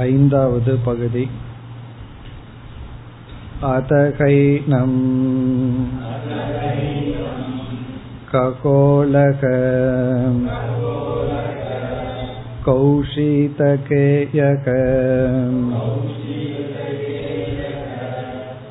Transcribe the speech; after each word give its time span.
ऐन्दावद् 0.00 0.68
पगुदि 0.84 1.22
अतहैनम् 3.70 4.94
ककोलक 8.30 9.42
कौशीतकेयक 12.64 14.64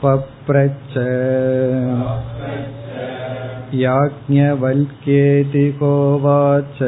पप्रच्छ 0.02 0.98
याज्ञवल्क्येति 3.86 5.68
कोवाच 5.84 6.84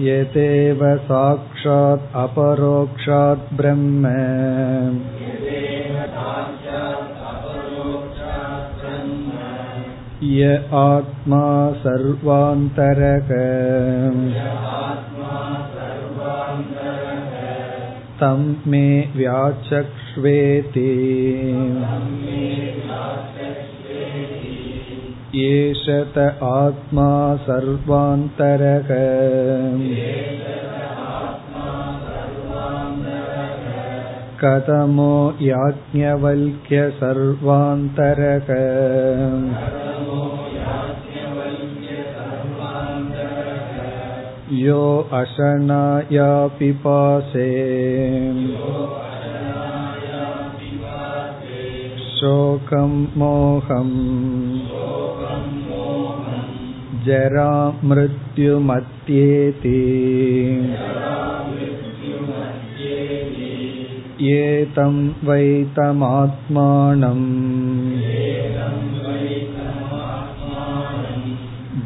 यतेव 0.00 0.80
साक्षात् 1.08 2.16
अपरोक्षात् 2.24 3.52
ब्रह्म 3.54 4.12
य 10.24 10.50
आत्मा 10.74 11.46
सर्वान्तरक 11.82 13.30
तं 18.20 18.42
मे 18.66 18.86
व्याचक्ष्वेति 19.16 20.90
एष 25.35 25.89
त 25.89 26.17
आत्मा 26.43 27.35
सर्वान्तरक 27.35 28.87
कथमो 34.43 35.33
याज्ञवल्क्य 35.41 36.89
सर्वान्तरक 36.89 38.49
यो 44.51 45.09
अशनाया 45.13 46.47
पिपासे 46.47 47.49
शोकं 51.99 53.05
मोहम्। 53.17 54.38
जरामृत्युमत्येति 57.06 58.14
एतं 64.32 64.94
वैतमात्मानम् 65.28 67.24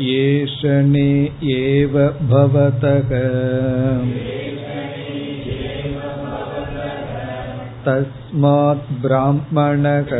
येषणे 0.00 1.24
एव 1.42 1.98
भवतः 2.20 3.14
तस्मात् 7.88 8.92
ब्राह्मणः 9.02 10.10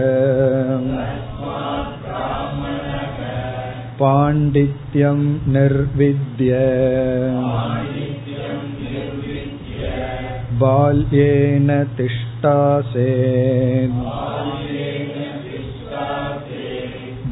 पाण्डित्यं 4.00 5.21
निर्विद्य 5.53 6.59
बाल्येन 10.62 11.71
तिष्ठासेन् 11.99 13.97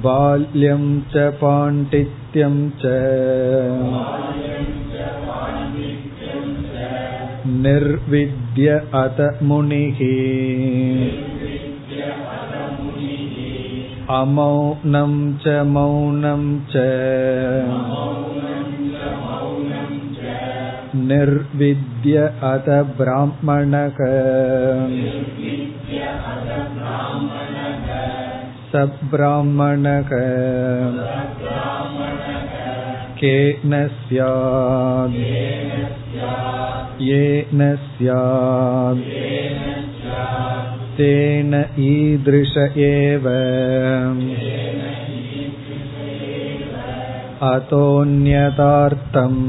बाल्यं 0.04 0.84
च 1.12 1.14
पाण्डित्यं 1.42 2.56
च 2.82 2.84
निर्विद्य 7.64 8.45
अत 8.94 9.38
मुनिः 9.42 10.00
अमौनं 14.16 15.12
च 15.42 15.54
मौनं 15.66 16.42
च 16.72 16.82
निर्विद्य 21.10 22.24
अत 22.50 22.68
ब्राह्मणः 22.98 23.98
सब्राह्मणः 28.72 30.12
केन 33.22 33.74
स्यात् 33.96 35.18
येन 37.08 37.60
स्यात् 37.84 39.04
तेन 40.98 41.54
ईदृश 41.78 42.56
एव 42.86 43.28
अतोऽन्यतार्थम् 47.50 49.40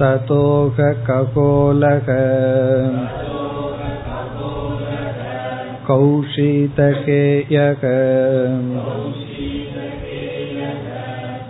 ततोऽककोलः 0.00 2.08
कौशीतकेयः 5.88 7.82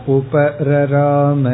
உபரராம. 0.08 1.46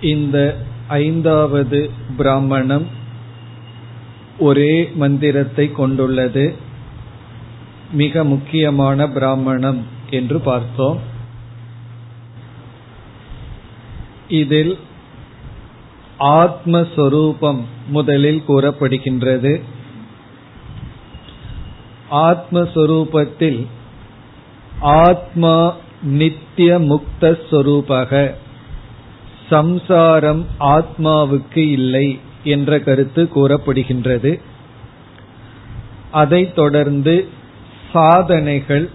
இந்த 0.00 0.56
ஐந்தாவது 0.88 1.90
பிராமணம் 2.16 2.86
ஒரே 4.38 4.92
மந்திரத்தை 4.94 5.72
கொண்டுள்ளது. 5.72 6.54
மிக 7.92 8.24
முக்கியமான 8.24 9.08
பிராமணம் 9.08 9.86
என்று 10.10 10.40
பார்த்தோம். 10.40 11.00
இதில் 14.28 14.78
ஆத்மஸ்வரூபம் 16.18 17.60
முதலில் 17.88 18.44
கூறப்படுகின்றது. 18.44 19.76
ஆத்மஸ்வரூபத்தில் 22.10 23.66
ஆத்மா 24.80 25.74
நித்திய 26.02 26.78
முக்த 26.78 27.38
ஸ்வரூபக 27.50 28.34
சம்சாரம் 29.50 30.46
ஆத்மாவுக்கு 30.60 31.58
இல்லை 31.58 32.20
என்ற 32.44 32.80
கருத்து 32.80 33.28
கூறப்படுகின்றது. 33.34 34.40
அதைத் 36.10 36.54
தொடர்ந்து 36.54 37.28
சாதனைகள் 37.92 38.90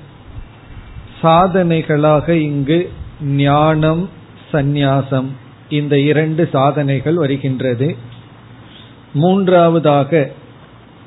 சாதனைகளாக 1.21 2.29
இங்கு 2.29 2.91
ஞானம் 3.21 4.09
சந்நியாசம் 4.51 5.27
இந்த 5.69 5.99
இரண்டு 5.99 6.49
சாதனைகள் 6.51 7.15
வருகின்றது. 7.15 7.97
மூன்றாவதாக 9.13 10.31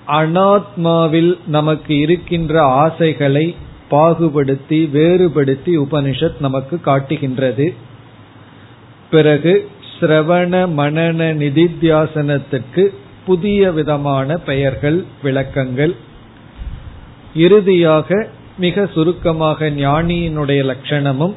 அனாத்மாவில் 0.09 1.39
நமக்கு 1.47 1.99
இருக்கின்ற 1.99 2.63
ஆசைகளை 2.63 3.57
பாகுபடுத்தி 3.91 4.91
வேறுபடுத்தி 4.91 5.79
உபனிஷத் 5.79 6.41
நமக்கு 6.41 6.81
காட்டுகின்றது. 6.81 7.75
பிறகு 9.11 9.71
சிரவண 10.01 10.69
மனன 10.77 11.35
நிதித்தியாசனத்துக்கு 11.35 12.87
புதிய 13.27 13.73
விதமான 13.73 14.37
பெயர்கள் 14.37 15.05
விளக்கங்கள். 15.23 15.97
இறுதியாக 17.35 18.29
மிக 18.59 18.87
சுருக்கமாக 18.95 19.71
ஞானியினுடைய 19.71 20.61
லட்சணமும் 20.71 21.35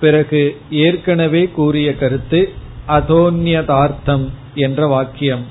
பிறகு 0.00 0.56
ஏற்கனவே 0.70 1.48
கூறிய 1.48 1.94
கருத்து 1.94 2.52
அதோன்யதார்த்தம் 2.88 4.30
என்ற 4.54 4.86
வாக்கியம். 4.86 5.44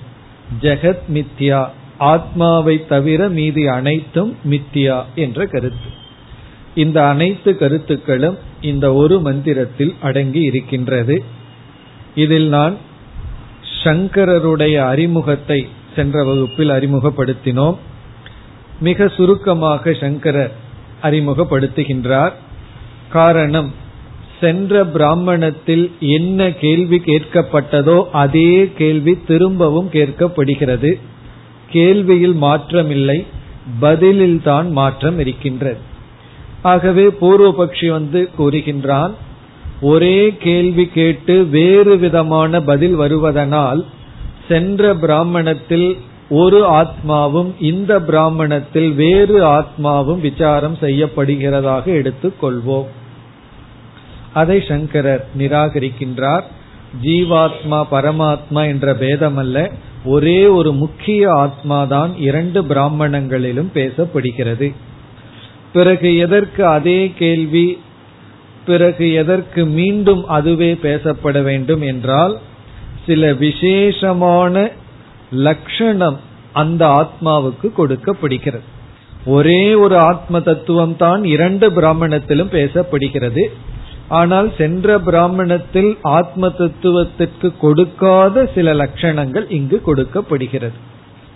ஜெகத் 0.61 1.01
மித்யா 1.13 1.69
ஆத்மாவை 1.97 2.87
தவிர 2.87 3.29
மீதி 3.29 3.67
அனைத்தும் 3.67 4.37
மித்தியா 4.49 5.03
என்ற 5.15 5.45
கருத்து. 5.45 5.89
இந்த 6.75 7.07
அனைத்து 7.07 7.57
கருத்துக்களும் 7.57 8.37
இந்த 8.61 8.93
ஒரு 8.93 9.19
மந்திரத்தில் 9.19 9.93
அடங்கி 10.01 10.41
இருக்கின்றது. 10.41 11.23
இதில் 12.15 12.47
நான் 12.47 12.77
சங்கரருடைய 13.83 14.75
அறிமுகத்தை 14.75 15.67
சென்ற 15.95 16.23
வகுப்பில் 16.23 16.69
அறிமுகப்படுத்தினோம். 16.69 17.77
மிக 18.79 19.07
சுருக்கமாக 19.07 19.93
சங்கரர் 19.93 20.55
அறிமுகப்படுத்துகின்றார். 21.01 22.31
காரணம் 23.09 23.73
சென்ற 24.39 24.85
பிராமணத்தில் 24.85 25.91
என்ன 25.99 26.53
கேள்வி 26.53 27.01
கேட்கப்பட்டதோ 27.05 28.03
அதே 28.11 28.71
கேள்வி 28.77 29.17
திரும்பவும் 29.27 29.89
கேட்கப்படுகிறது. 29.91 30.99
கேள்வியில் 31.75 32.37
மாற்றமில்லை 32.45 33.19
பதிலில் 33.79 34.39
தான் 34.41 34.67
மாற்றம் 34.71 35.17
இருக்கின்றது. 35.19 35.81
ஆகவே 36.71 37.05
பூர்வபக்ஷி 37.21 37.87
வந்து 37.97 38.19
கூறுகின்றான் 38.37 39.13
ஒரே 39.81 40.17
கேள்வி 40.39 40.85
கேட்டு 40.97 41.35
வேறு 41.55 41.93
விதமான 41.97 42.61
பதில் 42.69 42.97
வருவதனால் 42.99 43.81
சென்ற 44.47 44.93
பிராமணத்தில் 44.95 45.89
ஒரு 46.39 46.59
ஆத்மாவும் 46.79 47.49
இந்த 47.69 47.91
பிராமணத்தில் 48.01 48.89
வேறு 49.01 49.37
ஆத்மாவும் 49.57 50.21
விசாரம் 50.27 50.77
செய்யப்படுகிறதாக 50.81 51.85
எடுத்துக்கொள்வோம் 51.99 52.87
அதை 54.33 54.57
சங்கரர் 54.67 55.25
நிராகரிக்கின்றார் 55.37 56.45
ஜீவாத்மா 57.03 57.79
பரமாத்மா 57.91 58.61
என்ற 58.73 58.87
பேதம் 58.95 59.37
அல்ல 59.37 59.57
ஒரே 60.05 60.45
ஒரு 60.45 60.71
முக்கிய 60.71 61.33
ஆத்மா 61.33 61.83
தான் 61.83 62.11
இரண்டு 62.17 62.63
பிராமணங்களிலும் 62.63 63.69
பேசப்படுகிறது. 63.73 64.67
பிறகு 65.73 66.17
எதற்கு 66.17 66.65
அதே 66.65 67.11
கேள்வி 67.17 67.67
பிறகு 68.65 69.13
எதற்கு 69.13 69.65
மீண்டும் 69.65 70.27
அதுவே 70.27 70.73
பேசப்பட 70.73 71.41
வேண்டும் 71.43 71.81
என்றால் 71.81 72.39
சில 73.05 73.33
விசேஷமான 73.33 74.71
லட்சணம் 75.31 76.17
அந்த 76.53 76.85
ஆத்மாவுக்கு 77.01 77.71
கொடுக்கப்படுகிறது. 77.71 78.63
ஒரே 79.25 79.73
ஒரு 79.73 79.97
ஆத்ம 79.97 80.39
தத்துவம் 80.39 80.97
தான் 80.97 81.23
இரண்டு 81.23 81.69
பிராமணத்திலும் 81.69 82.51
பேசப்படுகிறது. 82.51 83.43
ஆனால் 84.07 84.53
சென்ற 84.57 84.99
பிராமணத்தில் 84.99 85.97
ஆத்ம 86.01 86.49
தத்துவத்திற்கு 86.49 87.57
கொடுக்காத 87.57 88.51
சில 88.55 88.73
லட்சணங்கள் 88.73 89.51
இங்கு 89.51 89.81
கொடுக்கப்படுகிறது. 89.81 90.73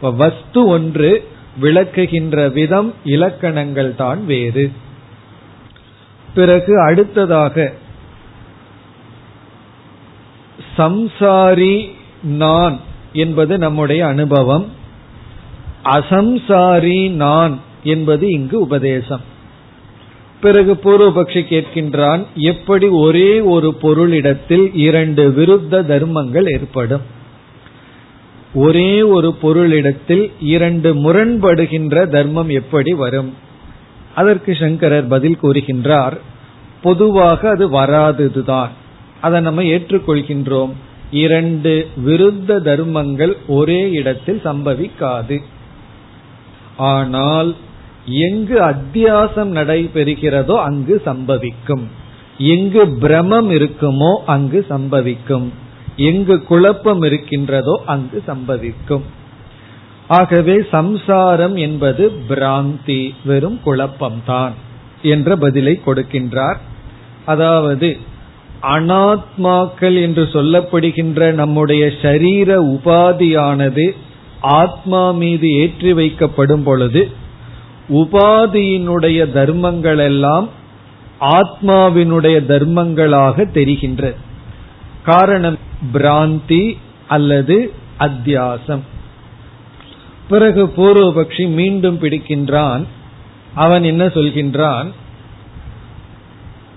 வஸ்து 0.02 0.68
ஒன்று 0.68 1.28
விளக்குகின்ற 1.62 2.52
விதம் 2.52 2.94
இலக்கணங்கள் 3.04 3.96
தான் 3.96 4.26
வேறு. 4.26 4.72
பிறகு 6.34 6.82
அடுத்ததாக 6.82 7.74
சம்சாரி 10.78 11.90
நான் 12.24 12.80
என்பது 13.14 13.58
நம்முடைய 13.58 14.06
அனுபவம். 14.06 14.72
அசம்சாரி 15.84 17.10
நான் 17.10 17.60
என்பது 17.84 18.30
இங்கு 18.30 18.60
உபதேசம். 18.60 19.38
பிறகு 20.42 20.74
பூர்வபக்ஷி 20.84 21.42
கேட்கின்றான் 21.50 22.26
எப்படி 22.36 22.88
ஒரே 22.88 23.40
ஒரு 23.40 23.78
பொருளிடத்தில் 23.82 24.70
இரண்டு 24.74 25.30
விருத்த 25.30 25.86
தர்மங்கள் 25.86 26.46
ஏற்படும்? 26.46 27.02
ஒரே 28.54 29.02
ஒரு 29.02 29.36
பொருளிடத்தில் 29.42 30.32
இரண்டு 30.40 30.96
முரண்படுகின்ற 30.96 32.08
தர்மம் 32.08 32.50
எப்படி 32.50 32.94
வரும்? 32.94 33.34
அதற்கு 34.16 34.56
சங்கரர் 34.56 35.08
பதில் 35.08 35.38
கூறுகின்றார் 35.42 36.18
பொதுவாக 36.82 37.50
அது 37.50 37.72
வராததுதான். 37.72 38.70
அதை 39.22 39.42
நம்ம 39.42 39.64
ஏற்றுக்கொள்கின்றோம். 39.64 40.72
இரண்டு 41.12 41.88
விருத்த 42.06 42.62
தர்மங்கள் 42.62 43.38
ஒரே 43.48 43.92
இடத்தில் 43.92 44.42
சம்பவிக்காது. 44.44 45.42
ஆனால் 46.78 47.56
எங்கு 48.10 48.60
அத்தியாசம் 48.62 49.52
நடைபெறுகிறதோ 49.54 50.56
அங்கு 50.56 51.02
சம்பவிக்கும். 51.06 51.88
எங்கு 52.38 52.88
பிரமம் 52.88 53.52
இருக்குமோ 53.52 54.16
அங்கு 54.26 54.66
சம்பவிக்கும். 54.70 55.50
எங்கு 55.96 56.44
குழப்பம் 56.44 57.02
இருக்கின்றதோ 57.02 57.82
அங்கு 57.86 58.24
சம்பவிக்கும். 58.28 59.02
ஆகவே 60.08 60.56
சம்சாரம் 60.72 61.56
என்பது 61.56 62.12
பிராந்தி 62.30 63.14
வெறும் 63.26 63.60
குழப்பம்தான் 63.66 64.52
என்ற 65.02 65.36
பதிலை 65.36 65.80
கொடுக்கின்றார். 65.86 66.60
அதாவது 67.26 67.98
அனாத்மாக்கள் 68.62 70.02
என்று 70.02 70.24
சொல்லப்படுகின்ற 70.24 71.32
நம்முடைய 71.32 71.92
சரீர 72.02 72.62
உபாதியானது 72.62 73.96
ஆத்மா 74.42 75.12
மீது 75.12 75.52
ஏற்றி 75.52 75.94
வைக்கப்படும் 75.94 76.64
பொழுது 76.64 77.10
உபாதியினுடைய 77.90 79.32
தர்மங்கள் 79.32 79.98
எல்லாம் 79.98 80.50
ஆத்மாவினுடைய 81.20 82.38
தர்மங்களாக 82.48 83.46
தெரிகின்றது 83.54 84.16
காரணம் 85.04 85.58
பிராந்தி 85.94 86.78
அல்லது 87.08 87.74
அத்தியாசம். 88.00 88.80
பிறகு 90.30 90.66
பூர்வபக்ஷி 90.78 91.50
மீண்டும் 91.50 92.00
பிடிக்கின்றான். 92.00 92.86
அவன் 93.54 93.84
என்ன 93.84 94.06
சொல்கின்றான்? 94.06 94.88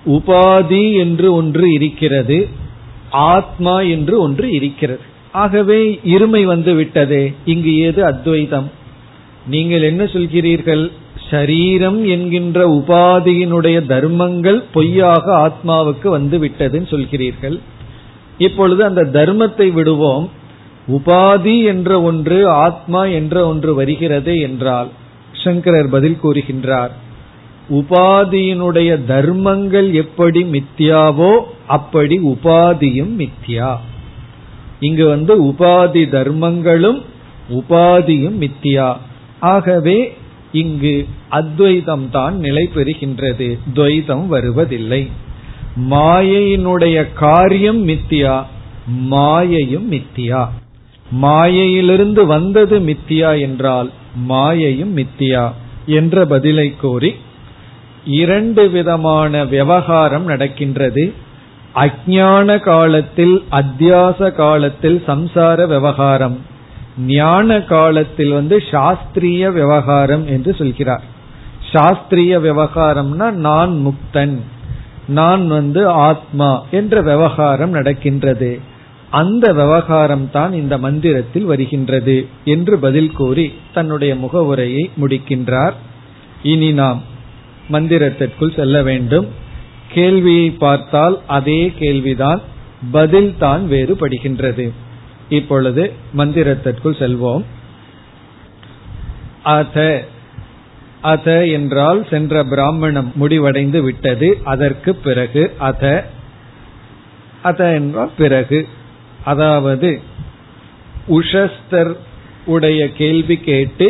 உபாதி 0.07 0.92
என்று 0.92 1.35
ஒன்று 1.35 1.73
இருக்கிறது 1.73 2.49
ஆத்மா 3.11 3.81
என்று 3.81 4.21
ஒன்று 4.21 4.50
இருக்கிறது. 4.50 5.00
ஆகவே 5.33 6.00
இருமை 6.04 6.45
வந்து 6.45 6.75
விட்டதே 6.75 7.35
இங்கு 7.45 7.76
ஏது 7.76 8.04
அத்வைதம்? 8.04 8.71
நீங்கள் 9.47 9.83
என்ன 9.83 10.04
சொல்கிறீர்கள்? 10.04 10.90
சரீரம் 11.33 12.01
என்கின்ற 12.15 12.59
உபாதியினுடைய 12.79 13.79
தர்மங்கள் 13.93 14.59
பொய்யாக 14.75 15.25
ஆத்மாவுக்கு 15.45 16.09
வந்து 16.17 16.37
விட்டதுன்னு 16.45 16.89
சொல்கிறீர்கள். 16.95 17.57
இப்பொழுது 18.47 18.83
அந்த 18.85 19.03
தர்மத்தை 19.19 19.69
விடுவோம். 19.73 20.27
உபாதி 20.97 21.57
என்ற 21.65 21.91
ஒன்று 22.03 22.39
ஆத்மா 22.65 23.03
என்ற 23.19 23.35
ஒன்று 23.47 23.73
வருகிறது 23.75 24.33
என்றால் 24.41 24.89
சங்கரர் 25.43 25.91
பதில் 25.95 26.19
கூறுகின்றார். 26.23 26.93
உபாதியினுடைய 27.79 28.91
தர்மங்கள் 29.05 29.89
எப்படி 30.03 30.41
மித்தியாவோ 30.55 31.33
அப்படி 31.77 32.17
உபாதியும் 32.33 33.12
மித்தியா. 33.21 33.71
இங்கு 34.81 35.05
வந்து 35.09 35.35
உபாதி 35.51 36.03
தர்மங்களும் 36.17 37.01
உபாதியும் 37.59 38.37
மித்தியா. 38.45 38.89
ஆகவே 39.53 39.99
இங்கு 40.52 41.06
அத்வைதம் 41.28 42.11
தான் 42.11 42.38
நிலை 42.38 42.71
பெறுகின்றது. 42.75 43.59
துவைதம் 43.75 44.26
வருவதில்லை. 44.26 45.11
மாயையினுடைய 45.90 47.12
காரியம் 47.14 47.88
மித்தியா 47.88 48.44
மாயையும் 49.11 49.92
மித்தியா. 49.92 50.49
மாயையிலிருந்து 51.11 52.26
வந்தது 52.26 52.80
மித்தியா 52.80 53.40
என்றால் 53.40 53.90
மாயையும் 54.28 54.97
மித்தியா 54.97 55.52
என்ற 55.87 56.26
பதிலை 56.26 56.75
கோரி 56.80 57.14
இரண்டு 58.04 58.71
விதமான 58.71 59.44
விவகாரம் 59.44 60.25
நடக்கின்றது. 60.25 61.12
அஜான 61.75 62.59
காலத்தில் 62.59 63.44
அத்தியாச 63.50 64.32
காலத்தில் 64.32 65.02
சம்சார 65.06 65.68
விவகாரம். 65.68 66.38
ஞான 66.97 67.61
காலத்தில் 67.61 68.33
வந்து 68.33 68.57
சாஸ்திரிய 68.71 69.53
விவகாரம் 69.53 70.27
என்று 70.27 70.55
சொல்கிறார். 70.55 71.03
சாஸ்திரிய 71.73 72.39
விவகாரம்னா 72.39 73.31
நான் 73.31 73.87
முக்தன் 73.87 74.39
நான் 75.07 75.49
வந்து 75.49 75.89
ஆத்மா 75.89 76.65
என்ற 76.71 77.01
விவகாரம் 77.01 77.71
நடக்கின்றது. 77.71 78.61
அந்த 79.11 79.53
விவகாரம் 79.53 80.31
தான் 80.31 80.53
இந்த 80.53 80.79
மந்திரத்தில் 80.79 81.45
வருகின்றது 81.45 82.27
என்று 82.45 82.79
பதில் 82.79 83.13
கூறி 83.13 83.53
தன்னுடைய 83.75 84.15
முகவுரையை 84.15 84.91
முடிக்கின்றார். 85.01 85.73
இனி 86.43 86.73
நாம் 86.73 87.03
மந்திரத்திற்குள் 87.71 88.57
செல்ல 88.57 88.83
வேண்டும். 88.83 89.27
கேள்வியை 89.93 90.51
பார்த்தால் 90.51 91.21
அதே 91.27 91.73
கேள்விதான் 91.79 92.41
பதில் 92.93 93.35
தான் 93.39 93.63
வேறுபடுகின்றது. 93.71 94.73
இப்பொழுது 95.33 95.83
மந்திரத்திற்குள் 96.19 97.01
செல்வோம். 97.03 97.45
அத 99.43 99.77
அத 101.03 101.29
என்றால் 101.47 102.01
சென்ற 102.11 102.43
பிராமணம் 102.45 103.11
முடிவடைந்து 103.15 103.81
விட்டது 103.83 104.29
அதற்கு 104.45 104.91
பிறகு 105.07 105.43
அத 105.59 105.85
அத 107.43 107.61
என்றால் 107.73 108.12
பிறகு. 108.17 108.61
அதாவது 109.25 109.91
உஷஸ்தர் 111.09 111.93
உடைய 112.45 112.81
கேள்வி 112.93 113.37
கேட்டு 113.41 113.89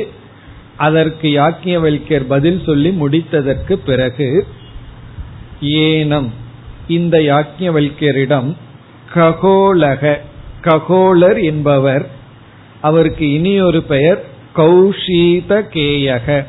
அதற்கு 0.77 1.29
யாக்கியவல்யர் 1.29 2.27
பதில் 2.29 2.61
சொல்லி 2.67 2.91
முடித்ததற்கு 3.01 3.75
பிறகு 3.85 4.29
ஏனம் 5.83 6.29
இந்த 6.89 7.17
யாக்கியவல்யரிடம் 7.31 8.51
ககோலக 9.15 10.13
ககோலர் 10.62 11.42
என்பவர். 11.42 12.11
அவருக்கு 12.81 13.33
இனியொரு 13.33 13.83
பெயர் 13.83 14.25
கௌஷீத 14.57 15.62
கேயக 15.75 16.45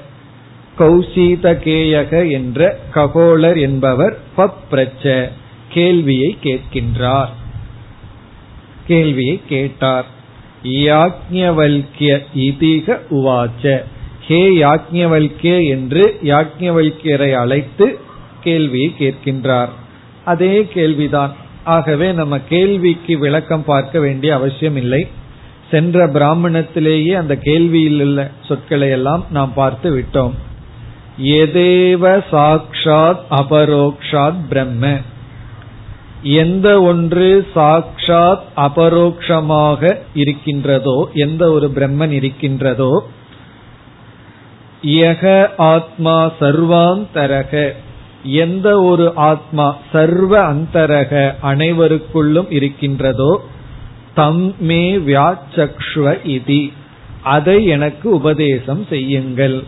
கௌசீத 0.78 1.52
கேயக 1.52 2.32
என்ற 2.32 2.80
ககோலர் 2.94 3.60
என்பவர் 3.60 4.18
பப்ரச்ச 4.38 5.30
கேள்வியை 5.70 6.38
கேட்கின்றார். 6.44 7.30
கேள்வியை 8.88 9.42
கேட்டார். 9.50 10.06
யாக்ஞவல்கிய 10.64 12.24
இதிக 12.36 13.00
உவாச்ச. 13.12 13.84
ஹே 14.22 14.50
யாக்ஞவல்கிய 14.50 15.68
என்று 15.68 16.20
யாக்ஞவல்கியரை 16.24 17.34
அழைத்து 17.34 18.00
கேள்வியை 18.44 18.94
கேட்கின்றார். 19.00 19.70
அதே 20.26 20.68
கேள்விதான் 20.74 21.36
ஆகவே 21.64 22.12
நம்ம 22.12 22.40
கேள்விக்கு 22.40 23.18
விளக்கம் 23.18 23.64
பார்க்க 23.64 24.00
வேண்டிய 24.00 24.36
அவசியம் 24.36 24.76
இல்லை. 24.76 25.08
சென்ற 25.72 26.08
பிராமணத்திலேயே 26.08 27.14
அந்த 27.14 27.36
கேள்வியில் 27.44 28.02
உள்ள 28.02 28.32
சொற்களை 28.42 28.90
எல்லாம் 28.90 29.26
நாம் 29.32 29.54
பார்த்து 29.54 29.98
விட்டோம். 29.98 30.32
எதேவ 31.24 32.24
சாக்ஷாத் 32.32 33.20
அபரோக்ஷாத் 33.30 34.48
பிரம்ம. 34.50 34.98
எந்த 36.24 36.82
ஒன்று 36.82 37.48
சாக்ஷாத் 37.56 38.40
அபரோக்ஷமாக 38.58 39.98
இருக்கின்றதோ 40.14 41.10
எந்த 41.14 41.52
ஒரு 41.52 41.72
பிரம்மன் 41.76 42.12
இருக்கின்றதோ 42.12 43.08
யக 44.84 45.50
ஆத்மா 45.58 46.32
சர்வாந்தரக. 46.40 47.72
எந்த 48.24 48.82
ஒரு 48.82 49.12
ஆத்மா 49.16 49.78
சர்வ 49.92 50.54
அந்தரக 50.54 51.36
அனைவருக்குள்ளும் 51.44 52.52
இருக்கின்றதோ 52.52 53.46
தம்மே 54.16 55.00
வியாச்சக்ஷ்வ 55.08 56.18
இதி. 56.26 56.72
அதை 57.24 57.66
எனக்கு 57.66 58.10
உபதேசம் 58.10 58.86
செய்யுங்கள். 58.90 59.64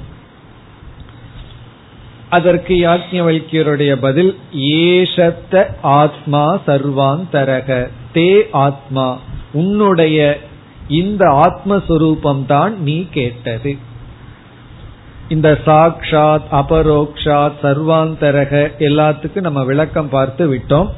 அதற்கு 2.30 2.76
யாஜ்ஞவல்யருடைய 2.76 3.96
பதில் 3.96 4.38
ஏஷத்த 4.54 5.66
ஆத்மா 5.82 6.60
சர்வாந்தரக. 6.68 7.90
தே 8.14 8.42
ஆத்மா 8.52 9.20
உன்னுடைய 9.54 10.40
இந்த 10.88 11.26
ஆத்மஸ்வரூபம் 11.26 12.46
தான் 12.46 12.82
நீ 12.82 13.06
கேட்டது. 13.12 13.78
இந்த 15.30 15.58
சாக்ஷாத் 15.66 16.42
அபரோக்ஷாத் 16.52 17.52
சர்வாந்தரக 17.64 18.72
எல்லாத்துக்கும் 18.80 19.40
நம்ம 19.40 19.64
விளக்கம் 19.64 20.10
பார்த்து 20.10 20.54
விட்டோம். 20.54 20.90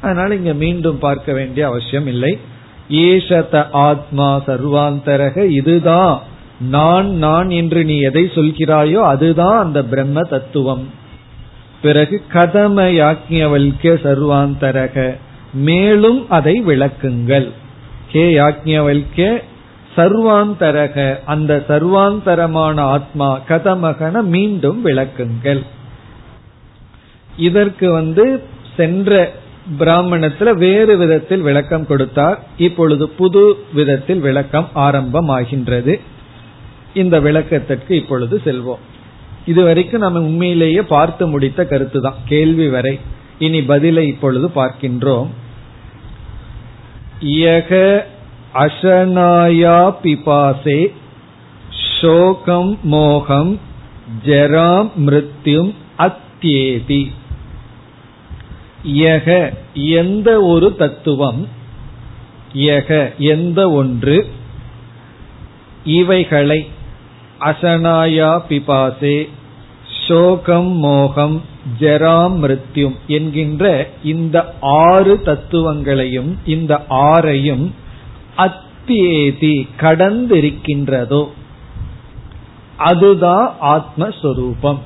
அதனால 0.00 0.34
இங்க 0.34 0.52
மீண்டும் 0.52 0.98
பார்க்க 0.98 1.32
வேண்டிய 1.32 1.66
அவசியம் 1.66 2.06
இல்லை. 2.06 2.38
ஏஷத 2.90 3.66
ஆத்மா 3.70 4.42
சர்வாந்தரக 4.46 5.48
இதுதான். 5.48 6.22
நான் 6.60 7.10
நான் 7.10 7.50
என்று 7.50 7.84
நீ 7.84 7.98
எதை 7.98 8.24
சொல்கிறாயோ 8.24 8.94
அதுதான் 8.94 9.64
அந்த 9.64 9.84
பிரம்ம 9.84 10.22
தத்துவம். 10.22 10.88
பிறகு 11.82 12.22
கதம 12.32 12.84
யாக்ஞவல்கிய 12.90 13.94
சர்வாந்தரக 14.04 15.16
மேலும் 15.52 16.28
அதை 16.28 16.62
விளக்குங்கள். 16.66 17.50
ஹே 18.10 18.34
யாக்ஞவல்கிய? 18.38 19.40
சர்வாந்தரக 19.96 21.24
அந்த 21.24 21.64
சர்வாந்தரமான 21.68 22.80
ஆத்மா 22.80 23.40
கதமகன 23.48 24.22
மீண்டும் 24.22 24.84
விளக்குங்கள். 24.84 25.62
இதற்கு 27.36 27.92
வந்து 27.92 28.42
சென்ற 28.76 29.32
பிராமணத்துல 29.78 30.52
வேறு 30.52 30.96
விதத்தில் 30.96 31.40
விளக்கம் 31.40 31.86
கொடுத்தார். 31.86 32.38
இப்பொழுது 32.56 33.08
புது 33.08 33.56
விதத்தில் 33.74 34.20
விளக்கம் 34.20 34.68
ஆரம்பமாகின்றது. 34.74 36.00
இந்த 36.94 37.20
விளக்கத்திற்கு 37.20 37.96
இப்பொழுது 37.96 38.40
செல்வோம். 38.44 38.84
இதுவரைக்கும் 39.46 40.00
நம்ம 40.00 40.20
உண்மையிலேயே 40.20 40.82
பார்த்து 40.82 41.26
முடித்த 41.26 41.64
கருத்து 41.64 42.00
தான் 42.00 42.14
கேள்வி 42.24 42.68
வரை. 42.68 43.00
இனி 43.38 43.62
பதிலை 43.62 44.06
இப்பொழுது 44.06 44.50
பார்க்கின்றோம். 44.54 45.28
அசனாயா 48.58 49.94
பிபாசே 50.02 50.92
சோகம் 52.00 52.78
மோகம் 52.82 53.60
ஜரா 54.26 54.90
மிருத்யும் 55.06 55.74
அத்தியேதி. 55.98 57.10
யக 58.86 59.52
எந்த 59.74 60.40
ஒரு 60.40 60.76
தத்துவம் 60.76 61.48
யக 62.54 63.16
எந்த 63.18 63.70
ஒன்று 63.70 64.26
இவைகளை 65.84 66.68
அசனாயா 67.40 68.30
பிபாசே 68.48 69.28
சோகம் 70.06 70.72
மோகம் 70.78 71.42
ஜராம் 71.80 72.36
மிருத்யும் 72.42 72.96
என்கின்ற 73.06 73.88
இந்த 74.04 74.54
ஆறு 74.60 75.22
தத்துவங்களையும் 75.22 76.38
இந்த 76.44 76.84
ஆறையும் 76.88 77.70
அத்தியேதி 78.36 79.68
கடந்திருக்கின்றதோ 79.80 81.28
அதுதான் 82.76 83.54
ஆத்மஸ்வரூபம். 83.60 84.78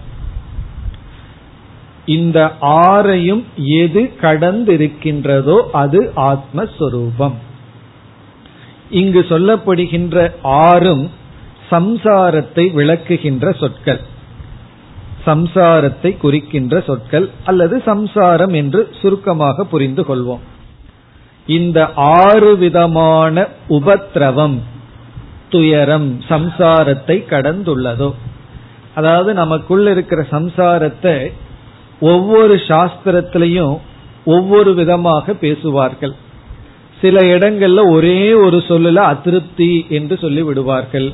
இந்த 2.07 2.39
ஆறையும் 2.61 3.43
எது 3.57 4.13
கடந்திருக்கின்றதோ 4.21 5.57
அது 5.73 6.13
ஆத்மஸ்வரூபம். 6.17 7.37
இங்கு 8.91 9.27
சொல்லப்படுகின்ற 9.29 10.33
ஆறும் 10.43 11.11
சம்சாரத்தை 11.71 12.65
விளக்குகின்ற 12.75 13.57
சொற்கள். 13.59 14.01
சம்சாரத்தை 15.27 16.17
குறிக்கின்ற 16.17 16.81
சொற்கள் 16.81 17.31
அல்லது 17.45 17.83
சம்சாரம் 17.85 18.53
என்று 18.53 18.81
சுருக்கமாக 19.01 19.65
புரிந்து 19.65 20.03
கொள்வோம். 20.03 20.45
இந்த 21.51 21.79
ஆறு 21.95 22.51
விதமான 22.57 23.47
உபத்திரவம் 23.69 24.57
துயரம் 25.49 26.11
சம்சாரத்தை 26.29 27.17
கடந்துள்ளதோ. 27.31 28.11
அதாவது 28.95 29.31
நமக்குள்ள 29.35 29.87
இருக்கிற 29.91 30.21
சம்சாரத்தை 30.31 31.15
ஒவ்வொரு 32.01 32.55
சாஸ்திரத்திலையும் 32.69 33.77
ஒவ்வொரு 34.25 34.75
விதமாக 34.75 35.33
பேசுவார்கள். 35.35 36.15
சில 37.01 37.17
இடங்கள்ல 37.35 37.81
ஒரே 37.91 38.33
ஒரு 38.33 38.59
சொல்லுல 38.69 38.97
அதிருப்தி 39.13 39.87
என்று 39.89 40.19
சொல்லி 40.19 40.43
விடுவார்கள் 40.43 41.09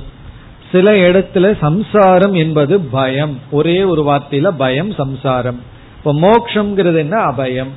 சில 0.73 0.93
இடத்துல 0.93 1.59
சம்சாரம் 1.61 2.35
என்பது 2.35 2.81
பயம். 2.81 3.35
ஒரே 3.50 3.76
ஒரு 3.83 4.02
வார்த்தையில 4.02 4.49
பயம் 4.57 4.93
சம்சாரம். 4.93 5.61
இப்ப 5.99 6.14
மோக்ஷங்கிறது 6.14 6.97
என்ன? 6.97 7.16
அபயம். 7.25 7.73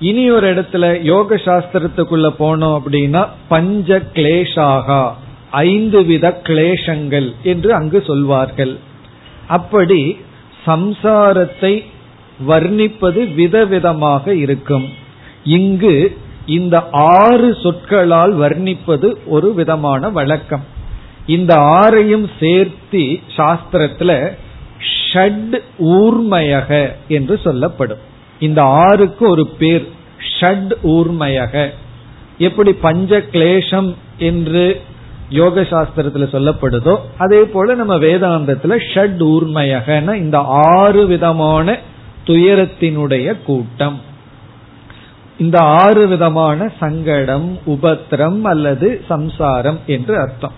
இனி 0.00 0.30
ஒரு 0.30 0.46
இடத்துல 0.54 1.02
யோக 1.02 1.36
சாஸ்திரத்துக்குள்ள 1.36 2.28
போனோம் 2.38 2.74
அப்படின்னா 2.78 3.22
பஞ்ச 3.48 3.98
கிளேஷாகா 4.14 5.02
ஐந்து 5.50 6.04
வித 6.04 6.40
கிளேஷங்கள் 6.42 7.28
என்று 7.42 7.74
அங்கு 7.74 8.02
சொல்வார்கள். 8.06 8.78
அப்படி 9.46 10.00
சம்சாரத்தை 10.66 11.84
வர்ணிப்பது 12.48 13.20
விதவிதமாக 13.34 14.26
இருக்கும். 14.26 14.88
இங்கு 15.44 16.18
இந்த 16.46 16.76
ஆறு 16.90 17.56
சொற்களால் 17.62 18.38
வர்ணிப்பது 18.38 19.14
ஒரு 19.26 19.54
விதமான 19.54 20.08
வழக்கம். 20.08 20.64
இந்த 21.26 21.54
ஆறையும் 21.56 22.26
சேர்த்தி 22.40 23.04
சாஸ்திரத்துல 23.36 24.12
ஷட் 25.12 25.56
ஊர்மயக 25.78 26.70
என்று 27.08 27.40
சொல்லப்படும். 27.44 28.08
இந்த 28.40 28.62
ஆறுக்கு 28.62 29.28
ஒரு 29.28 29.46
பேர் 29.46 29.88
ஷட் 30.40 30.72
ஊர்மயக. 30.82 31.70
எப்படி 32.38 32.72
பஞ்ச 32.72 33.18
கிளேஷம் 33.18 33.94
என்று 34.18 34.80
யோக 35.28 35.60
சாஸ்திரத்துல 35.60 36.26
சொல்லப்படுதோ 36.26 36.96
அதே 37.18 37.42
போல 37.44 37.74
நம்ம 37.74 37.96
வேதாந்தத்துல 37.96 38.78
ஷட் 38.94 39.20
ஊர்மயகன 39.24 40.14
இந்த 40.14 40.38
ஆறு 40.76 41.06
விதமான 41.06 41.78
துயரத்தினுடைய 42.26 43.42
கூட்டம். 43.42 44.00
இந்த 45.38 45.58
ஆறு 45.58 46.06
விதமான 46.06 46.72
சங்கடம் 46.80 47.58
உபத்திரம் 47.66 48.40
அல்லது 48.42 49.04
சம்சாரம் 49.08 49.78
என்று 49.86 50.20
அர்த்தம். 50.20 50.52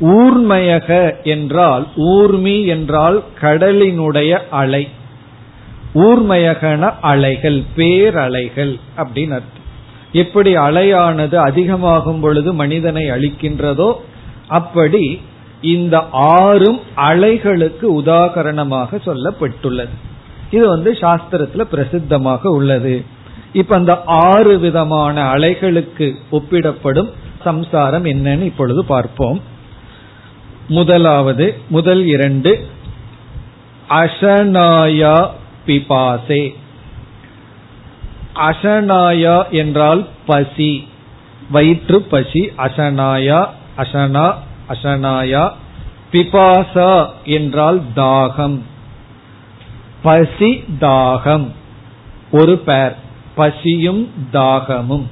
ஊர்மயக 0.00 1.22
என்றால் 1.22 1.86
ஊர்மி 1.96 2.66
என்றால் 2.66 3.22
கடலினுடைய 3.40 4.38
அலை. 4.50 4.88
ஊர்மயகன 5.98 6.92
அலைகள் 7.00 7.58
பேரலைகள் 7.76 8.72
அப்படின்னு 8.96 9.36
அர்த்தம். 9.38 9.66
எப்படி 10.12 10.50
அலையானது 10.56 11.36
அதிகமாகும் 11.48 12.20
பொழுது 12.20 12.50
மனிதனை 12.54 13.04
அழிக்கின்றதோ 13.10 13.88
அப்படி 14.48 15.04
இந்த 15.60 15.96
ஆறும் 16.36 16.80
அலைகளுக்கு 16.96 17.86
உதாகரணமாக 18.00 18.98
சொல்லப்பட்டுள்ளது. 19.06 19.94
இது 20.50 20.64
வந்து 20.68 20.90
சாஸ்திரத்துல 20.92 21.62
பிரசித்தமாக 21.72 22.42
உள்ளது. 22.58 22.94
இப்ப 23.52 23.76
அந்த 23.76 23.92
ஆறு 24.04 24.58
விதமான 24.58 25.16
அலைகளுக்கு 25.32 26.06
ஒப்பிடப்படும் 26.32 27.10
சம்சாரம் 27.44 28.04
என்னன்னு 28.04 28.42
இப்பொழுது 28.42 28.84
பார்ப்போம். 28.84 29.40
முதலாவது 30.68 31.46
முதல் 31.68 32.02
இரண்டு 32.06 32.52
அசனாயா 33.88 35.16
பிபாசே. 35.68 36.54
அசனாயா 38.34 39.50
என்றால் 39.50 40.08
பசி. 40.26 40.88
வயிற்று 41.50 42.02
பசி 42.02 42.52
அசனாயா 42.58 43.48
அசனா 43.76 44.34
அசனாயா. 44.68 45.52
பிபாசா 46.12 47.10
என்றால் 47.24 47.82
தாகம். 47.96 48.60
பசி 50.02 50.64
தாகம். 50.80 51.46
ஒரு 52.30 52.58
பேர். 52.58 52.94
பசியும் 53.34 54.10
தாகமும். 54.30 55.06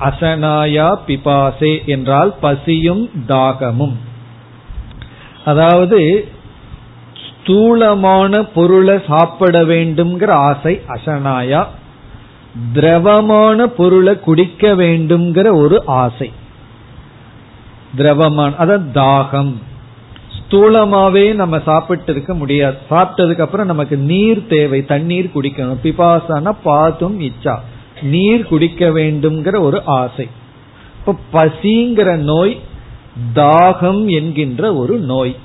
அசனாயா 0.00 0.94
பிபாசே 1.06 1.84
என்றால் 1.84 2.34
பசியும் 2.40 3.10
தாகமும். 3.26 3.98
அதாவது 5.44 6.28
ஸ்தூலமான 7.44 8.44
பொருளை 8.44 9.00
சாப்பிட 9.06 9.62
வேண்டும்ங்கிற 9.62 10.28
ஆசை 10.28 10.80
அசனாயா. 10.88 11.66
திரவமான 12.72 13.66
பொருளை 13.66 14.20
குடிக்க 14.20 14.74
வேண்டும்ங்கிற 14.74 15.54
ஒரு 15.54 15.82
ஆசை. 15.86 16.32
திரவமான 17.96 18.54
அதான் 18.58 18.86
தாகம். 18.94 19.54
ஸ்தூலமாவே 20.38 21.34
நம்ம 21.34 21.58
சாப்பிட்டு 21.58 22.12
இருக்க 22.12 22.34
முடியாது. 22.34 22.76
சாப்பிட்டதுக்கு 22.90 23.40
அப்புறம் 23.40 23.66
நமக்கு 23.66 23.96
நீர் 23.96 24.46
தேவை 24.46 24.84
தண்ணீர் 24.84 25.30
குடிக்கணும். 25.34 25.76
பிபாசான 25.82 26.56
பாத்தும் 26.64 27.20
இச்சா. 27.20 27.58
நீர் 28.02 28.44
குடிக்க 28.44 28.88
வேண்டும்ங்கிற 28.88 29.60
ஒரு 29.60 29.82
ஆசை. 29.84 30.28
இப்ப 30.98 31.16
பசிங்கிற 31.32 32.16
நோய் 32.16 32.58
தாகம் 33.34 34.06
என்கின்ற 34.06 34.74
ஒரு 34.74 34.98
நோய். 34.98 35.36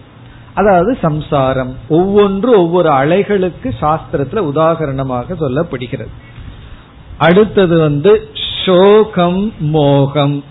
அதாவது 0.59 0.97
சம்சாரம். 1.01 1.75
ஒவ்வொன்று 1.89 2.49
ஒவ்வொரு 2.55 2.89
அலைகளுக்கு 2.89 3.71
சாஸ்திரத்துல 3.81 4.41
உதாகரணமாக 4.51 5.35
சொல்லப்படுகிறது. 5.39 6.11
அடுத்தது 7.17 7.79
வந்து 7.79 8.29
சோகம் 8.65 9.53
மோகம். 9.59 10.43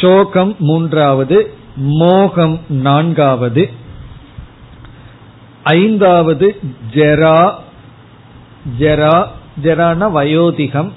சோகம் 0.00 0.56
மூன்றாவது 0.58 1.54
மோகம் 1.76 2.60
நான்காவது. 2.68 3.70
ஐந்தாவது 5.62 6.58
ஜெரா. 6.94 7.54
ஜெரா 8.78 9.26
ஜெரான 9.62 10.10
வயோதிகம். 10.10 10.90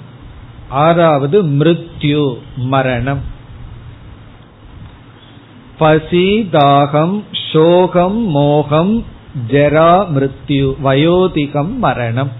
ஆறாவது 0.68 1.44
மிருத்யு 1.44 2.38
மரணம். 2.56 3.38
பசி 5.80 6.26
தாகம் 6.52 7.16
சோகம் 7.52 8.20
மோகம் 8.28 8.92
ஜெரா 9.50 9.92
மிருத்யு 10.14 10.66
வயோதிகம் 10.84 11.72
மரணம். 11.84 12.32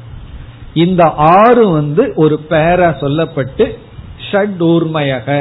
இந்த 0.75 1.03
ஆறு 1.37 1.65
வந்து 1.69 2.13
ஒரு 2.17 2.37
பேரா 2.51 2.89
சொல்லப்பட்டு 3.03 3.65
ஷட் 4.31 4.61
ஊர்மயக 4.71 5.39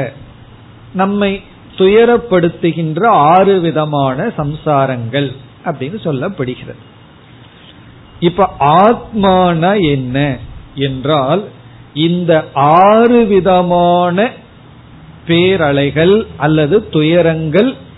நம்மை 0.94 1.32
துயரப்படுத்துகின்ற 1.78 3.02
ஆறு 3.32 3.60
விதமான 3.60 4.26
சம்சாரங்கள் 4.38 5.28
அப்படின்னு 5.64 5.98
சொல்லப்படுகிறது. 6.06 6.82
இப்ப 8.20 8.48
ஆத்மான 8.82 9.62
என்ன 9.90 10.16
என்றால் 10.74 11.44
இந்த 12.08 12.32
ஆறு 12.54 13.20
விதமான 13.26 14.30
பேரலைகள் 15.28 16.16
அல்லது 16.36 16.76
துயரங்கள் 16.88 17.88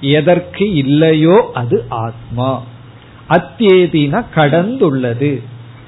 எதற்கு 0.00 0.72
இல்லையோ 0.72 1.50
அது 1.54 1.84
ஆத்மா. 1.88 2.62
அத்தியேதினா 3.28 4.24
கடந்துள்ளது. 4.34 5.42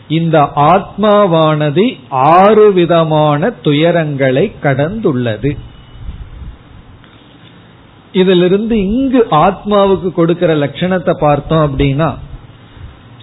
இந்த 0.09 0.51
ஆத்மாவானது 0.57 1.99
ஆறு 2.09 2.73
விதமான 2.73 3.53
துயரங்களை 3.65 4.53
கடந்துள்ளது. 4.63 5.59
இதிலிருந்து 8.13 8.83
இங்கு 8.83 9.27
ஆத்மாவுக்கு 9.31 10.13
கொடுக்கிற 10.13 10.57
லட்சணத்தை 10.57 11.11
பார்த்தோம் 11.21 11.79
அப்படின்னா 11.79 12.15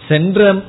சென்ற 0.07 0.61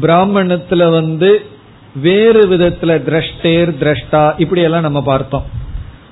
பிராமணத்துல 0.00 0.90
வந்து 0.90 1.46
வேறு 1.94 2.48
விதத்துல 2.48 2.98
திரஷ்டேர் 3.02 3.74
திரஷ்டா 3.80 4.34
இப்படி 4.38 4.60
எல்லாம் 4.60 4.80
நம்ம 4.80 5.02
பார்த்தோம். 5.02 5.57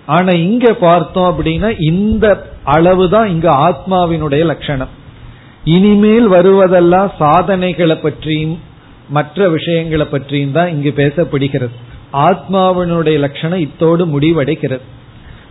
ஆனா 0.07 0.33
இங்க 0.33 0.73
பார்த்தோம் 0.73 1.29
அப்படின்னா 1.33 1.75
இந்த 1.79 2.27
அளவுதான் 2.65 3.29
இங்க 3.29 3.49
ஆத்மாவினுடைய 3.67 4.45
லட்சணம். 4.45 4.89
இனிமேல் 5.65 6.31
வருவதெல்லாம் 6.31 7.11
சாதனைகளை 7.19 7.97
பற்றியும் 7.97 8.59
மற்ற 9.09 9.49
விஷயங்களை 9.49 10.07
பற்றியும் 10.07 10.53
தான் 10.53 10.69
இங்கு 10.69 10.93
பேசப்படுகிறது. 10.97 11.75
ஆத்மாவினுடைய 12.13 13.19
லட்சணம் 13.19 13.59
இத்தோடு 13.59 14.07
முடிவடைகிறது. 14.07 14.85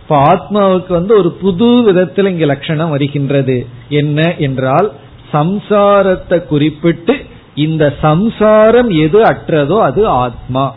இப்ப 0.02 0.16
ஆத்மாவுக்கு 0.32 0.88
வந்து 0.88 1.16
ஒரு 1.18 1.30
புது 1.32 1.82
விதத்தில் 1.82 2.26
இங்க 2.26 2.44
லட்சணம் 2.44 2.90
வருகின்றது. 2.90 3.66
என்ன 3.88 4.34
என்றால் 4.34 4.92
சம்சாரத்தை 5.32 6.46
குறிப்பிட்டு 6.46 7.14
இந்த 7.54 7.94
சம்சாரம் 8.00 8.90
எது 8.90 9.22
அற்றதோ 9.22 9.78
அது 9.78 10.06
ஆத்மா. 10.06 10.74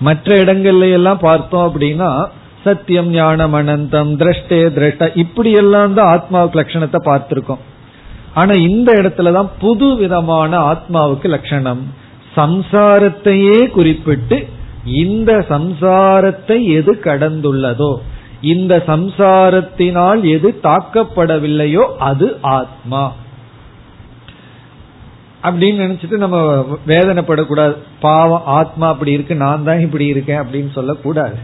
மற்ற 0.00 0.44
இடங்கள்ல 0.44 0.92
எல்லாம் 0.92 1.18
பார்த்தோம் 1.18 1.66
அப்படின்னா 1.68 2.28
சத்தியம் 2.66 3.10
ஞானம் 3.16 3.56
அனந்தம் 3.58 4.12
திரஷ்டே 4.20 4.60
திரஷ்ட 4.76 5.08
இப்படி 5.22 5.50
எல்லாம் 5.62 5.96
தான் 5.98 6.10
ஆத்மாவுக்கு 6.14 6.60
லட்சணத்தை 6.60 7.00
பார்த்திருக்கோம். 7.10 7.62
ஆனா 8.40 8.54
இந்த 8.68 8.90
இடத்துலதான் 9.00 9.50
புது 9.62 9.88
விதமான 10.00 10.52
ஆத்மாவுக்கு 10.72 11.28
லட்சணம். 11.34 11.82
சம்சாரத்தையே 12.38 13.58
குறிப்பிட்டு 13.76 14.38
இந்த 15.02 15.32
சம்சாரத்தை 15.52 16.58
எது 16.78 16.92
கடந்துள்ளதோ 17.06 17.92
இந்த 18.52 18.74
சம்சாரத்தினால் 18.90 20.20
எது 20.34 20.48
தாக்கப்படவில்லையோ 20.66 21.84
அது 22.08 22.26
ஆத்மா. 22.58 23.04
அப்படின்னு 25.46 25.82
நினைச்சிட்டு 25.84 26.16
நம்ம 26.22 26.38
வேதனைப்படக்கூடாது. 26.92 27.74
பாவம் 28.06 28.46
ஆத்மா 28.58 28.86
அப்படி 28.92 29.12
இருக்கு 29.16 29.34
நான் 29.44 29.66
தான் 29.68 29.84
இப்படி 29.86 30.06
இருக்கேன் 30.14 30.42
அப்படின்னு 30.42 30.72
சொல்லக்கூடாது. 30.78 31.36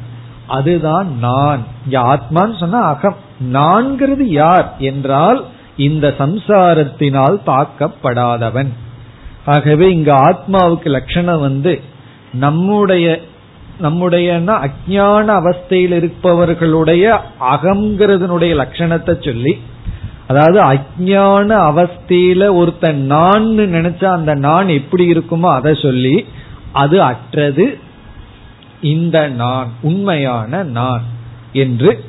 அதுதான் 0.56 1.08
நான். 1.20 1.62
இங்க 1.84 1.98
ஆத்மான்னு 2.12 2.56
சொன்னா 2.58 2.80
அகம். 2.92 3.18
நான்கிறது 3.52 4.24
யார் 4.42 4.68
என்றால் 4.90 5.40
இந்த 5.86 6.06
சம்சாரத்தினால் 6.18 7.36
தாக்கப்படாதவன். 7.46 8.70
ஆகவே 9.46 9.86
இங்க 9.92 10.10
ஆத்மாவுக்கு 10.28 10.88
லட்சணம் 10.96 11.40
வந்து 11.40 11.72
நம்முடைய 12.38 13.06
நம்முடைய 13.78 14.28
அஜான 14.56 15.28
அவஸ்தையில் 15.40 15.94
இருப்பவர்களுடைய 15.98 17.04
அகங்கிறதுனுடைய 17.52 18.52
லட்சணத்தை 18.60 19.14
சொல்லி 19.24 19.54
அதாவது 20.26 20.58
அஜான 20.72 21.48
அவஸ்தையில 21.70 22.42
ஒருத்தன் 22.54 23.00
நான் 23.12 23.48
நினைச்சா 23.76 24.08
அந்த 24.18 24.32
நான் 24.46 24.68
எப்படி 24.78 25.04
இருக்குமோ 25.12 25.48
அதை 25.54 25.72
சொல்லி 25.82 26.16
அது 26.82 26.96
அற்றது 27.02 27.66
இந்த 28.82 29.28
நான் 29.28 29.72
உண்மையான 29.82 30.62
நான் 30.62 31.02
என்று 31.52 32.04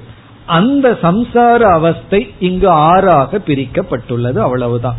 அந்த 0.45 0.97
சம்சார 1.01 1.57
அவஸ்தை 1.57 2.31
இங்கு 2.39 2.69
ஆறாக 2.69 3.38
பிரிக்கப்பட்டுள்ளது 3.38 4.38
அவ்வளவுதான். 4.38 4.95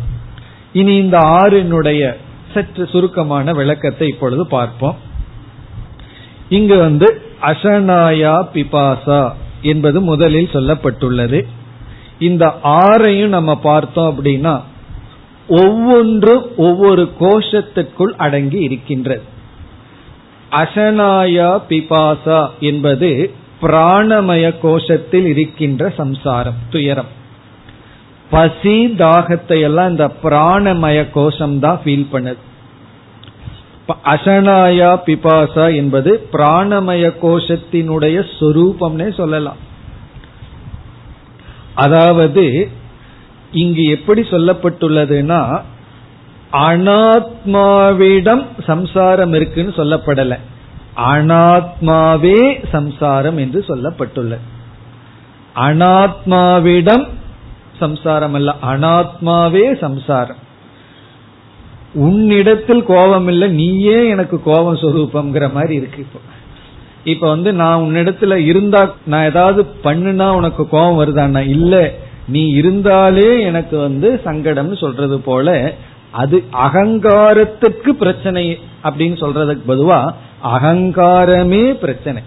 இனி 0.73 0.95
இந்த 0.95 1.17
ஆறினுடைய 1.17 2.15
சற்று 2.53 2.87
சுருக்கமான 2.87 3.53
விளக்கத்தை 3.53 4.07
இப்பொழுது 4.07 4.47
பார்ப்போம். 4.47 4.97
இங்கு 6.49 6.77
வந்து 6.77 7.21
அசனாயா 7.41 8.47
பிபாசா 8.53 9.31
என்பது 9.61 10.01
முதலில் 10.01 10.53
சொல்லப்பட்டுள்ளது. 10.53 11.45
இந்த 12.19 12.53
ஆறையும் 12.63 13.27
நம்ம 13.27 13.55
பார்த்தோம் 13.55 14.17
அப்படின்னா 14.17 14.61
ஒவ்வொன்றும் 15.47 16.57
ஒவ்வொரு 16.57 17.11
கோஷத்திற்குள் 17.19 18.13
அடங்கி 18.17 18.59
இருக்கின்றது. 18.59 19.33
அசனாயா 20.51 21.59
பிபாசா 21.69 22.49
என்பது 22.59 23.33
பிராணமய 23.61 24.53
கோஷத்தில் 24.63 25.25
இருக்கின்ற 25.25 25.89
சம்சாரம் 25.89 26.55
துயரம். 26.69 27.07
பசி 28.29 28.87
தாகத்தை 28.87 29.61
எல்லாம் 29.61 29.89
இந்த 29.89 30.11
பிராணமய 30.23 31.09
கோஷம் 31.11 31.59
தான் 31.59 31.79
ஃபீல் 31.85 32.07
பண்ணுது. 32.11 32.41
அசனாயா 34.03 34.99
பிபாசா 35.05 35.75
என்பது 35.75 36.27
பிராணமய 36.31 37.13
கோஷத்தினுடைய 37.21 38.25
சொரூபம்னே 38.39 39.13
சொல்லலாம். 39.13 39.57
அதாவது 41.75 42.71
இங்கு 43.51 43.83
எப்படி 43.83 44.21
சொல்லப்பட்டுள்ளதுன்னா 44.21 45.61
அனாத்மாவிடம் 46.57 48.43
சம்சாரம் 48.67 49.33
இருக்குன்னு 49.33 49.73
சொல்லப்படல. 49.77 50.35
அனாத்மாவே 51.13 52.39
சம்சாரம் 52.71 53.37
என்று 53.37 53.59
சொல்லப்பட்டுள்ள 53.67 54.37
அனாத்மாவிடம் 55.55 57.05
சம்சாரம் 57.79 58.33
அல்ல 58.33 58.55
அனாத்மாவே 58.65 59.65
சம்சாரம். 59.79 60.41
உன்னிடத்தில் 61.93 62.83
கோபம் 62.83 63.27
இல்லை 63.27 63.47
நீயே 63.49 64.07
எனக்கு 64.07 64.43
கோபம் 64.43 64.75
சொரூபம்ங்கிற 64.75 65.45
மாதிரி 65.53 65.75
இருக்கு 65.75 65.99
இப்போ. 65.99 66.19
இப்ப 67.03 67.27
வந்து 67.27 67.53
நான் 67.53 67.81
உன்னிடத்துல 67.81 68.35
இருந்தா 68.35 68.81
நான் 69.05 69.25
ஏதாவது 69.25 69.61
பண்ணுனா 69.83 70.27
உனக்கு 70.29 70.69
கோபம் 70.69 70.99
வருதான்னா 71.01 71.47
இல்ல 71.47 71.93
நீ 72.27 72.47
இருந்தாலே 72.49 73.41
எனக்கு 73.41 73.77
வந்து 73.77 74.21
சங்கடம்னு 74.25 74.77
சொல்றது 74.77 75.19
போல 75.19 75.73
அது 76.15 76.43
அகங்காரத்துக்கு 76.65 77.89
பிரச்சனை 77.89 78.59
அப்படின்னு 78.83 79.17
சொல்றதுக்கு 79.23 79.63
பொதுவா 79.67 79.99
அகங்காரமே 80.43 81.71
பிரச்சனை. 81.73 82.21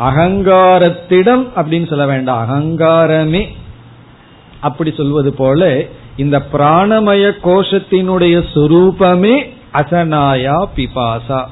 அகங்காரத்திடம் 0.00 1.44
அப்படின்னு 1.56 1.88
சொல்ல 1.88 2.06
வேண்டாம். 2.06 2.42
அகங்காரமே. 2.44 3.42
அப்படி 4.60 4.92
சொல்வது 4.96 5.32
போல 5.32 5.84
இந்த 6.16 6.42
பிராணமய 6.52 7.32
கோஷத்தினுடைய 7.44 8.36
சுரூபமே 8.54 9.36
அசனாயா 9.74 10.58
பிபாசா. 10.76 11.44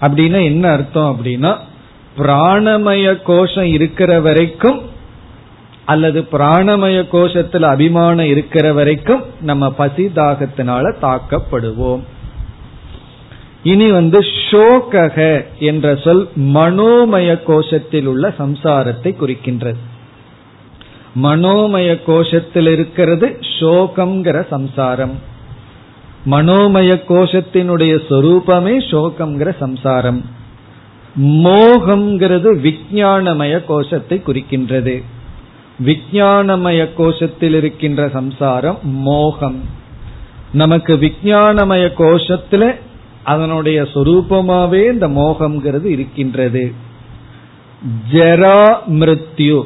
அப்படின்னா 0.00 0.44
என்ன 0.44 0.68
அர்த்தம் 0.68 1.10
அப்படின்னா 1.10 1.58
பிராணமய 2.18 3.22
கோஷம் 3.22 3.70
இருக்கிற 3.76 4.20
வரைக்கும் 4.20 4.80
அல்லது 5.86 6.26
பிராணமய 6.32 6.98
கோஷத்தில் 7.12 7.62
அபிமானம் 7.62 8.26
இருக்கிற 8.26 8.72
வரைக்கும் 8.72 9.22
நம்ம 9.40 9.70
பசி 9.70 10.04
தாகத்தினால 10.04 10.94
தாக்கப்படுவோம். 11.02 12.00
இனி 13.62 13.90
வந்து 13.92 14.20
ஷோகக 14.50 15.44
என்ற 15.58 15.96
சொல் 15.96 16.28
மனோமய 16.36 17.40
கோஷத்தில் 17.46 18.04
உள்ள 18.04 18.34
சம்சாரத்தை 18.38 19.10
குறிக்கின்றது. 19.20 19.76
மனோமய 21.22 22.00
கோஷத்தில் 22.06 22.68
இருக்கிறது 22.68 23.38
சோகம்ங்கிற 23.60 24.46
சம்சாரம். 24.48 25.18
மனோமய 26.30 27.02
கோஷத்தினுடைய 27.08 27.98
சொரூபமே 28.08 28.74
சோகம்ங்கிற 28.90 29.56
சம்சாரம். 29.58 30.24
மோகம்ங்கிறது 31.22 32.50
விஜயானமய 32.66 33.64
கோஷத்தை 33.64 34.22
குறிக்கின்றது. 34.26 35.04
விஜயானமய 35.82 36.88
கோஷத்தில் 36.96 37.54
இருக்கின்ற 37.54 38.08
சம்சாரம் 38.08 38.78
மோகம். 38.82 39.60
நமக்கு 40.52 40.96
விஜயானமய 40.96 41.90
கோஷத்துல 41.98 42.74
அதனுடைய 43.24 43.82
சொரூபமாவே 43.82 44.92
இந்த 44.92 45.08
மோகம்ங்கிறது 45.08 45.84
இருக்கின்றது. 45.84 46.72
ஜரா 48.12 48.78
மிருத்யு 48.86 49.62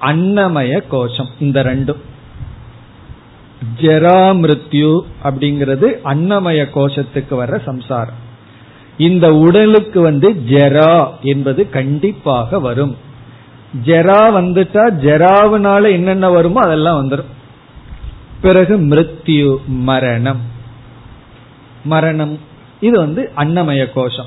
அன்னமய 0.00 0.82
கோஷம் 0.88 1.28
இந்த 1.40 1.62
ரெண்டும். 1.62 2.00
ஜரா 3.80 4.34
மிருத்யு 4.34 5.00
அப்படிங்கிறது 5.24 6.00
அன்னமய 6.04 6.68
கோஷத்துக்கு 6.74 7.42
வர்ற 7.42 7.62
சம்சாரம். 7.64 8.24
இந்த 8.98 9.34
உடலுக்கு 9.34 10.00
வந்து 10.00 10.30
ஜெரா 10.30 11.10
என்பது 11.22 11.70
கண்டிப்பாக 11.70 12.58
வரும். 12.58 12.96
ஜெரா 13.84 14.18
வந்துட்டா 14.38 14.90
ஜெராவுனால 15.02 15.90
என்னென்ன 15.90 16.30
வருமோ 16.30 16.60
அதெல்லாம் 16.60 17.10
வந்துடும் 17.10 17.34
பிறகு 18.40 18.78
மிருத்யு 18.78 19.56
மரணம். 19.66 20.40
மரணம். 21.84 22.38
இது 22.80 22.98
வந்து 22.98 23.30
அன்னமய 23.36 23.92
கோஷம். 23.92 24.26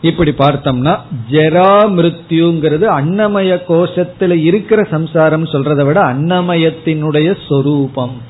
இப்படி 0.00 0.30
பார்த்தோம்னா 0.30 0.98
ஜெரா 1.30 1.88
மிருத்யுங்கிறது 1.96 2.84
அன்னமய 2.84 3.62
கோஷத்துல 3.68 4.30
இருக்கிற 4.30 4.82
சம்சாரம் 4.82 5.44
சொல்றதை 5.44 5.84
விட 5.84 6.02
அன்னமயத்தினுடைய 6.02 7.36
சொரூபம். 7.48 8.22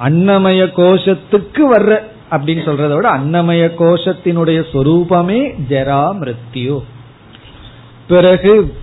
அன்னமய 0.00 0.64
கோஷத்துக்கு 0.76 1.62
வர்ற 1.74 1.98
அப்படின்னு 2.30 2.64
சொல்றதை 2.64 2.94
விட 2.94 3.10
அன்னமய 3.10 3.70
கோஷத்தினுடைய 3.78 4.64
சொரூபமே 4.72 5.54
ஜெரா 5.68 6.04
மிருத்யு. 6.20 6.82
பிறகு 8.08 8.74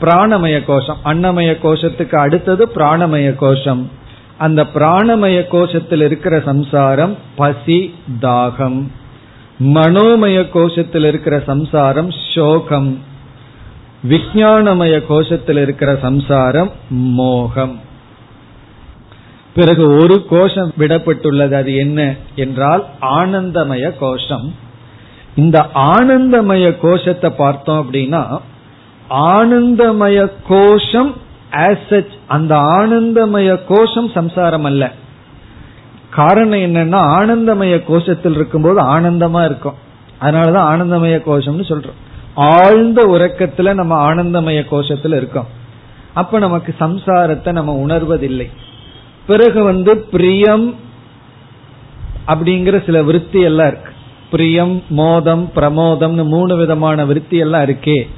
பிராணமய 0.00 0.64
கோஷம் 0.64 0.96
அன்னமய 1.04 1.56
கோஷத்துக்கு 1.62 2.14
அடுத்தது 2.14 2.68
பிராணமய 2.74 3.34
கோஷம் 3.34 3.90
அந்த 4.38 4.64
பிராணமய 4.74 5.42
கோஷத்தில் 5.50 6.02
இருக்கிற 6.02 6.40
சம்சாரம் 6.40 7.16
பசி 7.36 7.94
தாகம். 8.20 8.86
மனோமய 9.64 10.42
கோஷத்தில் 10.54 11.04
இருக்கிற 11.04 11.42
சம்சாரம் 11.46 12.10
சோகம். 12.34 12.98
விஜயானமய 14.08 15.02
கோஷத்தில் 15.08 15.60
இருக்கிற 15.60 15.98
சம்சாரம் 16.02 16.70
மோகம். 16.88 17.80
பிறகு 19.54 19.94
ஒரு 19.96 20.26
கோஷம் 20.30 20.72
விடப்பட்டுள்ளது 20.78 21.52
அது 21.52 21.76
என்ன 21.76 22.14
என்றால் 22.34 22.86
ஆனந்தமய 23.00 23.92
கோஷம் 23.98 24.54
இந்த 25.34 25.66
ஆனந்தமய 25.74 26.78
கோஷத்தை 26.78 27.30
பார்த்தோம் 27.30 27.80
அப்படின்னா 27.82 28.40
ஆனந்தமய 29.10 30.30
கோஷம் 30.48 31.14
ஆசச் 31.50 32.06
அந்த 32.26 32.56
ஆனந்தமய 32.56 33.60
கோஷம் 33.68 34.08
சம்சாரம் 34.08 34.64
அல்ல 34.64 34.92
காரணம் 36.10 36.58
என்னன்னா 36.58 36.98
ஆனந்தமய 36.98 37.82
கோஷத்தில் 37.88 38.30
இருக்கும்போது 38.30 38.82
ஆனந்தமா 38.82 39.44
இருக்கும். 39.44 39.74
அதனாலதான் 40.20 40.68
ஆனந்தமய 40.72 41.20
கோஷம்னு 41.26 41.66
சொல்றோம். 41.68 41.98
ஆழ்ந்த 42.34 43.06
உறக்கத்துல 43.06 43.74
நம்ம 43.74 44.14
ஆனந்தமய 44.14 44.64
கோஷத்துல 44.70 45.16
இருக்கோம். 45.16 45.46
அப்ப 46.14 46.38
நமக்கு 46.38 46.74
சம்சாரத்தை 46.80 47.52
நம்ம 47.52 47.84
உணர்வதில்லை. 47.86 48.50
பிறகு 49.26 49.62
வந்து 49.62 49.96
பிரியம் 49.96 50.74
அப்படிங்கிற 52.28 52.84
சில 52.84 53.02
விருத்தி 53.02 53.40
எல்லாம் 53.40 53.68
இருக்கு. 53.68 53.92
பிரியம் 54.30 54.82
மோதம் 54.88 55.50
பிரமோதம்னு 55.54 56.24
மூணு 56.24 56.56
விதமான 56.56 57.04
விருத்தி 57.04 57.36
எல்லாம் 57.36 57.62
இருக்கே. 57.62 58.08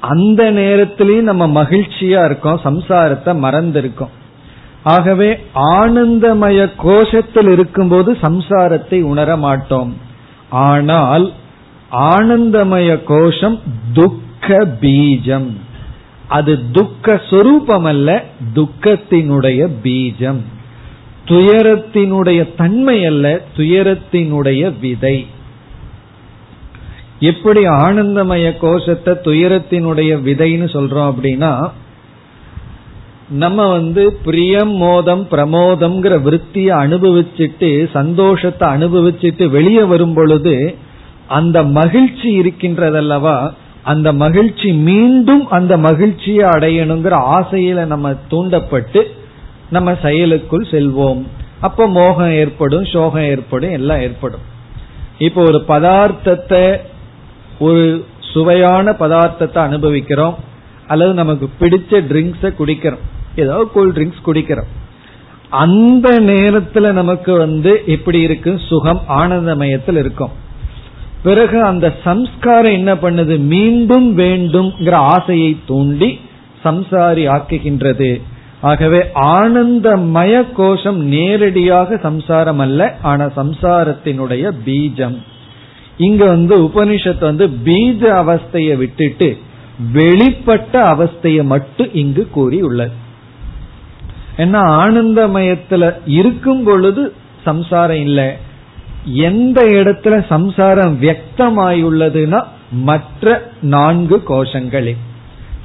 அந்த 0.00 0.52
நேரத்திலையும் 0.52 1.30
நம்ம 1.32 1.62
மகிழ்ச்சியா 1.62 2.24
இருக்கோம் 2.24 2.60
சம்சாரத்தை 2.64 3.32
மறந்திருக்கோம். 3.44 4.14
ஆகவே 4.82 5.38
ஆனந்தமய 5.54 6.70
கோஷத்தில் 6.82 7.50
இருக்கும்போது 7.52 8.12
சம்சாரத்தை 8.12 9.02
உணர 9.02 9.36
மாட்டோம். 9.36 9.96
ஆனால் 10.50 11.32
ஆனந்தமய 11.92 13.04
கோஷம் 13.04 13.60
துக்க 13.92 14.64
பீஜம். 14.80 15.50
அது 16.28 16.70
துக்க 16.72 17.20
சொரூபம் 17.30 17.84
அல்ல 17.84 18.24
துக்கத்தினுடைய 18.54 19.68
பீஜம். 19.82 20.40
துயரத்தினுடைய 21.24 22.54
தன்மை 22.56 23.04
அல்ல 23.04 23.40
துயரத்தினுடைய 23.56 24.78
விதை. 24.80 25.26
எப்படி 27.20 27.66
ஆனந்தமய 27.66 28.58
கோஷத்தை 28.58 29.12
துயரத்தினுடைய 29.14 30.10
விதைன்னு 30.26 30.66
சொல்றோம் 30.74 31.08
அப்படின்னா 31.12 31.70
நம்ம 33.28 33.66
வந்து 33.70 34.12
பிரியம் 34.24 34.74
மோதம் 34.74 35.26
பிரமோதம்ங்கிற 35.30 36.14
விற்த்திய 36.26 36.68
அனுபவிச்சுட்டு 36.84 37.90
சந்தோஷத்தை 37.92 38.68
அனுபவிச்சுட்டு 38.68 39.50
வெளியே 39.50 39.82
வரும் 39.82 40.14
பொழுது 40.14 40.76
அந்த 41.26 41.62
மகிழ்ச்சி 41.62 42.40
இருக்கின்றதல்லவா 42.40 43.50
அந்த 43.82 44.12
மகிழ்ச்சி 44.12 44.72
மீண்டும் 44.72 45.48
அந்த 45.48 45.76
மகிழ்ச்சியை 45.76 46.44
அடையணுங்கிற 46.48 47.16
ஆசையில 47.38 47.86
நம்ம 47.86 48.14
தூண்டப்பட்டு 48.28 49.10
நம்ம 49.70 49.92
செயலுக்குள் 49.92 50.64
செல்வோம். 50.70 51.22
அப்ப 51.60 51.88
மோகம் 51.88 52.32
ஏற்படும் 52.32 52.84
சோகம் 52.84 53.22
ஏற்படும் 53.22 53.70
எல்லாம் 53.70 54.00
ஏற்படும். 54.00 54.40
இப்போ 55.18 55.42
ஒரு 55.42 55.64
பதார்த்தத்தை 55.68 56.80
ஒரு 57.58 58.06
சுவையான 58.20 58.90
பதார்த்தத்தை 58.90 59.58
அனுபவிக்கிறோம் 59.58 60.34
அல்லது 60.86 61.14
நமக்கு 61.14 61.50
பிடிச்ச 61.60 61.90
ட்ரிங்க்ஸ 61.90 62.52
குடிக்கிறோம். 62.58 63.04
ஏதாவது 63.36 63.70
கூல் 63.70 63.92
ட்ரிங்க்ஸ் 63.92 64.26
குடிக்கிறோம். 64.26 64.68
அந்த 65.50 66.20
நேரத்துல 66.20 66.92
நமக்கு 66.92 67.32
வந்து 67.32 67.82
எப்படி 67.86 68.20
இருக்கு? 68.20 68.60
சுகம் 68.68 69.00
ஆனந்தமயத்தில் 69.08 69.96
இருக்கும். 69.96 70.30
பிறகு 71.22 71.62
அந்த 71.62 71.96
சம்ஸ்காரம் 72.04 72.72
என்ன 72.72 72.94
பண்ணுது? 72.94 73.38
மீண்டும் 73.38 74.18
வேண்டும்ங்கிற 74.18 74.90
ஆசையை 74.90 75.56
தூண்டி 75.66 76.20
சம்சாரி 76.64 77.24
ஆக்குகின்றது. 77.34 78.22
ஆகவே 78.60 78.98
ஆனந்தமய 79.14 80.44
கோஷம் 80.52 80.98
நேரடியாக 80.98 81.96
சம்சாரம் 81.96 82.58
அல்ல 82.58 82.96
ஆனா 83.02 83.24
சம்சாரத்தினுடைய 83.24 84.50
பீஜம். 84.64 85.22
இங்க 85.98 86.24
வந்து 86.24 86.54
உபனிஷத்து 86.62 87.20
வந்து 87.20 87.46
பீஜ 87.46 88.00
அவஸ்தையை 88.22 88.76
விட்டுட்டு 88.76 89.38
வெளிப்பட்ட 89.94 90.74
அவஸ்தையை 90.92 91.42
மட்டும் 91.44 91.94
இங்கு 91.94 92.28
கூறியுள்ளது 92.30 93.06
ஏன்னா 94.36 94.60
ஆனந்தமயத்துல 94.82 95.92
இருக்கும் 96.06 96.64
பொழுது 96.64 97.12
சம்சாரம் 97.44 97.96
இல்லை. 97.96 98.28
எந்த 99.04 99.62
இடத்துல 99.62 100.26
சம்சாரம் 100.26 101.02
வியக்தமாயுள்ளதுன்னா 101.02 102.40
மற்ற 102.72 103.50
நான்கு 103.60 104.22
கோஷங்களில் 104.28 105.02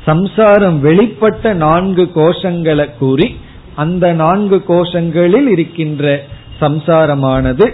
சம்சாரம் 0.05 0.83
வெளிப்பட்ட 0.83 1.53
நான்கு 1.53 2.09
கோஷங்களை 2.15 2.97
கூறி 2.97 3.27
அந்த 3.75 4.13
நான்கு 4.13 4.63
கோஷங்களில் 4.67 5.49
இருக்கின்ற 5.49 6.25
சம்சாரமானது 6.61 7.65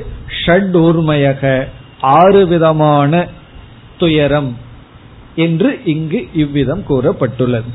ஷட் 0.45 0.75
ஊர்மயக. 0.85 1.67
ஆறு 2.01 2.47
விதமான 2.47 3.27
துயரம் 3.97 4.57
என்று 5.35 5.79
இங்கு 5.85 6.27
இவ்விதம் 6.33 6.83
கூறப்பட்டுள்ளது. 6.89 7.69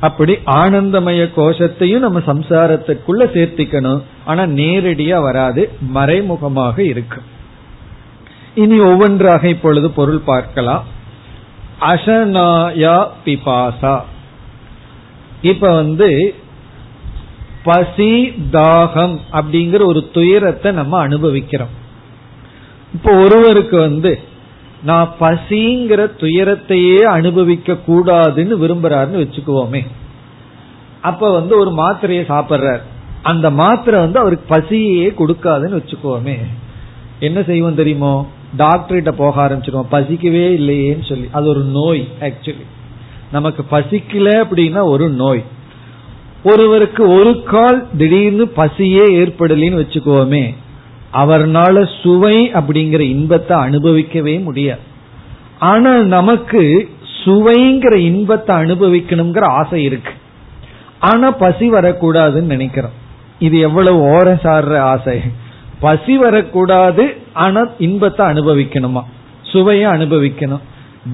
அப்படி 0.00 0.32
ஆனந்தமய 0.32 1.30
கோஷத்தையும் 1.36 1.98
நம்ம 1.98 2.18
சம்சாரத்துக்குள்ள 2.18 3.22
சேர்த்திக்கணும். 3.36 4.02
ஆனா 4.24 4.42
நேரடியா 4.42 5.22
வராது 5.22 5.70
மறைமுகமாக 5.80 6.82
இருக்கும் 6.82 7.34
இனி 8.54 8.80
ஒவ்வொன்றாக 8.80 9.48
இப்பொழுது 9.48 9.90
பொருள் 9.90 10.18
பார்க்கலாம். 10.18 10.84
அசனாயா 11.80 13.08
பிபாசா. 13.24 14.00
இப்ப 15.42 15.74
வந்து 15.74 16.34
பசி 17.62 18.28
தாகம் 18.52 19.18
அப்படிங்கிற 19.32 19.84
ஒரு 19.84 20.10
துயரத்தை 20.12 20.72
நம்ம 20.72 20.98
அனுபவிக்கிறோம். 20.98 21.84
இப்போ 22.96 23.12
ஒருவருக்கு 23.12 23.76
வந்து 23.78 24.18
நான் 24.82 25.14
பசிங்கிற 25.20 26.16
துயரத்தையே 26.16 26.96
அனுபவிக்க 26.96 27.72
கூடாதுன்னு 27.72 28.54
விரும்புறாருன்னு 28.62 29.22
வச்சுக்குவோமே. 29.22 29.86
அப்ப 31.00 31.32
வந்து 31.32 31.58
ஒரு 31.58 31.70
மாத்திரையை 31.70 32.24
சாப்பிட்றார். 32.30 32.80
அந்த 33.22 33.50
மாத்திரை 33.50 34.00
வந்து 34.00 34.18
அவருக்கு 34.18 34.46
பசியே 34.54 35.08
கொடுக்காதுன்னு 35.08 35.78
வச்சுக்குவோமே. 35.78 36.36
என்ன 37.20 37.42
செய்வோம் 37.42 37.74
தெரியுமோ? 37.74 38.26
டாக்டர்கிட்ட 38.58 39.12
போக 39.12 39.48
ஆரம்பிச்சிருவோம் 39.48 39.92
பசிக்கவே 39.92 40.46
இல்லையேன்னு 40.60 41.04
சொல்லி. 41.04 41.28
அது 41.32 41.46
ஒரு 41.48 41.60
நோய் 41.60 42.08
ஆக்சுவலி 42.20 42.66
நமக்கு 43.32 43.64
பசிக்கல 43.70 44.28
அப்படின்னா 44.44 44.82
ஒரு 44.82 45.08
நோய். 45.08 45.44
ஒருவருக்கு 46.44 47.08
ஒரு 47.08 47.42
கால் 47.42 47.86
திடீர்னு 47.96 48.44
பசியே 48.56 49.04
ஏற்படலின்னு 49.22 49.80
வச்சுக்குவோமே. 49.82 50.54
அவர்னால 51.16 52.02
சுவை 52.02 52.36
அப்படிங்கிற 52.50 53.00
இன்பத்தை 53.00 53.56
அனுபவிக்கவே 53.56 54.42
முடியாது. 54.42 54.84
ஆனால் 55.58 56.04
நமக்கு 56.04 56.62
சுவைங்கிற 57.24 57.94
இன்பத்தை 57.96 58.56
அனுபவிக்கணுங்கிற 58.56 59.44
ஆசை 59.50 59.82
இருக்கு. 59.82 60.12
ஆனா 60.98 61.30
பசி 61.30 61.70
வரக்கூடாதுன்னு 61.70 62.52
நினைக்கிறோம். 62.54 62.96
இது 63.38 63.58
எவ்வளவு 63.58 63.98
ஓர 64.14 64.26
சாடுற 64.44 64.76
ஆசை. 64.78 65.16
பசி 65.80 66.14
வரக்கூடாது 66.18 67.04
ஆனா 67.32 67.62
இன்பத்தை 67.78 68.26
அனுபவிக்கணுமா? 68.26 69.02
சுவையை 69.42 69.90
அனுபவிக்கணும். 69.90 70.64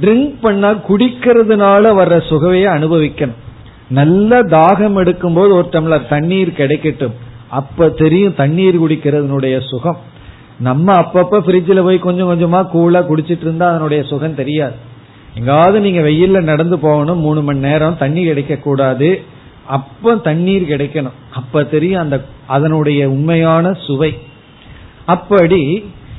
ட்ரிங்க் 0.00 0.34
பண்ணா 0.40 0.70
குடிக்கிறதுனால 0.70 1.84
வர்ற 2.00 2.28
சுகையை 2.28 2.68
அனுபவிக்கணும். 2.72 3.40
நல்ல 3.88 4.38
தாகம் 4.42 4.96
எடுக்கும்போது 5.02 5.52
ஒரு 5.58 5.68
டம்ளர் 5.72 6.08
தண்ணீர் 6.08 6.58
கிடைக்கட்டும். 6.58 7.16
அப்ப 7.58 7.88
தெரியும் 7.88 8.34
தண்ணீர் 8.34 8.80
குடிக்கிறதுனுடைய 8.82 9.56
சுகம். 9.66 10.00
நம்ம 10.60 10.92
அப்பப்ப 11.00 11.40
ஃப்ரிட்ஜில் 11.44 11.82
போய் 11.82 11.98
கொஞ்சம் 11.98 12.30
கொஞ்சமா 12.30 12.60
கூலா 12.74 13.00
குடிச்சிட்டு 13.10 13.44
இருந்தா 13.46 13.68
அதனுடைய 13.68 14.02
சுகம் 14.02 14.34
தெரியாது. 14.34 14.76
எங்காவது 15.34 15.80
நீங்க 15.80 16.00
வெயில்ல 16.00 16.42
நடந்து 16.42 16.78
போகணும் 16.78 17.18
மூணு 17.18 17.42
மணி 17.42 17.58
நேரம் 17.58 17.98
தண்ணி 17.98 18.22
கிடைக்க 18.24 18.56
கூடாது 18.56 19.10
அப்ப 19.66 20.14
தண்ணீர் 20.16 20.68
கிடைக்கணும். 20.68 21.18
அப்ப 21.34 21.64
தெரியும் 21.64 22.00
அந்த 22.00 22.16
அதனுடைய 22.46 23.10
உண்மையான 23.10 23.72
சுவை. 23.86 24.12
அப்படி 25.06 25.62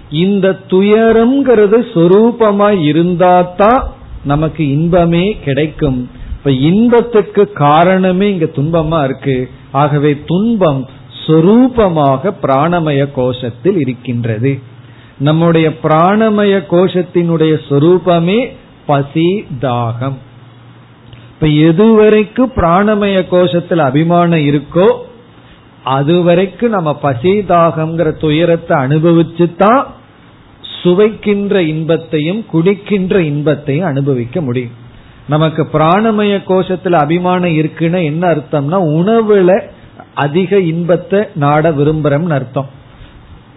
இந்த 0.10 0.48
துயரம்ங்கிறது 0.70 1.78
சொரூபமா 1.94 2.70
இருந்தாதான் 2.92 3.82
நமக்கு 4.26 4.64
இன்பமே 4.70 5.26
கிடைக்கும். 5.46 6.00
இப்ப 6.38 6.52
இன்பத்துக்கு 6.52 7.52
காரணமே 7.52 8.28
இங்க 8.32 8.46
துன்பமா 8.46 9.04
இருக்கு. 9.04 9.38
ஆகவே 9.72 10.12
துன்பம் 10.26 10.82
சொரூபமாக 11.26 12.34
பிராணமய 12.42 13.08
கோஷத்தில் 13.16 13.80
இருக்கின்றது. 13.80 14.60
நம்முடைய 15.18 15.70
பிராணமய 15.84 16.54
கோஷத்தினுடைய 16.70 17.54
சொரூபமே 17.70 18.52
பசி 18.86 19.46
தாகம். 19.62 20.18
இப்ப 21.32 21.48
எதுவரைக்கும் 21.48 22.52
பிராணமய 22.56 23.18
கோஷத்தில் 23.32 23.78
அபிமானம் 23.78 24.40
இருக்கோ 24.40 24.88
அதுவரைக்கும் 25.84 26.70
நம்ம 26.70 26.96
பசி 26.96 27.32
தாகம்ங்கிற 27.40 28.18
துயரத்தை 28.18 28.78
அனுபவிச்சு 28.78 29.56
தான் 29.58 29.88
சுவைக்கின்ற 30.84 31.62
இன்பத்தையும் 31.62 32.46
குடிக்கின்ற 32.54 33.18
இன்பத்தையும் 33.20 33.86
அனுபவிக்க 33.86 34.42
முடியும். 34.42 34.72
நமக்கு 35.28 35.68
பிராணமய 35.74 36.34
கோஷத்துல 36.48 36.92
அபிமானம் 36.92 37.54
இருக்குன்னு 37.54 38.04
என்ன 38.04 38.24
அர்த்தம்னா 38.34 38.80
உணவுல 39.00 39.52
அதிக 40.14 40.60
இன்பத்தை 40.60 41.24
நாட 41.36 41.72
விரும்புறோம்னு 41.72 42.30
அர்த்தம். 42.30 42.70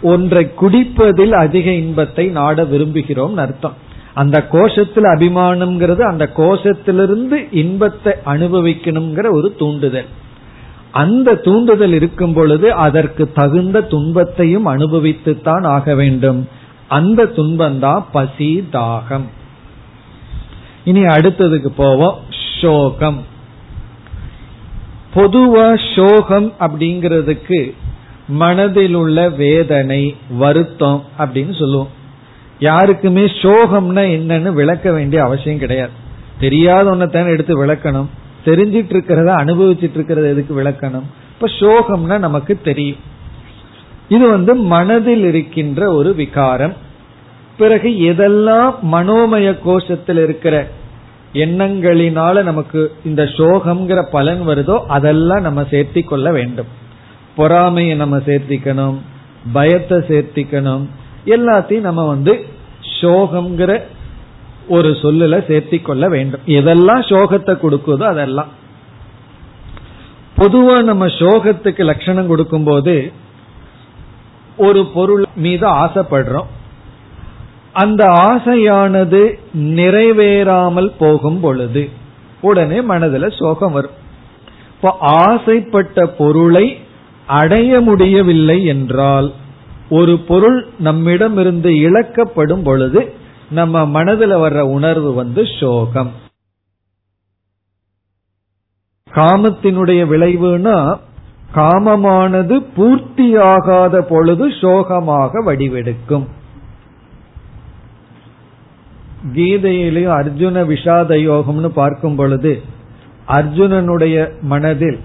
ஒன்றை 0.02 0.52
குடிப்பதில் 0.60 1.32
அதிக 1.32 1.70
இன்பத்தை 1.70 2.26
நாட 2.26 2.62
விரும்புகிறோம் 2.62 3.34
அர்த்தம். 3.34 3.74
அந்த 4.14 4.46
கோஷத்தில் 4.52 5.04
அபிமானம்ங்கிறது 5.04 6.00
அந்த 6.00 6.30
கோஷத்திலிருந்து 6.36 7.48
இன்பத்தை 7.50 8.12
அனுபவிக்கணுங்கிற 8.26 9.30
ஒரு 9.30 9.54
தூண்டுதல். 9.58 10.04
அந்த 10.90 11.34
தூண்டுதல் 11.34 11.92
இருக்கும் 11.92 12.32
பொழுது 12.32 12.72
அதற்கு 12.72 13.32
தகுந்த 13.32 13.80
துன்பத்தையும் 13.80 14.66
அனுபவித்துத்தான் 14.66 15.64
ஆக 15.64 15.94
வேண்டும். 15.94 16.48
அந்த 16.88 17.24
துன்பம்தான் 17.24 18.04
பசி 18.12 18.68
தாகம். 18.72 19.28
இனி 20.84 21.00
அடுத்ததுக்கு 21.00 21.66
போவோம். 21.66 22.18
சோகம். 22.60 23.24
பொதுவா 25.16 25.66
சோகம் 25.94 26.52
அப்படிங்கிறதுக்கு 26.60 27.72
மனதில் 28.28 28.94
உள்ள 28.94 29.28
வேதனை 29.28 30.16
வருத்தம் 30.30 31.04
அப்படின்னு 31.18 31.58
சொல்லுவோம். 31.58 31.88
யாருக்குமே 32.58 33.24
சோகம்னா 33.24 34.02
என்னன்னு 34.16 34.52
விளக்க 34.52 34.92
வேண்டிய 34.92 35.22
அவசியம் 35.22 35.58
கிடையாது. 35.58 35.90
தெரியாத 36.40 36.90
ஒன்னத்தான 36.90 37.26
எடுத்து 37.26 37.66
விளக்கணும். 37.66 38.06
தெரிஞ்சிட்டு 38.44 38.92
இருக்கிறத 38.94 39.30
அனுபவிச்சிட்டு 39.42 39.96
இருக்கிறத 39.98 40.26
எதுக்கு 40.26 40.62
விளக்கணும்? 40.62 41.06
இப்ப 41.34 41.48
சோகம்னா 41.60 42.18
நமக்கு 42.18 42.60
தெரியும். 42.64 42.96
இது 44.08 44.30
வந்து 44.30 44.54
மனதில் 44.54 45.24
இருக்கின்ற 45.24 45.92
ஒரு 45.92 46.14
விகாரம். 46.14 46.74
பிறகு 47.58 47.88
எதெல்லாம் 47.88 48.74
மனோமய 48.92 49.56
கோஷத்தில் 49.66 50.22
இருக்கிற 50.22 50.68
எண்ணங்களினால 51.32 52.42
நமக்கு 52.42 52.96
இந்த 53.04 53.22
சோகம்ங்கிற 53.24 54.02
பலன் 54.10 54.48
வருதோ 54.48 54.76
அதெல்லாம் 54.86 55.40
நம்ம 55.40 55.62
சேர்த்தி 55.62 56.04
கொள்ள 56.04 56.32
வேண்டும். 56.32 56.66
பொறாமையை 57.36 57.96
நம்ம 57.96 58.16
சேர்த்திக்கணும் 58.16 58.96
பயத்தை 59.52 59.98
சேர்த்திக்கணும் 59.98 60.84
எல்லாத்தையும் 61.24 61.80
நம்ம 61.80 62.06
வந்து 62.06 62.46
சோகம்ங்கிற 63.00 63.82
ஒரு 64.68 64.88
சொல்லுல 64.88 65.38
சேர்த்தி 65.48 65.82
கொள்ள 65.82 66.08
வேண்டும். 66.08 66.40
எதெல்லாம் 66.46 67.02
சோகத்தை 67.08 67.54
கொடுக்குதோ 67.56 68.02
அதெல்லாம். 68.02 68.48
பொதுவா 70.36 70.82
நம்ம 70.82 71.06
சோகத்துக்கு 71.06 71.84
லட்சணம் 71.84 72.26
கொடுக்கும் 72.26 72.64
போது 72.64 73.12
ஒரு 74.56 74.86
பொருள் 74.86 75.26
மீது 75.34 75.66
ஆசைப்படுறோம். 75.68 76.46
அந்த 77.82 78.02
ஆசையானது 78.28 79.20
நிறைவேறாமல் 79.76 80.90
போகும் 80.98 81.40
பொழுது 81.40 81.82
உடனே 82.40 82.78
மனதில் 82.90 83.36
சோகம் 83.38 83.74
வரும். 83.76 83.96
இப்போ 84.74 84.90
ஆசைப்பட்ட 85.20 86.06
பொருளை 86.18 86.66
அடைய 87.40 87.80
முடியவில்லை 87.80 88.58
என்றால் 88.66 89.28
ஒரு 89.88 90.14
பொருள் 90.28 90.58
நம்மிடமிருந்து 90.78 91.70
இழக்கப்படும் 91.86 92.62
பொழுது 92.62 93.00
நம்ம 93.50 93.84
மனதில் 93.96 94.36
வர்ற 94.42 94.60
உணர்வு 94.76 95.10
வந்து 95.14 95.42
சோகம். 95.60 96.12
காமத்தினுடைய 99.10 100.00
விளைவுனா 100.12 100.78
காமமானது 101.54 102.56
பூர்த்தியாகாத 102.76 104.00
பொழுது 104.08 104.46
சோகமாக 104.60 105.42
வடிவெடுக்கும். 105.46 106.26
கீதையிலையும் 109.34 110.16
அர்ஜுன 110.20 110.64
விஷாத 110.66 111.10
யோகம்னு 111.28 111.68
பார்க்கும் 111.68 112.14
பொழுது 112.14 112.62
அர்ஜுனனுடைய 113.28 114.30
மனதில் 114.40 114.98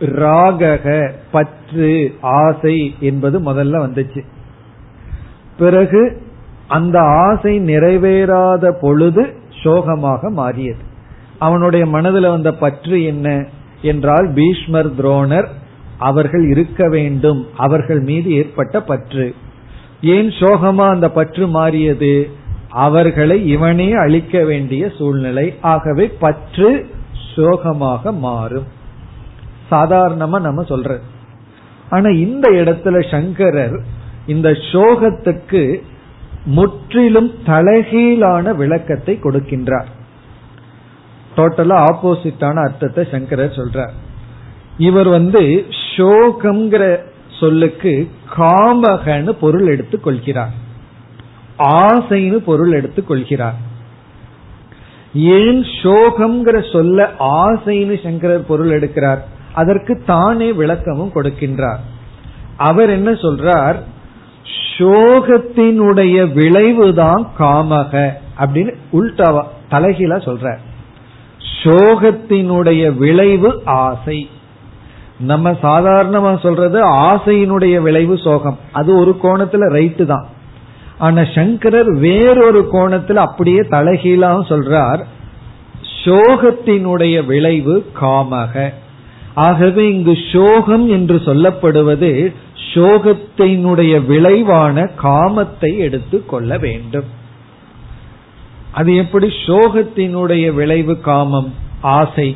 ராகக 0.00 1.10
பற்று 1.30 2.14
ஆசை 2.20 2.94
என்பது 3.00 3.40
முதல்ல 3.40 3.76
வந்துச்சு. 3.86 4.24
பிறகு 5.58 6.22
அந்த 6.68 7.00
ஆசை 7.00 7.60
நிறைவேறாத 7.60 8.70
பொழுது 8.80 9.34
சோகமாக 9.62 10.30
மாறியது. 10.30 10.82
அவனுடைய 11.38 11.86
மனதில் 11.86 12.28
வந்த 12.28 12.54
பற்று 12.54 13.04
என்ன 13.04 13.46
என்றால் 13.82 14.32
பீஷ்மர் 14.34 14.94
துரோணர் 14.94 15.46
அவர்கள் 15.98 16.48
இருக்க 16.48 16.88
வேண்டும் 16.88 17.46
அவர்கள் 17.56 18.00
மீது 18.00 18.32
ஏற்பட்ட 18.32 18.80
பற்று. 18.80 19.34
ஏன் 20.00 20.28
சோகமா 20.28 20.88
அந்த 20.88 21.10
பற்று 21.10 21.46
மாறியது? 21.48 22.30
அவர்களை 22.74 23.46
இவனே 23.46 23.92
அழிக்க 23.92 24.44
வேண்டிய 24.44 24.90
சூழ்நிலை. 24.98 25.54
ஆகவே 25.60 26.06
பற்று 26.06 26.90
சோகமாக 27.34 28.12
மாறும். 28.12 28.66
சாதாரணமா 29.70 30.38
நம்ம 30.40 30.62
சொல்ற 30.62 30.98
ஆனா 31.90 32.08
இந்த 32.08 32.50
இடத்துல 32.50 33.10
சங்கரர் 33.10 33.76
இந்த 34.26 34.48
சோகத்துக்கு 34.50 35.82
முற்றிலும் 36.44 37.30
தலைகீழான 37.46 38.54
விளக்கத்தை 38.54 39.18
கொடுக்கின்றார். 39.22 39.90
டோட்டலா 41.36 41.76
ஆப்போசிட்டான 41.88 42.56
அர்த்தத்தை 42.64 43.04
சங்கரர் 43.10 43.58
சொல்றார். 43.60 43.94
இவர் 44.78 45.08
வந்து 45.08 45.64
சோகம்ங்கிற 45.96 46.84
சொல்லுக்கு 47.40 48.08
காமகன்னு 48.36 49.32
பொருள் 49.40 49.66
எடுத்துக் 49.66 50.02
கொள்கிறார். 50.02 50.62
ஆசைன்னு 51.58 52.32
பொருள் 52.32 52.72
எடுத்துக் 52.72 53.06
கொள்கிறார். 53.06 53.54
ஏன் 55.14 55.64
சோகம்ங்கிற 55.82 56.72
சொல்ல 56.72 57.10
ஆசைன்னு 57.18 58.02
சங்கரர் 58.02 58.46
பொருள் 58.46 58.80
எடுக்கிறார். 58.80 59.18
அதற்கு 59.54 60.02
தானே 60.06 60.52
விளக்கமும் 60.52 61.12
கொடுக்கின்றார். 61.14 61.78
அவர் 62.56 62.90
என்ன 62.90 63.10
சொல்றார்? 63.10 63.76
சோகத்தினுடைய 64.76 66.32
விளைவுதான் 66.32 67.28
காமக 67.38 68.10
அப்படின்னு 68.38 68.74
உள்டாவா 68.92 69.42
தலைகீழா 69.70 70.16
சொல்ற 70.16 70.56
சோகத்தினுடைய 71.62 72.96
விளைவு 72.96 73.62
ஆசை. 73.64 74.28
நம்ம 75.18 75.50
சாதாரணமா 75.50 76.40
சொல்றது 76.40 76.90
ஆசையினுடைய 76.92 77.80
விளைவு 77.80 78.18
சோகம். 78.18 78.58
அது 78.72 78.98
ஒரு 78.98 79.18
கோணத்துல 79.22 79.72
ரைட்டு 79.72 80.04
தான். 80.04 80.26
ஆனா 81.04 81.22
சங்கரர் 81.34 81.90
வேறொரு 81.98 82.60
கோணத்துல 82.72 83.20
அப்படியே 83.28 83.62
தலைகீழாக 83.68 84.38
சொல்றார் 84.50 85.02
சோகத்தினுடைய 86.04 87.16
விளைவு 87.24 87.76
காமக. 88.00 88.64
ஆகவே 89.34 89.84
இங்கு 89.92 90.14
சோகம் 90.32 90.86
என்று 90.88 91.16
சொல்லப்படுவது 91.26 92.10
சோகத்தினுடைய 92.72 93.92
விளைவான 94.06 94.76
காமத்தை 95.02 95.70
எடுத்து 95.78 96.18
கொள்ள 96.26 96.58
வேண்டும். 96.58 97.08
அது 98.72 98.90
எப்படி? 98.96 99.28
சோகத்தினுடைய 99.46 100.46
விளைவு 100.54 100.94
காமம் 101.00 101.50
ஆசை. 101.80 102.28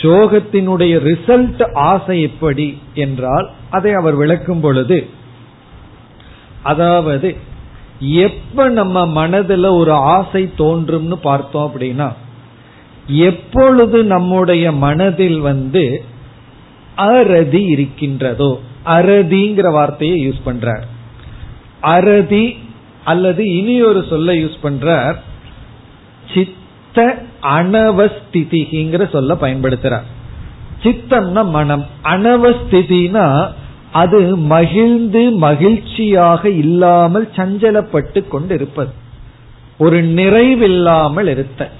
சோகத்தினுடைய 0.00 0.94
ரிசல்ட் 1.08 1.62
ஆசை 1.90 2.16
எப்படி? 2.22 2.68
என்றால் 2.94 3.46
அதை 3.70 3.92
அவர் 3.92 4.14
விளக்கும் 4.14 4.60
பொழுது 4.60 4.98
அதாவது 6.62 7.28
எப்ப 8.00 8.68
நம்ம 8.68 9.06
மனதுல 9.06 9.70
ஒரு 9.70 9.92
ஆசை 9.92 10.52
தோன்றும்னு 10.58 11.12
பார்த்தோம் 11.12 11.72
அப்படின்னா 11.74 12.12
எப்பொழுது 13.06 14.04
நம்முடைய 14.04 14.72
மனதில் 14.72 15.40
வந்து 15.40 16.04
அரதி 16.96 17.68
இருக்கின்றதோ 17.68 18.60
அரதிங்கிற 18.84 19.72
வார்த்தையை 19.72 20.28
யூஸ் 20.28 20.48
பண்றார். 20.48 20.82
அரதி 21.82 22.56
அல்லது 23.04 23.56
இனி 23.56 23.82
ஒரு 23.82 24.06
சொல்ல 24.10 24.32
யூஸ் 24.32 24.56
பண்றார். 24.62 25.14
சித்த 26.34 27.22
அனவஸ்திதிங்கிற 27.42 29.10
சொல்ல 29.10 29.34
பயன்படுத்துறார். 29.34 30.02
சித்தம்னா 30.82 31.48
மனம் 31.48 31.86
அனவஸ்திதினா 32.04 33.50
அது 33.92 34.36
மகிழ்ந்து 34.36 35.30
மகிழ்ச்சியாக 35.30 36.48
இல்லாமல் 36.48 37.30
சஞ்சலப்பட்டு 37.36 38.28
கொண்டிருப்பது. 38.28 38.90
ஒரு 39.78 40.02
நிறைவில்லாமல் 40.02 41.26
இருத்த. 41.26 41.70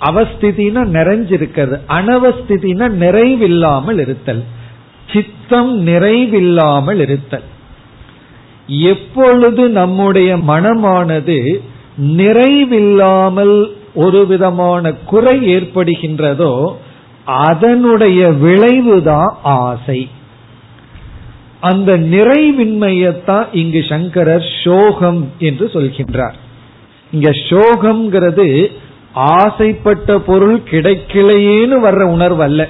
அவஸ்திதினா 0.00 0.80
நிறைஞ்சிருக்கிறது. 0.96 1.80
அனவஸ்திதினா 1.88 2.86
நிறைவில்லாமல் 3.00 4.00
இருத்தல். 4.00 4.44
சித்தம் 5.12 5.86
நிறைவில்லாமல் 5.86 7.00
இருத்தல். 7.00 7.42
எப்பொழுது 8.66 9.68
நம்முடைய 9.68 10.36
மனமானது 10.36 11.62
நிறைவில்லாமல் 12.02 13.66
ஒரு 13.94 14.26
விதமான 14.26 14.92
குறை 14.92 15.54
ஏற்படுகின்றதோ 15.54 16.72
அதனுடைய 17.24 18.28
விளைவுதான் 18.28 19.36
ஆசை. 19.42 20.08
அந்த 21.68 21.90
நிறைவின்மையத்தான் 22.12 23.46
இங்கு 23.52 23.80
சங்கரர் 23.88 24.46
சோகம் 24.64 25.20
என்று 25.38 25.66
சொல்கின்றார். 25.74 26.36
இங்க 27.12 27.30
சோகம்ங்கிறது 27.50 28.48
ஆசைப்பட்ட 29.36 30.18
பொருள் 30.28 30.58
கிடைக்கலையேன்னு 30.70 31.76
வர்ற 31.86 32.02
உணர்வு 32.16 32.42
அல்ல 32.42 32.62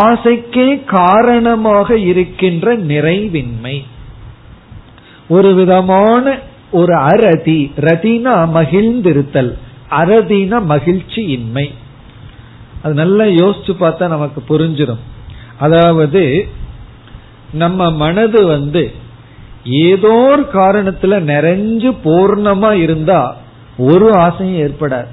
ஆசைக்கே 0.00 0.68
காரணமாக 0.98 1.98
இருக்கின்ற 2.10 2.76
நிறைவின்மை. 2.92 3.76
ஒரு 5.28 5.50
விதமான 5.54 6.24
ஒரு 6.70 6.94
அரதி 7.10 7.60
ரதினா 7.88 8.34
மகிழ்ந்திருத்தல் 8.56 9.52
அரதினா 10.00 10.58
மகிழ்ச்சி 10.64 11.22
இன்மை 11.36 11.66
அது 12.82 12.94
நல்லா 12.94 13.24
யோசிச்சு 13.40 13.72
பார்த்தா 13.80 14.04
நமக்கு 14.08 14.40
புரிஞ்சிடும் 14.48 15.02
அதாவது 15.58 16.22
நம்ம 17.52 17.90
மனது 17.90 18.46
வந்து 18.46 18.92
ஏதோ 19.64 20.08
ஒரு 20.08 20.46
காரணத்துல 20.52 21.18
நிறைஞ்சு 21.32 21.96
பூர்ணமா 22.04 22.72
இருந்தா 22.72 23.36
ஒரு 23.78 24.14
ஆசையும் 24.14 24.68
ஏற்படாது. 24.68 25.06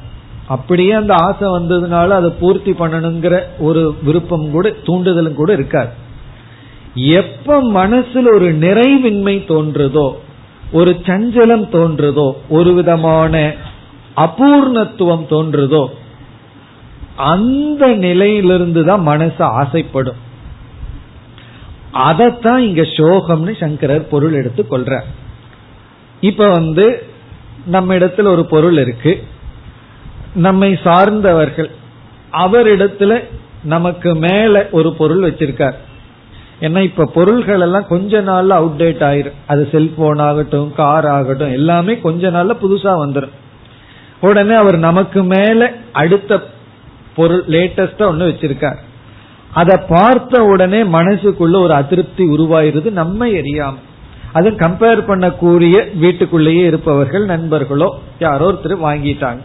அப்படியே 0.48 0.92
அந்த 0.92 1.16
ஆசை 1.16 1.50
வந்ததுனால 1.50 2.08
அதை 2.08 2.34
பூர்த்தி 2.40 2.72
பண்ணணுங்கிற 2.72 3.42
ஒரு 3.60 3.96
விருப்பம் 4.04 4.52
கூட 4.52 4.70
தூண்டுதலும் 4.70 5.34
கூட 5.34 5.54
இருக்காது. 5.54 5.90
எப்ப 6.94 7.64
மனசுல 7.64 8.34
ஒரு 8.34 8.54
நிறைவின்மை 8.54 9.36
தோன்றுதோ 9.48 10.14
ஒரு 10.72 10.92
சஞ்சலம் 10.92 11.66
தோன்றுதோ 11.72 12.32
ஒரு 12.50 12.74
விதமான 12.74 13.54
அபூர்ணத்துவம் 14.16 15.26
தோன்றுதோ 15.30 15.88
அந்த 17.16 17.88
நிலையிலிருந்து 17.88 18.86
தான் 18.86 19.02
மனசு 19.02 19.44
ஆசைப்படும். 19.44 20.26
அதைத்தான் 21.98 22.62
இங்க 22.62 22.82
சோகம்னு 22.82 23.54
சங்கரர் 23.60 24.08
பொருள் 24.08 24.34
எடுத்து 24.34 24.66
கொள்ற 24.72 25.00
இப்ப 26.22 26.50
வந்து 26.50 26.86
நம்ம 27.66 27.96
இடத்துல 27.96 28.28
ஒரு 28.28 28.46
பொருள் 28.46 28.78
இருக்கு. 28.78 29.24
நம்மை 30.36 30.80
சார்ந்தவர்கள் 30.84 31.70
அவரிடத்துல 32.32 33.24
நமக்கு 33.64 34.16
மேல 34.16 34.68
ஒரு 34.72 34.94
பொருள் 34.94 35.22
வச்சிருக்கார். 35.22 35.78
ஏன்னா 36.62 36.80
இப்ப 36.80 37.06
பொருள்கள் 37.06 37.62
எல்லாம் 37.62 37.88
கொஞ்ச 37.88 38.22
நாள்ல 38.22 38.54
அவுடேட் 38.60 39.04
ஆயிரும். 39.10 39.38
அது 39.48 39.70
செல்போன் 39.72 40.20
ஆகட்டும் 40.20 40.74
கார் 40.76 41.08
ஆகட்டும் 41.08 41.52
எல்லாமே 41.52 42.00
கொஞ்ச 42.00 42.30
நாள்ல 42.30 42.56
புதுசா 42.62 42.94
வந்துடும் 43.04 43.36
உடனே 44.22 44.56
அவர் 44.56 44.78
நமக்கு 44.78 45.24
மேல 45.24 45.72
அடுத்த 45.92 46.42
பொருள் 47.16 47.44
லேட்டஸ்டா 47.48 48.06
ஒண்ணு 48.12 48.30
வச்சிருக்கார். 48.32 48.80
அதை 49.60 49.76
பார்த்த 49.90 50.44
உடனே 50.44 50.80
மனசுக்குள்ள 50.98 51.56
ஒரு 51.64 51.74
அதிருப்தி 51.74 52.24
உருவாயிருது 52.24 52.90
நம்ம 52.92 53.28
எரியாம. 53.40 53.78
அது 54.34 54.50
கம்பேர் 54.52 55.02
பண்ணக்கூடிய 55.10 55.76
வீட்டுக்குள்ளேயே 55.98 56.64
இருப்பவர்கள் 56.66 57.26
நண்பர்களோ 57.26 57.90
யாரோ 58.20 58.48
ஒருத்தர் 58.52 58.84
வாங்கிட்டாங்க. 58.88 59.44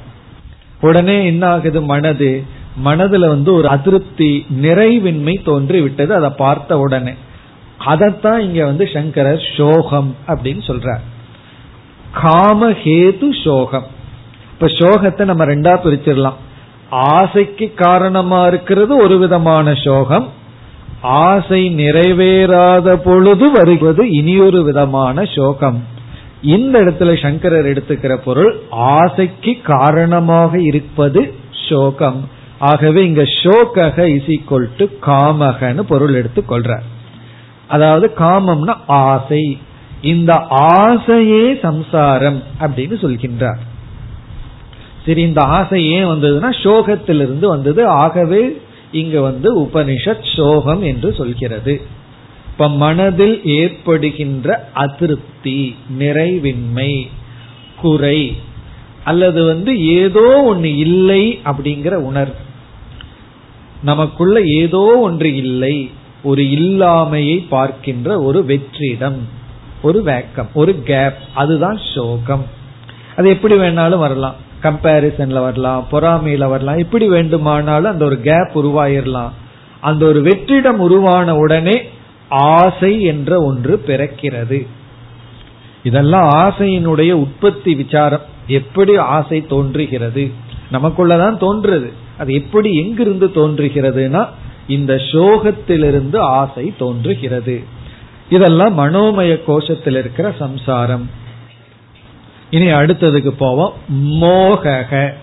உடனே 0.80 1.16
என்ன 1.26 1.46
ஆகுது 1.46 1.80
மனது. 1.82 2.60
மனதுல 2.84 3.28
வந்து 3.28 3.50
ஒரு 3.52 3.68
அதிருப்தி 3.68 4.46
நிறைவின்மை 4.62 5.34
தோன்றி 5.44 5.80
விட்டது 5.80 6.12
அதை 6.14 6.30
பார்த்த 6.36 6.78
உடனே. 6.78 7.14
அதத்தான் 7.86 8.38
இங்க 8.38 8.64
வந்து 8.64 8.84
சங்கரர் 8.94 9.44
சோகம் 9.56 10.16
அப்படின்னு 10.26 10.62
சொல்றார். 10.70 11.04
காமஹேது 12.22 13.28
சோகம். 13.44 13.88
இப்ப 14.52 14.66
சோகத்தை 14.66 15.24
நம்ம 15.24 15.44
ரெண்டா 15.44 15.74
பிரிச்சிடலாம். 15.84 16.38
ஆசைக்கு 16.92 17.72
காரணமா 17.74 18.46
இருக்கிறது 18.46 18.96
ஒரு 18.96 19.18
விதமான 19.18 19.74
சோகம். 19.74 20.28
ஆசை 21.00 21.74
நிறைவேறாத 21.74 22.94
பொழுது 22.94 23.50
வருவது 23.50 24.10
இனியொரு 24.10 24.62
விதமான 24.62 25.24
சோகம். 25.24 25.84
இந்த 26.42 26.82
இடத்துல 26.82 27.22
சங்கரர் 27.22 27.64
எடுத்துக்கிற 27.64 28.16
பொருள் 28.16 28.60
ஆசைக்கு 28.70 29.56
காரணமாக 29.62 30.60
இருப்பது 30.60 31.34
சோகம். 31.68 32.28
ஆகவே 32.58 33.06
இங்க 33.06 33.22
சோகக 33.22 33.98
இஸ் 33.98 34.26
ஈக்வல் 34.26 34.68
டு 34.76 34.86
காமகன்னு 35.06 35.80
பொருள் 35.80 36.14
எடுத்துக் 36.14 36.52
கொள்றார். 36.52 36.86
அதாவது 37.68 38.12
காமம்னா 38.18 38.74
ஆசை. 38.86 39.58
இந்த 40.02 40.46
ஆசையே 40.50 41.58
சம்சாரம் 41.62 42.42
அப்படின்னு 42.60 42.96
சொல்கின்றார். 43.04 43.58
சரி 45.06 45.22
இந்த 45.22 45.40
ஆசை 45.40 45.90
ஏன் 45.90 46.06
வந்ததுன்னா 46.06 46.64
சோகத்திலிருந்து 46.64 47.46
வந்தது. 47.46 47.86
ஆகவே 47.86 48.60
இங்க 48.92 49.20
வந்து 49.20 49.60
உபனிஷத் 49.60 50.36
சோகம் 50.36 50.82
என்று 50.82 51.14
சொல்கிறது. 51.14 51.80
இப்ப 52.50 52.68
மனதில் 52.68 53.44
ஏற்படுகின்ற 53.44 54.70
அதிருப்தி 54.72 55.76
நிறைவின்மை 55.98 57.08
குறை 57.80 58.36
அல்லது 59.04 59.44
வந்து 59.44 59.86
ஏதோ 59.86 60.42
ஒன்று 60.42 60.76
இல்லை 60.76 61.40
அப்படிங்கிற 61.44 61.94
உணர்வு. 61.94 62.34
நமக்குள்ள 63.82 64.40
ஏதோ 64.42 64.78
ஒன்று 64.78 65.36
இல்லை 65.36 65.90
ஒரு 66.22 66.42
இல்லாமையை 66.42 67.44
பார்க்கின்ற 67.48 68.22
ஒரு 68.22 68.44
வெற்றிடம் 68.48 69.18
ஒரு 69.82 70.02
வேக்கம் 70.06 70.52
ஒரு 70.54 70.82
கேப் 70.82 71.14
அதுதான் 71.34 71.78
சோகம். 71.94 72.46
அது 73.16 73.28
எப்படி 73.28 73.54
வேணாலும் 73.54 73.98
வரலாம். 73.98 74.50
கம்பாரிசன்ல 74.62 75.40
வரலாம் 75.40 75.86
பொறாமையில 75.92 76.48
வரலாம் 76.48 76.78
எப்படி 76.78 77.08
வேண்டுமானாலும் 77.08 77.92
அந்த 77.92 78.04
ஒரு 78.04 78.20
கேப் 78.20 78.50
உருவாயிரலாம். 78.54 79.30
அந்த 79.80 80.06
ஒரு 80.06 80.22
வெற்றிடம் 80.22 80.78
உருவான 80.78 81.36
உடனே 81.36 81.82
ஆசை 82.28 83.02
என்ற 83.02 83.42
ஒன்று 83.42 83.82
பிறக்கிறது. 83.86 84.66
இதெல்லாம் 85.82 86.30
ஆசையினுடைய 86.30 87.12
உற்பத்தி 87.12 87.74
விசாரம். 87.74 88.20
எப்படி 88.46 88.96
ஆசை 88.96 89.46
தோன்றுகிறது? 89.46 90.30
நமக்குள்ளதான் 90.72 91.36
தோன்றுறது. 91.36 91.92
அது 92.18 92.32
எப்படி 92.32 92.76
எங்கிருந்து 92.76 93.26
தோன்றுகிறதுனா 93.26 94.26
இந்த 94.68 94.94
சோகத்திலிருந்து 94.94 96.16
ஆசை 96.16 96.74
தோன்றுகிறது. 96.78 97.62
இதெல்லாம் 98.30 98.78
மனோமய 98.78 99.40
கோஷத்தில் 99.46 99.98
இருக்கிற 99.98 100.34
சம்சாரம். 100.38 101.10
இனி 102.52 102.66
அடுத்ததுக்கு 102.66 103.28
போவோம். 103.28 103.72
மோகக. 104.22 105.14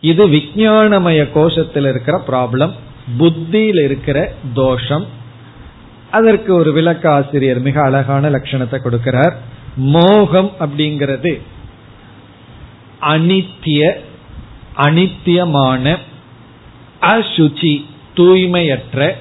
இது 0.00 0.28
விஜயானமய 0.28 1.20
கோஷத்தில் 1.34 1.88
இருக்கிற 1.88 2.22
ப்ராப்ளம் 2.26 2.72
புத்தியில் 3.18 3.80
இருக்கிற 3.84 4.32
தோஷம். 4.54 5.06
அதற்கு 6.10 6.54
ஒரு 6.54 6.72
விளக்க 6.72 7.10
ஆசிரியர் 7.10 7.60
மிக 7.60 7.82
அழகான 7.82 8.30
லட்சணத்தை 8.30 8.78
கொடுக்கிறார். 8.78 9.34
மோகம் 9.76 10.50
அப்படிங்கிறது 10.60 11.32
அனித்திய 13.00 13.92
அனித்தியமான 14.76 15.96
அசுச்சி 17.00 17.72
தூய்மையற்ற 18.16 19.12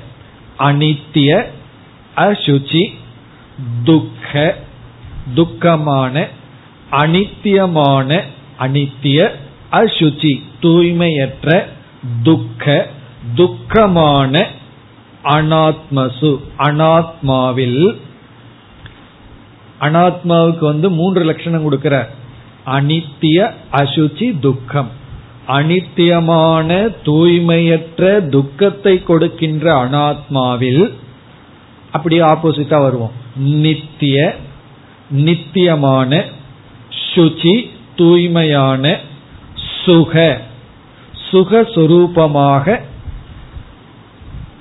அனித்திய 0.60 1.46
அசுச்சி 2.16 2.84
துக்க 3.84 4.56
துக்கமான 5.36 6.28
அனித்தியமான 6.92 8.22
அனித்திய 8.60 9.30
அசுச்சி 9.72 10.42
தூய்மையற்ற 10.62 11.66
துக்க 12.24 12.88
துக்கமான 13.36 14.46
அனாத்மசு 15.24 16.32
அனாத்மாவில். 16.58 17.98
அனாத்மாவுக்கு 19.82 20.60
வந்து 20.60 20.90
மூன்று 20.90 21.24
லட்சணம் 21.24 21.72
கொடுக்கிறார் 21.72 22.08
அனித்திய 22.66 23.54
அசுச்சி 23.72 24.40
துக்கம். 24.40 24.90
அனித்தியமான 25.48 26.96
தூய்மையற்ற 27.06 28.30
துக்கத்தை 28.30 29.04
கொடுக்கின்ற 29.04 29.74
அனாத்மாவில் 29.86 30.94
அப்படியே 31.92 32.22
ஆப்போசிட்டா 32.22 32.82
வருவோம். 32.82 33.12
நித்திய 33.36 34.36
நித்தியமான 35.10 36.26
சுச்சி 37.16 37.70
தூய்மையான 37.96 39.00
சுக. 39.86 40.42
சுகஸ்வரூபமாக 41.32 42.80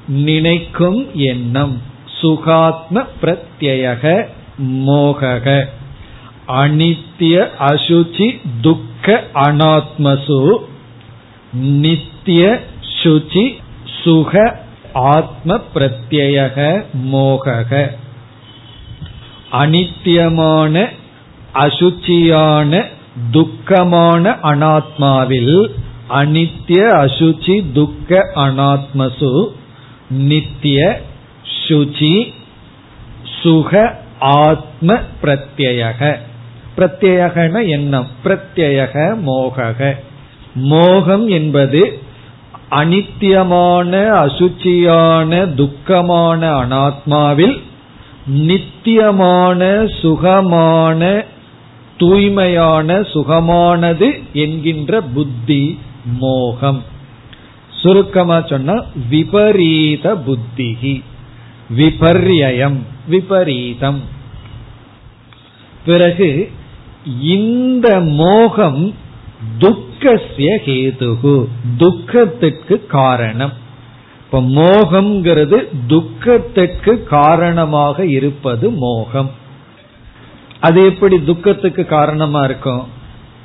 நினைக்கும் 0.09 1.16
எண்ணம். 1.16 1.82
சுகாத்ம 2.20 3.07
பிரத்யக 3.22 4.26
மோகக. 4.62 5.64
அனித்திய 6.48 7.48
அசுச்சி 7.59 8.40
துக்க 8.61 9.24
அனாத்மசு. 9.34 10.57
நித்திய 11.53 12.61
சுச்சி 13.03 13.57
சுக 14.03 14.61
ஆத்ம 14.92 15.61
பிரத்யக 15.74 16.84
மோகக. 17.12 17.90
அனித்தியமான 19.53 20.98
அசுச்சியான 21.55 22.84
துக்கமான 23.32 24.36
அனாத்மாவில் 24.42 25.70
அனித்திய 26.09 26.82
அசுச்சி 27.05 27.72
துக்க 27.72 28.32
அனாத்மசு 28.34 29.48
நித்திய 30.11 31.01
சுச்சி 31.68 32.32
சுக 33.42 33.94
ஆத்ம 34.18 34.98
பிரத்யக 35.22 36.16
பிரத்யகன 36.76 37.66
எண்ணம் 37.68 38.07
பிரத்யக 38.24 39.16
மோகக. 39.26 39.96
மோகம் 40.55 41.28
என்பது 41.28 42.03
அனித்தியமான 42.70 43.92
அசுச்சியான 44.24 45.55
துக்கமான 45.55 46.40
அனாத்மாவில் 46.62 47.61
நித்தியமான 48.26 49.86
சுகமான 50.01 51.24
தூய்மையான 52.01 53.01
சுகமானது 53.12 54.09
என்கின்ற 54.32 55.01
புத்தி 55.01 55.78
மோகம். 56.20 56.82
சுருக்கமா 57.82 58.38
சொன்னா 58.40 58.76
விபரீத 59.11 60.14
புத்திகி 60.26 60.94
விபர்யம் 61.76 62.78
விபரீதம். 63.09 64.01
பிறகு 65.86 66.51
இந்த 67.22 68.01
மோகம் 68.01 68.94
துக்கசிய 69.59 70.59
ஹேதுகு 70.66 71.48
துக்கத்திற்கு 71.76 72.86
காரணம். 72.86 73.53
இப்ப 74.24 74.40
மோகம்ங்கிறது 74.40 75.59
துக்கத்திற்கு 75.86 76.92
காரணமாக 77.05 78.07
இருப்பது 78.07 78.70
மோகம். 78.70 79.30
அது 80.61 80.84
எப்படி 80.84 81.22
துக்கத்துக்கு 81.22 81.86
காரணமா 81.86 82.40
இருக்கும்? 82.40 82.86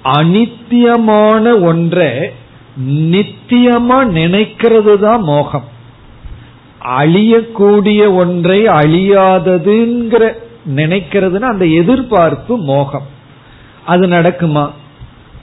அனித்தியமான 0.04 1.62
ஒன்றை 1.62 2.08
நித்தியமா 2.90 4.06
நினைக்கிறது 4.14 5.00
தான் 5.00 5.22
மோகம். 5.22 5.74
அழியக்கூடிய 7.00 8.16
ஒன்றை 8.16 8.64
அழியாததுங்கிற 8.64 10.34
நினைக்கிறதுனா 10.76 11.40
அந்த 11.40 11.66
எதிர்பார்ப்பு 11.66 12.58
மோகம். 12.58 13.08
அது 13.86 14.08
நடக்குமா? 14.08 14.72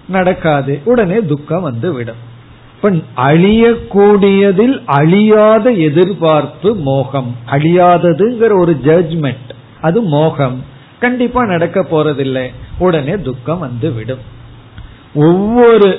நடக்காது. 0.08 0.80
உடனே 0.84 1.18
துக்கம் 1.20 1.62
வந்து 1.62 1.92
விடும் 1.92 2.30
இப்ப 2.74 2.90
அழியக்கூடியதில் 3.16 4.82
அழியாத 4.84 5.70
எதிர்பார்ப்பு 5.70 6.74
மோகம். 6.74 7.36
அழியாததுங்கிற 7.50 8.58
ஒரு 8.58 8.80
ஜட்ஜ்மெண்ட் 8.84 9.50
அது 9.80 10.02
மோகம். 10.02 10.70
கண்டிப்பா 11.02 11.40
நடக்க 11.44 11.78
போறதில்லை. 11.90 12.46
உடனே 12.78 13.14
துக்கம் 13.20 13.58
வந்து 13.58 13.88
விடும் 13.92 14.22
ஒவ்வொரு 15.14 15.90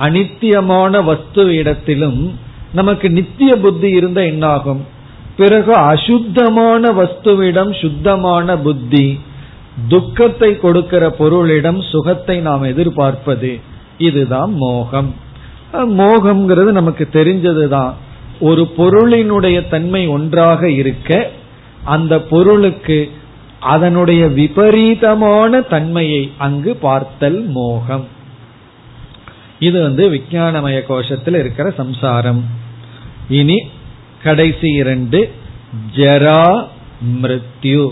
அனித்தியமான 0.00 1.04
வஸ்து 1.04 1.42
இடத்திலும் 1.54 2.20
நமக்கு 2.72 3.06
நித்திய 3.10 3.56
புத்தி 3.56 3.88
இருந்த 3.90 4.20
என்னாகும்? 4.24 4.82
பிறகு 5.36 5.72
அசுத்தமான 5.92 6.92
வஸ்துவிடம் 6.92 7.72
சுத்தமான 7.80 8.56
புத்தி 8.58 9.06
துக்கத்தை 9.88 10.50
கொடுக்கிற 10.58 11.02
பொருளிடம் 11.18 11.80
சுகத்தை 11.90 12.36
நாம் 12.40 12.70
எதிர்பார்ப்பது. 12.72 13.52
இதுதான் 13.98 14.52
மோகம். 14.54 15.10
மோகம்ங்கிறது 15.98 16.70
நமக்கு 16.80 17.04
தெரிஞ்சதுதான். 17.12 17.92
ஒரு 18.40 18.62
பொருளினுடைய 18.76 19.68
தன்மை 19.68 20.02
ஒன்றாக 20.06 20.70
இருக்க 20.70 21.30
அந்த 21.84 22.14
பொருளுக்கு 22.32 22.98
அதனுடைய 23.60 24.28
விபரீதமான 24.28 25.60
தன்மையை 25.60 26.32
அங்கு 26.38 26.76
பார்த்தல் 26.76 27.46
மோகம். 27.46 28.08
இது 29.58 29.82
வந்து 29.82 30.10
விஞ்ஞானமய 30.10 30.82
கோஷத்தில் 30.86 31.36
இருக்கிற 31.36 31.70
சம்சாரம். 31.70 32.44
இனி 33.28 33.68
கடைசி 34.22 34.70
இரண்டு 34.70 35.32
ஜரா 35.96 36.66
மிருத்யு. 37.22 37.88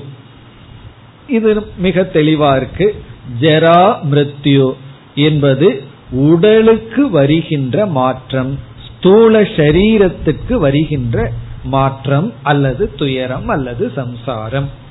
இது 1.29 1.67
மிக 1.77 2.11
தெளிவா 2.13 2.57
இருக்கு. 2.57 3.03
ஜரா 3.41 3.97
மிருத்யு 4.11 4.73
என்பது 5.15 5.83
உடலுக்கு 6.11 7.11
வருகின்ற 7.11 7.87
மாற்றம் 7.87 8.59
ஸ்தூல 8.87 9.43
சரீரத்துக்கு 9.43 10.53
வருகின்ற 10.53 11.33
மாற்றம் 11.65 12.33
அல்லது 12.43 12.95
துயரம் 12.95 13.49
அல்லது 13.49 13.93
சம்சாரம். 13.95 14.87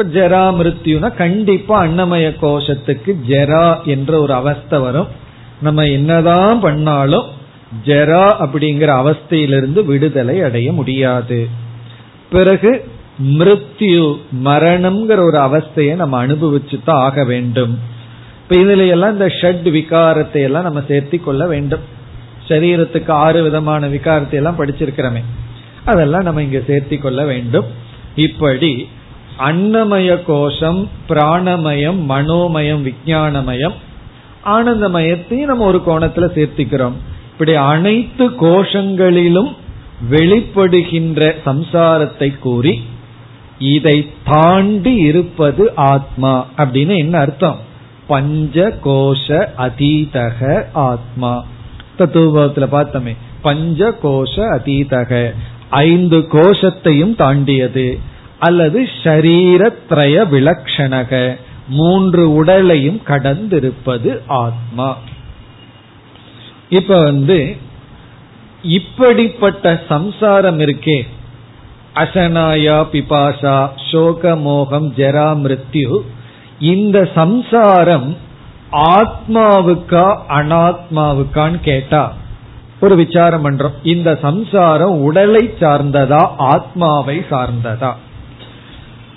இப்ப 0.00 0.20
ஜெரா 0.20 0.44
மிருத்யுனா 0.58 1.16
கண்டிப்பா 1.16 1.84
அன்னமய 1.84 2.26
கோஷத்துக்கு 2.42 3.10
ஜெரா 3.28 3.84
என்ற 3.84 4.20
ஒரு 4.20 4.32
அவஸ்தை 4.32 4.78
வரும். 4.78 5.08
நம்ம 5.60 5.86
என்னதான் 5.86 6.60
பண்ணாலும் 6.60 7.26
ஜெரா 7.84 8.22
அப்படிங்கிற 8.44 8.90
அவஸ்தையிலிருந்து 9.02 9.84
விடுதலை 9.84 10.40
அடைய 10.40 10.72
முடியாது. 10.72 11.48
பிறகு 12.30 12.90
மிருத்யு 13.24 14.18
மரணம்ங்கிற 14.44 15.18
ஒரு 15.24 15.38
அவஸ்தையை 15.38 15.94
நம்ம 15.94 16.26
அனுபவிச்சு 16.26 16.78
தான் 16.84 17.00
ஆக 17.00 17.24
வேண்டும். 17.24 17.78
இப்ப 18.42 18.56
இதுல 18.56 18.88
எல்லாம் 18.88 19.12
இந்த 19.12 19.26
ஷட் 19.26 19.68
விகாரத்தை 19.70 20.42
எல்லாம் 20.42 20.62
நம்ம 20.62 20.80
சேர்த்தி 20.88 21.20
கொள்ள 21.20 21.46
வேண்டும். 21.46 21.84
சரீரத்துக்கு 22.48 23.10
ஆறு 23.10 23.42
விதமான 23.42 23.88
விகாரத்தை 23.88 24.32
எல்லாம் 24.32 24.58
படிச்சிருக்கிறோமே. 24.58 25.22
அதெல்லாம் 25.84 26.22
நம்ம 26.22 26.42
இங்க 26.42 26.58
சேர்த்தி 26.58 26.98
கொள்ள 27.00 27.24
வேண்டும். 27.24 27.64
இப்படி 28.16 28.88
அன்னமய 29.40 30.22
கோஷம் 30.24 30.88
பிராணமயம் 31.08 31.98
மனோமயம் 32.08 32.92
விஜயானமயம் 32.92 33.72
ஆனந்தமயத்தையும் 34.44 35.44
நம்ம 35.44 35.64
ஒரு 35.64 35.82
கோணத்துல 35.86 36.28
சேர்த்திக்கிறோம். 36.34 36.92
இப்படி 37.32 37.54
அனைத்து 37.54 38.30
கோஷங்களிலும் 38.30 39.56
வெளிப்படுகின்ற 40.10 41.34
சம்சாரத்தை 41.46 42.38
கூறி 42.38 42.82
இதை 43.58 44.10
தாண்டி 44.24 44.94
இருப்பது 44.94 45.72
ஆத்மா 45.74 46.46
அப்படின்னு 46.56 46.96
என்ன 46.96 47.18
அர்த்தம்? 47.18 47.58
பஞ்ச 48.06 48.78
கோஷ 48.84 49.48
அதீதக 49.58 50.64
ஆத்மா. 50.72 51.44
தத்துவத்துல 51.98 52.66
பார்த்தோமே 52.72 53.16
பஞ்ச 53.42 53.98
கோஷ 54.02 54.36
அதீதக. 54.36 55.34
ஐந்து 55.70 56.18
கோஷத்தையும் 56.18 57.14
தாண்டியது. 57.14 57.98
அல்லது 58.40 58.88
ஷரீரத்ரய 59.02 60.26
விலக்ஷணக. 60.34 61.38
மூன்று 61.68 62.32
உடலையும் 62.34 63.00
கடந்திருப்பது 63.06 64.20
ஆத்மா. 64.26 64.96
இப்ப 66.68 66.96
வந்து 66.96 67.56
இப்படிப்பட்ட 68.62 69.80
சம்சாரம் 69.88 70.60
இருக்கே. 70.60 71.06
அசனாயா 71.94 72.78
பிபாசா 72.92 73.68
சோக 73.90 74.36
மோகம் 74.36 74.94
ஜரா 74.94 75.28
மிருத்யு. 75.42 75.98
இந்த 76.60 77.08
சம்சாரம் 77.14 78.16
ஆத்மாவுக்கா 78.72 80.18
அனாத்மாவுக்கான்னு 80.28 81.60
கேட்டா 81.60 82.14
ஒரு 82.80 82.96
விசாரம் 82.96 83.44
பண்றோம். 83.44 83.74
இந்த 83.82 84.18
சம்சாரம் 84.22 85.00
உடலை 85.00 85.54
சார்ந்ததா 85.60 86.26
ஆத்மாவை 86.38 87.24
சார்ந்ததா? 87.30 87.94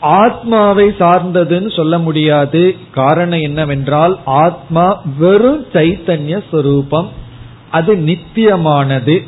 ஆத்மாவை 0.04 0.88
சார்ந்ததுன்னு 0.88 1.76
சொல்ல 1.76 1.98
முடியாது. 1.98 2.76
காரணம் 2.94 3.40
என்னவென்றால் 3.40 4.20
ஆத்மா 4.26 5.02
வெறும் 5.18 5.66
சைத்தன்ய 5.74 6.44
சொரூபம் 6.52 7.10
அது 7.72 7.96
நித்தியமானது 7.96 9.28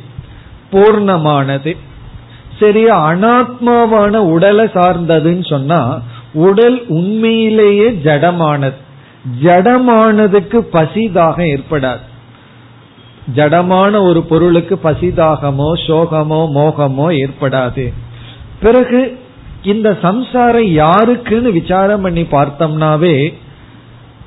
பூர்ணமானது. 0.71 1.77
சரி 2.59 2.85
அனாத்மாவான 2.85 4.15
உடலை 4.15 4.65
சார்ந்ததுன்னு 4.65 5.49
சொன்னா 5.49 6.01
உடல் 6.33 6.87
உண்மையிலேயே 6.87 7.89
ஜடமானது. 7.89 8.73
ஜடமானதுக்கு 9.43 10.59
பசிதாக 10.73 11.37
ஏற்படாது. 11.53 12.05
ஜடமான 13.35 14.01
ஒரு 14.01 14.23
பொருளுக்கு 14.23 14.79
பசிதாகமோ 14.83 15.69
சோகமோ 15.87 16.41
மோகமோ 16.55 17.07
ஏற்படாது. 17.23 17.93
பிறகு 18.59 19.23
இந்த 19.65 19.97
சம்சாரம் 20.01 20.65
யாருக்குன்னு 20.65 21.51
விசாரம் 21.51 22.01
பண்ணி 22.01 22.21
பார்த்தோம்னாவே 22.21 23.33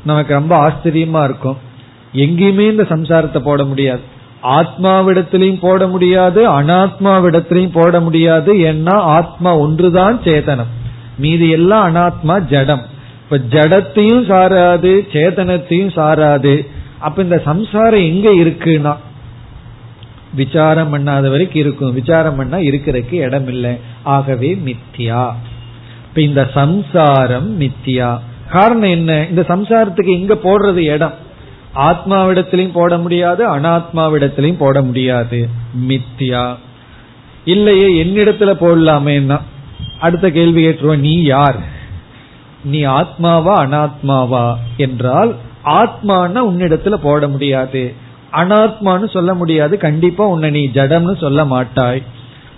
நமக்கு 0.04 0.34
ரொம்ப 0.34 0.54
ஆச்சரியமா 0.68 1.24
இருக்கும். 1.24 1.56
எங்கேயுமே 2.14 2.70
இந்த 2.70 2.82
சம்சாரத்தை 2.82 3.38
போட 3.38 3.64
முடியாது. 3.64 4.00
ஆத்மாவிடத்திலையும் 4.42 5.60
போட 5.60 5.86
முடியாது 5.86 6.60
அனாத்மாவிடத்திலையும் 6.60 7.72
போட 7.72 8.00
முடியாது. 8.00 8.54
ஏன்னா 8.54 8.92
ஆத்மா 8.92 9.56
ஒன்றுதான் 9.56 10.20
சேதனம். 10.24 10.72
மீதி 11.18 11.48
எல்லாம் 11.48 11.94
அனாத்மா 11.94 12.46
ஜடம். 12.46 12.82
இப்ப 13.22 13.38
ஜடத்தையும் 13.38 14.24
சாராது 14.30 14.92
சேதனத்தையும் 15.12 15.92
சாராது. 15.96 16.66
அப்ப 16.98 17.22
இந்த 17.22 17.38
சம்சாரம் 17.44 18.00
எங்க 18.00 18.30
இருக்குன்னா 18.30 18.96
விசாரம் 20.34 20.94
பண்ணாத 20.94 21.30
வரைக்கும் 21.30 21.60
இருக்கும். 21.60 21.92
விசாரம் 21.92 22.36
பண்ணா 22.36 22.56
இருக்கிறதுக்கு 22.56 23.12
இடம் 23.12 23.48
இல்லை 23.48 23.78
ஆகவே 24.02 24.60
மித்தியா 24.64 25.32
இப்ப 26.08 26.20
இந்த 26.20 26.50
சம்சாரம் 26.54 27.60
மித்தியா 27.60 28.18
காரணம் 28.50 28.90
என்ன? 28.90 29.26
இந்த 29.26 29.44
சம்சாரத்துக்கு 29.48 30.06
எங்க 30.06 30.34
போடுறது 30.34 30.76
இடம். 30.76 31.14
ஆத்மாவிடத்திலையும் 31.74 32.72
போட 32.72 32.98
முடியாது 32.98 33.56
அனாத்மாவிடத்திலையும் 33.56 34.56
போட 34.56 34.82
முடியாது. 34.82 35.48
மித்தியா 35.88 36.56
இல்லையே 37.44 38.04
என்னிடத்துல 38.04 38.52
போடலாமேன்னா. 38.60 39.40
அடுத்த 40.00 40.30
கேள்வி 40.30 40.66
கேட்டுருவோம் 40.66 40.98
நீ 40.98 41.22
யார்? 41.22 41.56
நீ 42.64 42.84
ஆத்மாவா 42.84 43.52
அனாத்மாவா? 43.58 44.54
என்றால் 44.76 45.36
ஆத்மான 45.64 46.42
உன்னிடத்துல 46.42 46.94
போட 46.94 47.28
முடியாது. 47.28 47.94
அனாத்மான்னு 48.32 49.10
சொல்ல 49.10 49.34
முடியாது. 49.34 49.78
கண்டிப்பா 49.78 50.26
உன்னை 50.26 50.50
நீ 50.50 50.68
ஜடம்னு 50.74 51.16
சொல்ல 51.16 51.44
மாட்டாய். 51.44 52.02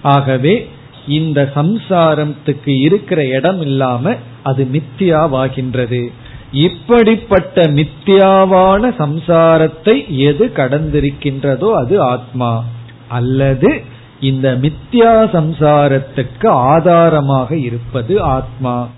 ஆகவே 0.03 0.69
இந்த 1.09 1.51
சம்சாரத்துக்கு 1.55 2.81
இருக்கிற 2.81 3.27
இடம் 3.27 3.61
இல்லாம 3.61 4.17
அது 4.43 4.69
மித்தியாவாகின்றது. 4.73 6.13
இப்படிப்பட்ட 6.53 7.63
மித்தியாவான 7.63 8.93
சம்சாரத்தை 8.99 10.09
எது 10.09 10.53
கடந்திருக்கின்றதோ 10.57 11.73
அது 11.73 12.01
ஆத்மா. 12.01 12.65
அல்லது 13.09 13.83
இந்த 14.21 14.59
மித்யா 14.61 15.13
சம்சாரத்துக்கு 15.33 16.47
ஆதாரமாக 16.47 17.57
இருப்பது 17.57 18.23
ஆத்மா. 18.23 18.89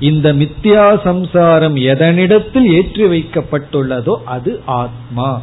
இந்த 0.00 0.32
மித்யா 0.32 1.02
சம்சாரம் 1.02 1.76
எதனிடத்தில் 1.76 2.64
ஏற்றி 2.64 3.04
வைக்கப்பட்டுள்ளதோ 3.04 4.14
அது 4.24 4.60
ஆத்மா. 4.64 5.42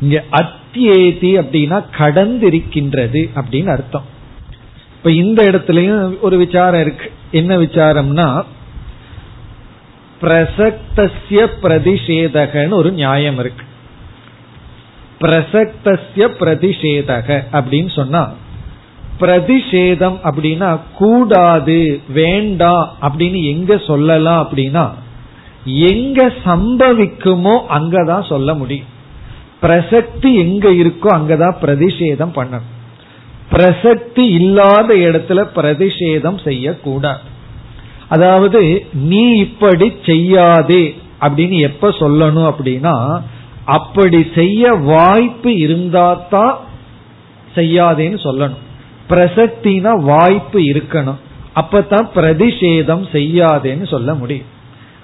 இங்க 0.00 0.24
அத்தியேதி 0.30 1.38
அப்படின்னா 1.40 1.84
கடந்திருக்கின்றது 1.98 3.30
அப்படின்னு 3.34 3.68
அர்த்தம். 3.68 4.04
இப்ப 4.96 5.10
இந்த 5.10 5.44
இடத்துலயும் 5.44 6.20
ஒரு 6.20 6.36
விசாரம் 6.36 6.80
இருக்கு. 6.80 7.12
என்ன 7.30 7.56
விசாரம்னா 7.56 8.44
பிரசக்தசிய 10.20 11.46
பிரதிஷேதகன்னு 11.62 12.72
ஒரு 12.72 12.92
நியாயம் 12.92 13.38
இருக்கு. 13.38 13.64
பிரசக்தசிய 15.20 16.28
பிரதிஷேதக 16.40 17.44
அப்படின்னு 17.52 17.90
சொன்னா 17.90 18.32
பிரதிஷேதம் 19.20 20.18
அப்படின்னா 20.24 20.80
கூடாது 20.94 22.00
வேண்டாம் 22.08 22.96
அப்படின்னு 23.02 23.42
எங்க 23.42 23.78
சொல்லலாம் 23.78 24.48
அப்படின்னா 24.48 24.90
எங்க 25.64 26.32
சம்பவிக்குமோ 26.44 27.60
அங்கதான் 27.70 28.26
சொல்ல 28.26 28.54
முடியும். 28.54 28.94
பிரசக்தி 29.62 30.34
எங்க 30.34 30.68
இருக்கோ 30.68 31.08
அங்கதான் 31.10 31.54
பிரதிஷேதம் 31.62 32.34
பண்ணணும். 32.34 32.68
பிரசக்தி 33.50 34.26
இல்லாத 34.26 34.94
இடத்துல 34.94 35.48
பிரதிஷேதம் 35.56 36.44
செய்யக்கூடாது. 36.44 37.18
அதாவது 38.08 38.86
நீ 38.92 39.36
இப்படி 39.36 39.92
செய்யாதே 40.06 40.96
அப்படின்னு 41.20 41.58
எப்ப 41.58 41.88
சொல்லணும் 41.88 42.52
அப்படின்னா 42.52 43.22
அப்படி 43.64 44.26
செய்ய 44.34 44.72
வாய்ப்பு 44.72 45.50
இருந்தாதான் 45.50 46.54
செய்யாதேன்னு 47.54 48.18
சொல்லணும். 48.24 48.64
பிரசக்தினா 49.08 50.00
வாய்ப்பு 50.00 50.60
இருக்கணும். 50.60 51.16
அப்பதான் 51.56 52.08
பிரதிஷேதம் 52.14 53.06
செய்யாதேன்னு 53.12 53.88
சொல்ல 53.88 54.14
முடியும். 54.14 54.54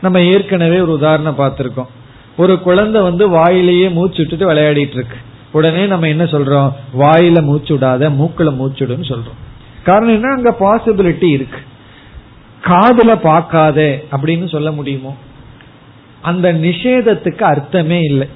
நம்ம 0.03 0.21
ஏற்கனவே 0.21 0.81
ஒரு 0.81 0.93
உதாரணம் 0.93 1.39
பார்த்திருக்கோம். 1.39 1.89
ஒரு 2.37 2.61
குழந்தை 2.61 3.03
வந்து 3.03 3.31
வாயிலேயே 3.31 3.93
மூச்சு 3.93 4.17
விட்டுட்டு 4.17 4.55
விளையாடிட்டு 4.55 4.95
இருக்கு. 4.95 5.17
உடனே 5.53 5.87
நம்ம 5.87 6.09
என்ன 6.09 6.25
சொல்றோம்? 6.25 6.73
வாயில 6.99 7.43
மூச்சு 7.43 7.77
விடாத 7.77 8.11
மூக்குல 8.11 8.53
மூச்சுடுன்னு 8.55 9.05
சொல்றோம். 9.05 9.41
காரணம் 9.85 10.15
என்ன? 10.15 10.35
அங்க 10.35 10.57
பாசிபிலிட்டி 10.61 11.29
இருக்கு. 11.29 11.59
காதுல 12.63 13.17
பார்க்காத 13.17 14.01
அப்படின்னு 14.13 14.49
சொல்ல 14.49 14.73
முடியுமோ? 14.73 15.17
அந்த 16.23 16.53
நிஷேதத்துக்கு 16.53 17.43
அர்த்தமே 17.43 18.01
இல்லை. 18.01 18.29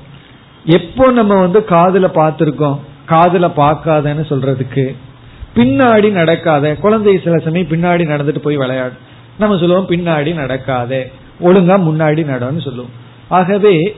எப்போ 0.65 1.11
நம்ம 1.11 1.35
வந்து 1.35 1.61
காதுல 1.61 2.05
பார்த்திருக்கோம்? 2.05 2.79
காதுல 3.09 3.51
பார்க்காதன்னு 3.57 4.25
சொல்றதுக்கு. 4.29 4.97
பின்னாடி 5.55 6.11
நடக்காத. 6.11 6.75
குழந்தை 6.75 7.21
சில 7.25 7.39
சமயம் 7.39 7.67
பின்னாடி 7.67 8.11
நடந்துட்டு 8.13 8.39
போய் 8.39 8.57
விளையாடும். 8.57 9.15
நம்ம 9.39 9.57
சொல்லுவோம் 9.57 9.89
பின்னாடி 9.89 10.35
நடக்காத. 10.35 11.09
ஒழுங்கா 11.45 11.79
முன்னாடி 11.79 12.23
நடன்னு 12.25 12.61
சொல்லுவோம். 12.61 13.05
ஆகவே 13.29 13.97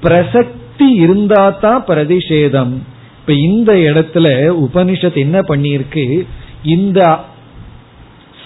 பிரசக்தி 0.00 0.92
இருந்தா 0.92 1.50
தான் 1.50 1.84
பிரதிஷேதம். 1.84 2.72
இப்ப 3.20 3.32
இந்த 3.32 3.72
இடத்துல 3.72 4.26
உபனிஷத் 4.64 5.16
என்ன 5.16 5.40
பண்ணியிருக்கு? 5.40 6.26
இந்த 6.62 7.18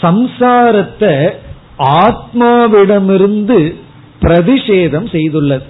சம்சாரத்தை 0.03 1.31
ஆத்மாவிடமிருந்து 1.79 3.75
பிரதிஷேதம் 4.21 5.09
செய்துள்ளது. 5.13 5.63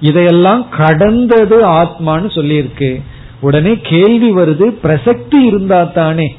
இதையெல்லாம் 0.00 0.68
கடந்தது 0.68 1.66
ஆத்மான்னு 1.68 2.30
சொல்லியிருக்கு. 2.34 3.02
உடனே 3.40 3.78
கேள்வி 3.82 4.32
வருது 4.32 4.66
பிரசக்தி 4.68 5.44
இருந்தா 5.44 5.82
தானே 5.82 6.36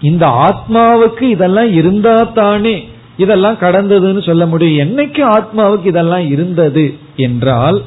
இந்த 0.00 0.26
ஆத்மாவுக்கு 0.26 1.22
இதெல்லாம் 1.22 1.72
இருந்தா 1.72 2.22
தானே 2.22 2.88
இதெல்லாம் 3.16 3.54
கடந்ததுன்னு 3.54 4.26
சொல்ல 4.26 4.46
முடியும். 4.46 4.88
என்னைக்கு 4.88 5.32
ஆத்மாவுக்கு 5.34 5.86
இதெல்லாம் 5.86 6.30
இருந்தது 6.30 6.98
என்றால் 7.16 7.82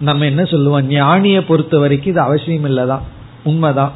நம்ம 0.00 0.24
என்ன 0.24 0.44
சொல்லுவோம்? 0.44 0.90
ஞானிய 0.90 1.46
பொறுத்த 1.46 1.78
வரைக்கும் 1.78 2.12
இது 2.12 2.20
அவசியம் 2.20 2.64
இல்லதான். 2.64 3.00
உண்மைதான். 3.44 3.92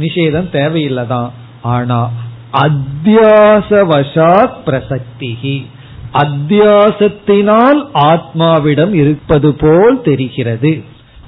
நிஷேதம் 0.00 0.48
தேவையில்லதான். 0.52 1.30
ஆனா 1.62 2.10
அத்தியாசவசாத் 2.52 3.32
பிரசக்தி 4.66 5.66
அத்தியாசத்தினால் 6.12 7.84
ஆத்மாவிடம் 7.94 8.92
இருப்பது 8.92 9.54
போல் 9.54 10.02
தெரிகிறது. 10.02 10.82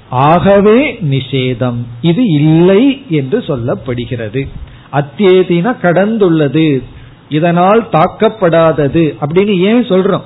ஆகவே 0.09 0.93
நிஷேதம். 0.93 1.83
இது 2.01 2.25
இல்லை 2.25 3.03
என்று 3.09 3.39
சொல்லப்படுகிறது. 3.39 4.47
அத்தியேதினா 4.93 5.75
கடந்துள்ளது. 5.81 6.83
இதனால் 7.29 7.87
தாக்கப்படாதது 7.91 9.15
அப்படின்னு 9.21 9.57
ஏன் 9.57 9.83
சொல்றோம்? 9.83 10.21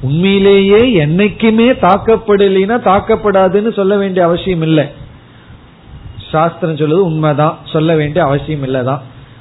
உண்மையிலேயே 0.00 0.76
என்னைக்குமே 0.76 1.72
தாக்கப்படலைன்னா 1.80 2.78
தாக்கப்படாதுன்னு 2.80 3.72
சொல்ல 3.72 3.96
வேண்டிய 3.96 4.24
அவசியம் 4.24 4.62
இல்லை. 4.62 4.84
சாஸ்திரம் 6.30 6.76
சொல்லுது 6.76 7.02
உண்மைதான் 7.02 7.58
சொல்ல 7.64 7.96
வேண்டிய 7.96 8.24
அவசியம் 8.24 8.62
இல்லதான். 8.62 8.98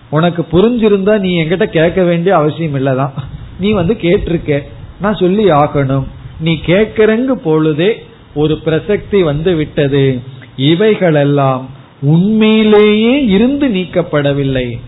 உனக்கு 0.10 0.46
புரிஞ்சிருந்தா 0.52 1.20
நீ 1.20 1.44
என்கிட்ட 1.44 1.64
கேட்க 1.64 2.04
வேண்டிய 2.04 2.36
அவசியம் 2.36 2.76
இல்லதான். 2.76 3.12
நீ 3.60 3.72
வந்து 3.72 3.94
கேட்டிருக்க 3.94 4.62
நான் 5.02 5.16
சொல்லி 5.16 5.52
ஆகணும். 5.52 6.04
நீ 6.40 6.60
கேட்கறங்கு 6.66 7.32
பொழுதே 7.32 8.04
ஒரு 8.36 8.60
பிரசக்தி 8.66 9.24
வந்து 9.24 9.56
விட்டது. 9.56 10.22
இவைகளெல்லாம் 10.56 11.70
உண்மையிலேயே 12.02 13.26
இருந்து 13.26 13.68
நீக்கப்படவில்லை. 13.68 14.80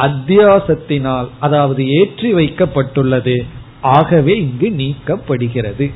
அத்தியாசத்தினால் 0.00 1.28
அதாவது 1.40 1.82
ஏற்றி 1.88 2.34
வைக்கப்பட்டுள்ளது 2.34 3.36
ஆகவே 3.80 4.34
இங்கு 4.38 4.68
நீக்கப்படுகிறது. 4.70 5.92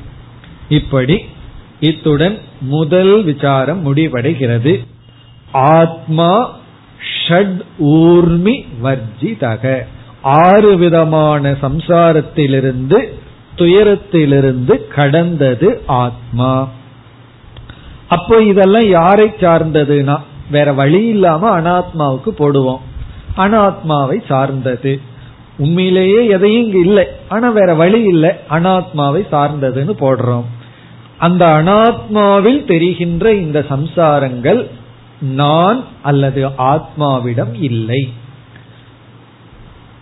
இப்படி 0.69 1.25
இத்துடன் 1.79 2.37
முதல் 2.59 3.23
விசாரம் 3.23 3.81
முடிவடைகிறது. 3.85 4.85
ஆத்மா 5.51 6.57
ஷட் 7.27 7.61
ஊர்மி 7.79 8.65
வர்ஜிதக. 8.83 9.85
ஆறு 10.21 10.77
விதமான 10.77 11.51
சம்சாரத்திலிருந்து 11.51 12.99
துயரத்திலிருந்து 13.55 14.87
கடந்தது 14.87 15.81
ஆத்மா. 15.87 16.69
அப்போ 18.07 18.41
இதெல்லாம் 18.43 18.87
யாரை 18.89 19.27
சார்ந்ததுன்னா 19.39 20.17
வேற 20.51 20.73
வழி 20.73 21.05
இல்லாம 21.05 21.61
அனாத்மாவுக்கு 21.61 22.31
போடுவோம். 22.39 22.83
அனாத்மாவை 23.37 24.25
சார்ந்தது. 24.27 25.01
உண்மையிலேயே 25.57 26.27
எதையும் 26.27 26.65
இங்க 26.65 26.77
இல்லை. 26.77 27.07
ஆனா 27.29 27.49
வேற 27.49 27.73
வழி 27.73 28.03
இல்லை. 28.03 28.29
அனாத்மாவை 28.29 29.25
சார்ந்ததுன்னு 29.31 29.93
போடுறோம். 29.99 30.43
அந்த 31.17 31.45
அனாத்மாவில் 31.45 32.65
தெரிகின்ற 32.65 33.33
இந்த 33.33 33.65
சம்சாரங்கள் 33.69 34.67
நான் 35.21 35.83
அல்லது 36.01 36.47
ஆத்மாவிடம் 36.47 37.53
இல்லை. 37.59 38.13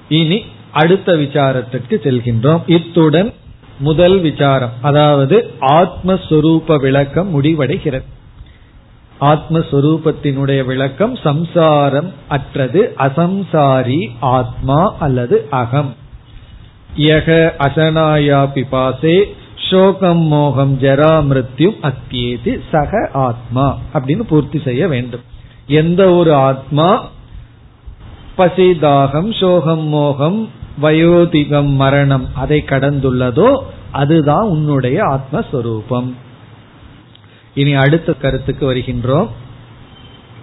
இனி 0.09 0.45
அடுத்த 0.71 1.13
விசாரத்திற்கு 1.13 1.89
செல்கின்றோம். 1.89 2.61
இத்துடன் 2.67 3.33
முதல் 3.79 4.19
விசாரம் 4.19 4.71
அதாவது 4.81 5.51
ஆத்மஸ்வரூப 5.61 6.75
விளக்கம் 6.75 7.43
முடிவடைகிறது. 7.43 8.03
ஆத்மஸ்வரூபத்தினுடைய 9.23 10.65
விளக்கம் 10.65 11.15
சம்சாரம் 11.15 12.09
அற்றது 12.27 12.81
அசம்சாரி 12.97 14.01
ஆத்மா 14.19 14.95
அல்லது 14.99 15.47
அகம். 15.49 15.91
யக 16.97 17.51
அசனாயா 17.67 18.41
பிபாசே 18.55 19.17
சோகம் 19.69 20.25
மோகம் 20.33 20.73
ஜரா 20.81 21.13
மிருத்யு 21.29 21.69
அத்தியேதி 21.81 22.53
சக 22.71 23.09
ஆத்மா 23.13 23.77
அப்படின்னு 23.93 24.23
பூர்த்தி 24.23 24.61
செய்ய 24.63 24.87
வேண்டும். 24.87 25.23
எந்த 25.67 26.01
ஒரு 26.13 26.33
ஆத்மா 26.33 26.89
பசிதாகம் 28.37 29.39
சோகம் 29.39 29.87
மோகம் 29.87 30.49
வயோதிகம் 30.81 31.71
மரணம் 31.75 32.25
அதை 32.35 32.63
கடந்துள்ளதோ 32.65 33.49
அதுதான் 33.91 34.45
உன்னுடைய 34.47 34.97
ஆத்மஸ்வரூபம். 35.05 36.09
இனி 37.55 37.73
அடுத்த 37.73 38.13
கருத்துக்கு 38.13 38.73
வருகின்றோம். 38.73 39.29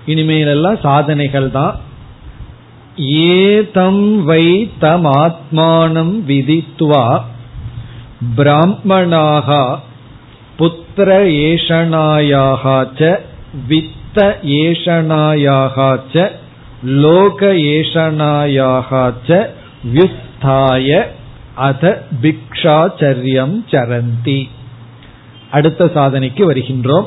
இனிமேலெல்லாம் 0.06 0.80
சாதனைகள் 0.80 1.50
தான். 1.50 1.74
ஏதம் 2.96 4.24
வை 4.24 4.46
தம் 4.78 5.04
ஆத்மானம் 5.04 6.14
விதித்வா 6.28 7.04
பிராமணாக 8.36 9.78
புத்திர 10.58 11.08
ஏஷனாயாக 11.48 13.18
வித்த 13.68 14.16
ஏஷனாயாக 14.61 16.30
லோக 16.84 17.52
ஏஷனாயாக 17.74 18.90
வியுஸ்தாய 19.94 21.02
அத 21.54 21.84
பிக்ஷாச்சரியம் 22.22 23.56
சரந்தி. 23.70 24.40
அடுத்த 25.51 25.90
சாதனைக்கு 25.94 26.53
வருகின்றோம். 26.53 27.07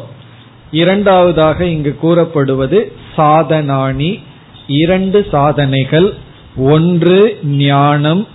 இரண்டாவதாக 0.71 1.65
இங்கு 1.65 1.95
கூறப்படுவது 1.95 2.93
சாதனாணி. 3.17 4.21
இரண்டு 4.67 5.27
சாதனைகள். 5.31 6.13
ஒன்று 6.55 7.39
ஞானம் 7.43 8.27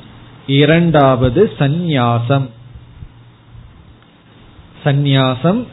இரண்டாவது 0.46 1.52
சந்நியாசம். 1.58 2.50
சந்நியாசம் 4.84 5.66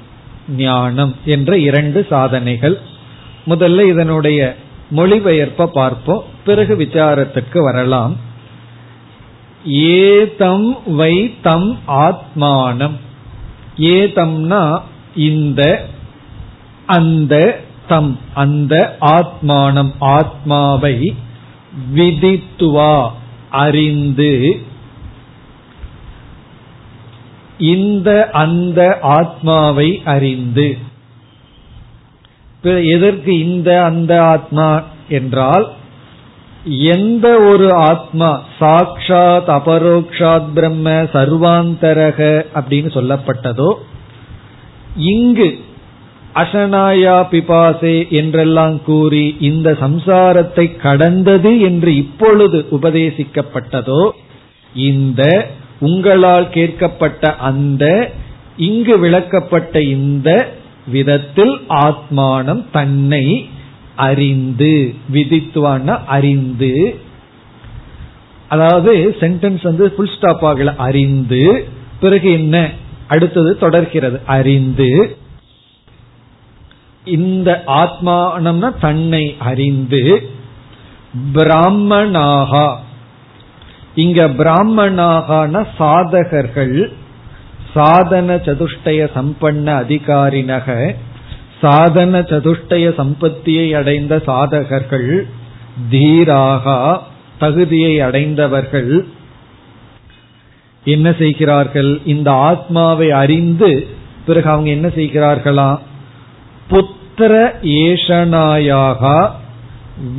ஞானம் 0.49 1.15
என்ற 1.25 1.57
இரண்டு 1.57 2.05
சாதனைகள். 2.09 2.79
முதல்ல 3.47 3.81
இதனுடைய 3.81 4.55
மொழிபெயர்ப்ப 4.95 5.65
பார்ப்போம். 5.65 6.23
பிறகு 6.45 6.75
விசாரத்துக்கு 6.75 7.63
வரலாம். 7.63 8.15
ஏதம் 9.65 10.77
வை 10.85 11.35
தம் 11.41 11.79
ஆத்மானம். 11.87 12.97
ஏதம்னா 13.77 14.81
இந்த 15.15 15.87
அந்த 16.85 17.63
தம் 17.87 18.19
அந்த 18.33 18.97
ஆத்மானம் 19.01 19.91
ஆத்மாவை 19.99 21.15
விதித்துவா 21.95 23.11
அறிந்து 23.49 24.63
இந்த 27.57 28.29
அந்த 28.31 28.97
ஆத்மாவை 29.01 30.01
அறிந்து. 30.05 30.77
எதற்கு 32.61 33.39
இந்த 33.39 33.83
அந்த 33.83 34.23
ஆத்மா 34.23 34.83
என்றால் 35.09 35.73
எந்த 36.85 37.27
ஒரு 37.39 37.67
ஆத்மா 37.83 38.29
சாக்ஷாத் 38.59 39.49
அபரோக்ஷாத் 39.49 40.47
பிரம்ம 40.53 40.93
சர்வாந்தரக 41.13 42.19
அப்படின்னு 42.55 42.89
சொல்லப்பட்டதோ 42.93 43.69
இங்கு 45.09 45.49
அசனாயா 46.35 47.17
பிபாசே 47.31 47.95
என்றெல்லாம் 48.09 48.77
கூறி 48.83 49.25
இந்த 49.39 49.69
சம்சாரத்தை 49.81 50.65
கடந்தது 50.77 51.51
என்று 51.59 51.91
இப்பொழுது 51.95 52.65
உபதேசிக்கப்பட்டதோ 52.71 54.03
இந்த 54.73 55.21
உங்களால் 55.79 56.47
கேட்கப்பட்ட 56.49 57.35
அந்த 57.41 57.83
இங்கு 58.57 58.95
விளக்கப்பட்ட 58.99 59.75
இந்த 59.89 60.29
விதத்தில் 60.87 61.55
ஆத்மானம் 61.85 62.63
தன்னை 62.71 63.25
அறிந்து 63.95 64.95
விதித்துவான்னா 65.13 66.05
அறிந்து. 66.05 66.99
அதாவது 68.49 69.15
சென்டென்ஸ் 69.19 69.63
வந்து 69.63 69.91
புல் 69.91 70.15
ஸ்டாப் 70.15 70.45
ஆகல. 70.45 70.75
அறிந்து. 70.75 71.67
பிறகு 71.99 72.31
என்ன? 72.31 72.69
அடுத்தது 73.07 73.57
தொடர்கிறது. 73.57 74.19
அறிந்து. 74.25 75.17
இந்த 77.05 77.63
ஆத்மானம்னா 77.67 78.79
தன்னை 78.79 79.35
அறிந்து. 79.39 80.29
பிராமணாகா. 81.33 82.75
இங்க 83.95 84.27
பிராமணாகன 84.27 85.67
சாதகர்கள் 85.79 86.91
சாதன 87.73 88.35
சதுஷ்டய 88.35 89.09
சம்பன்ன 89.15 89.75
அதிகாரினக 89.75 90.95
சாதன 91.65 92.19
சதுஷ்டய 92.19 92.85
சம்பத்தியை 92.99 93.65
அடைந்த 93.75 94.15
சாதகர்கள் 94.27 95.09
தீராகா 95.91 96.79
தகுதியை 97.39 97.93
அடைந்தவர்கள் 98.01 98.91
என்ன 100.83 101.07
செய்கிறார்கள்? 101.17 102.01
இந்த 102.05 102.29
ஆத்மாவை 102.31 103.07
அறிந்து 103.11 103.71
பிறகு 104.25 104.49
அவங்க 104.49 104.69
என்ன 104.69 104.87
செய்கிறார்களா? 104.87 105.69
புத்திர 106.69 107.33
ஏஷனாயாக 107.79 109.29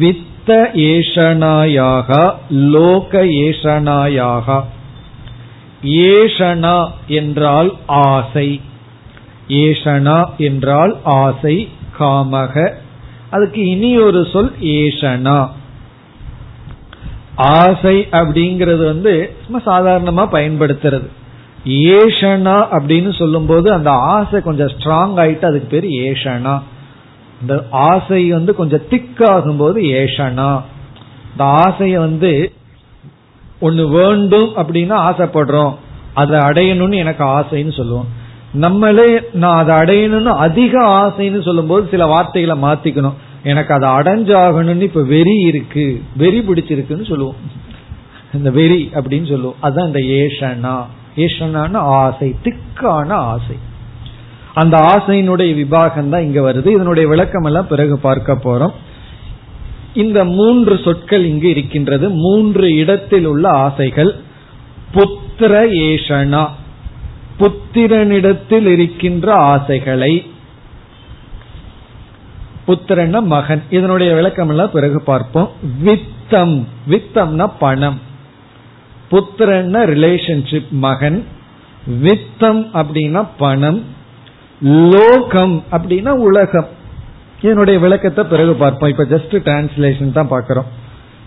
வித்த 0.01 0.51
ஏஷனாயாக 0.87 2.11
லோக 2.51 3.25
ஏஷனாயாக. 3.45 4.65
ஏஷனா 6.07 6.79
என்றால் 7.07 7.71
ஆசை. 7.87 8.61
ஏஷனா 9.49 10.25
என்றால் 10.39 10.97
ஆசை 11.05 11.69
காமக. 11.99 12.73
அதுக்கு 13.31 13.67
இனி 13.67 13.99
ஒரு 13.99 14.27
சொல் 14.33 14.53
ஏஷனா. 14.61 15.49
ஆசை 17.35 18.09
அப்படிங்கிறது 18.11 18.85
வந்து 18.85 19.35
நம்ம 19.49 19.81
சாதாரணமா 19.81 20.35
பயன்படுத்துறது. 20.35 21.07
ஏஷனா 21.65 22.67
அப்படின்னு 22.73 23.19
சொல்லும்போது 23.19 23.73
அந்த 23.73 23.91
ஆசை 23.91 24.41
கொஞ்சம் 24.41 24.69
ஸ்ட்ராங் 24.69 25.21
ஆயிட்டு 25.21 25.45
அதுக்கு 25.45 25.81
பேர் 25.81 25.85
ஏஷனா. 25.85 26.63
இந்த 27.41 27.67
ஆசை 27.71 28.31
வந்து 28.31 28.55
கொஞ்சம் 28.55 28.89
திக் 28.91 29.23
ஆகும் 29.23 29.57
போது 29.57 29.81
ஏஷனா. 29.81 30.63
இந்த 31.31 31.45
ஆசைய 31.45 31.99
வந்து 31.99 32.53
ஒன்னு 33.61 33.89
வேண்டும் 33.89 34.57
அப்படின்னா 34.57 34.95
ஆசைப்படுறோம். 34.97 35.75
அதை 36.15 36.41
அடையணும்னு 36.41 36.95
எனக்கு 36.95 37.25
ஆசைன்னு 37.25 37.77
சொல்லுவோம். 37.77 38.16
நம்மளே 38.53 39.21
நான் 39.33 39.69
அதை 39.69 39.77
அடையணும்னு 39.77 40.25
அதிக 40.25 40.85
ஆசைன்னு 40.85 41.43
சொல்லும் 41.43 41.67
போது 41.67 41.89
சில 41.91 42.07
வார்த்தைகளை 42.07 42.63
மாத்திக்கணும். 42.63 43.13
எனக்கு 43.43 43.75
அதை 43.75 43.89
அடைஞ்சாகணும்னு 43.89 44.81
இப்ப 44.81 45.03
வெறி 45.03 45.41
இருக்கு. 45.41 46.03
வெறி 46.17 46.39
பிடிச்சிருக்குன்னு 46.41 47.07
சொல்லுவோம். 47.07 47.35
இந்த 48.35 48.51
வெறி 48.51 48.91
அப்படின்னு 48.95 49.29
சொல்லுவோம். 49.29 49.55
அதுதான் 49.61 49.87
இந்த 49.87 49.99
ஏஷனா. 49.99 50.85
ஏஷனான 51.17 51.77
ஆசை 51.77 52.35
திக்கான 52.45 53.09
ஆசை. 53.09 53.57
அந்த 54.55 54.79
ஆசையினுடைய 54.79 55.55
விபாகம் 55.55 56.09
தான் 56.09 56.23
இங்க 56.23 56.53
வருது. 56.53 56.67
இதனுடைய 56.67 57.09
விளக்கம் 57.09 57.45
எல்லாம் 57.45 57.67
பிறகு 57.67 57.99
பார்க்க 57.99 58.33
போறோம். 58.33 58.73
இந்த 59.95 60.25
மூன்று 60.25 60.81
சொற்கள் 60.85 61.25
இங்கு 61.25 61.49
இருக்கின்றது. 61.49 62.09
மூன்று 62.09 62.75
இடத்தில் 62.75 63.25
உள்ள 63.25 63.49
ஆசைகள். 63.49 64.15
புத்திர 64.95 65.69
ஏஷனா. 65.71 66.49
புத்திரனிடத்தில் 67.39 68.67
இருக்கின்ற 68.67 69.35
ஆசைகளை. 69.35 70.31
புத்திரன்னா 72.69 73.23
மகன். 73.23 73.63
இதனுடைய 73.71 74.15
விளக்கம் 74.15 74.49
எல்லாம் 74.49 74.71
பிறகு 74.71 75.03
பார்ப்போம். 75.03 75.51
வித்தம். 75.85 76.65
வித்தம்னா 76.89 77.53
பணம். 77.59 78.01
புத்திரன்னா 79.11 79.85
ரிலேஷன்ஷிப் 79.85 80.71
மகன். 80.71 81.27
வித்தம் 82.03 82.69
அப்படின்னா 82.75 83.27
பணம். 83.39 83.85
லோகம் 84.63 85.65
அப்படின்னா 85.71 86.09
உலகம். 86.09 86.69
இதனுடைய 87.43 87.79
விளக்கத்தை 87.79 88.25
பிறகு 88.25 88.55
பார்ப்போம். 88.55 88.91
இப்ப 88.91 89.05
ஜஸ்ட் 89.05 89.33
டிரான்ஸ்லேஷன் 89.33 90.13
தான் 90.13 90.29
பார்க்கிறோம். 90.29 90.67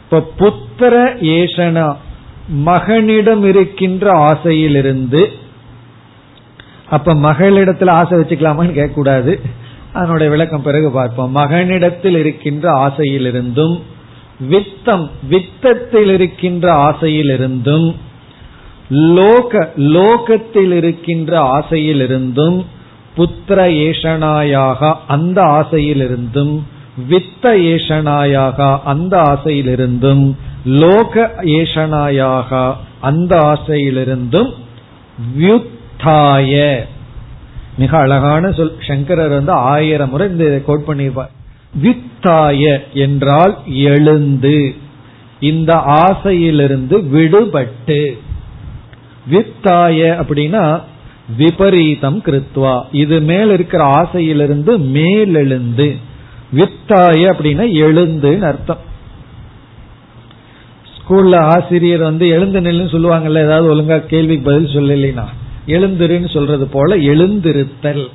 இப்ப 0.03 0.31
புத்திர 0.39 1.13
ஏஷனா 1.23 1.95
மகனிடம் 2.65 3.43
இருக்கின்ற 3.43 4.11
ஆசையிலிருந்து 4.11 5.47
அப்ப 6.89 7.13
மகளிடத்துல 7.13 7.89
ஆசை 7.89 8.19
வச்சுக்கலாமான்னு 8.19 8.77
கேட்கக்கூடாது. 8.79 9.41
அதனுடைய 9.93 10.31
விளக்கம் 10.31 10.61
பிறகு 10.61 10.91
பார்ப்போம். 10.91 11.35
மகனிடத்தில் 11.35 12.17
இருக்கின்ற 12.17 12.71
ஆசையிலிருந்தும் 12.87 13.79
வித்தம் 14.49 15.09
வித்தத்தில் 15.29 16.11
இருக்கின்ற 16.13 16.73
ஆசையிலிருந்தும் 16.89 17.95
லோக 18.89 19.71
லோகத்தில் 19.75 20.71
இருக்கின்ற 20.71 21.41
ஆசையிலிருந்தும் 21.59 22.65
புத்திர 23.15 23.65
ஏஷனாயாக 23.87 24.93
அந்த 25.07 25.41
ஆசையிலிருந்தும் 25.41 26.59
வித்த 27.09 27.51
ஏஷனாயாக 27.73 28.79
அந்த 28.83 29.17
ஆசையிலிருந்தும் 29.21 30.35
லோக 30.65 31.31
ஏஷனாயாக 31.43 32.73
அந்த 33.01 33.33
ஆசையிலிருந்தும் 33.37 34.51
வியுத்தாய 36.03 36.85
மிக 37.77 37.97
அழகான 37.97 38.51
சொல். 38.51 38.75
சங்கரர் 38.87 39.29
வந்து 39.29 39.51
ஆயிரம் 39.51 40.09
முறை 40.09 40.29
இந்த 40.29 40.61
கோட் 40.65 40.83
பண்ணியிருப்பார். 40.87 41.29
வித்தாய 41.83 42.79
என்றால் 42.93 43.57
எழுந்து. 43.67 44.75
இந்த 45.39 45.75
ஆசையிலிருந்து 45.75 46.97
விடுபட்டு. 47.13 48.17
வித்தாய 49.31 50.15
அப்படின்னா 50.21 50.81
விபரீதம் 51.37 52.21
கிருத்வா. 52.25 52.83
இது 52.91 53.19
மேல் 53.19 53.51
இருக்கிற 53.51 53.83
ஆசையிலிருந்து 53.83 54.77
மேலெழுந்து. 54.77 55.97
வித்தாய 56.55 57.31
அப்படின்னா 57.31 57.65
எழுந்துன்னு 57.73 58.41
அர்த்தம். 58.41 58.87
ஸ்கூல்ல 60.97 61.35
ஆசிரியர் 61.35 61.99
வந்து 61.99 62.27
எழுந்து 62.27 62.61
நில்லுன்னு 62.61 62.95
சொல்லுவாங்கல்ல 62.95 63.43
ஏதாவது 63.43 63.75
ஒழுங்கா 63.75 64.05
கேள்விக்கு 64.05 64.51
பதில் 64.51 64.75
சொல்லலைன்னா. 64.75 65.23
எழுந்திருன்னு 65.69 66.29
சொல்றது 66.29 66.67
போல 66.67 66.97
எழுந்திருத்தல். 66.97 68.07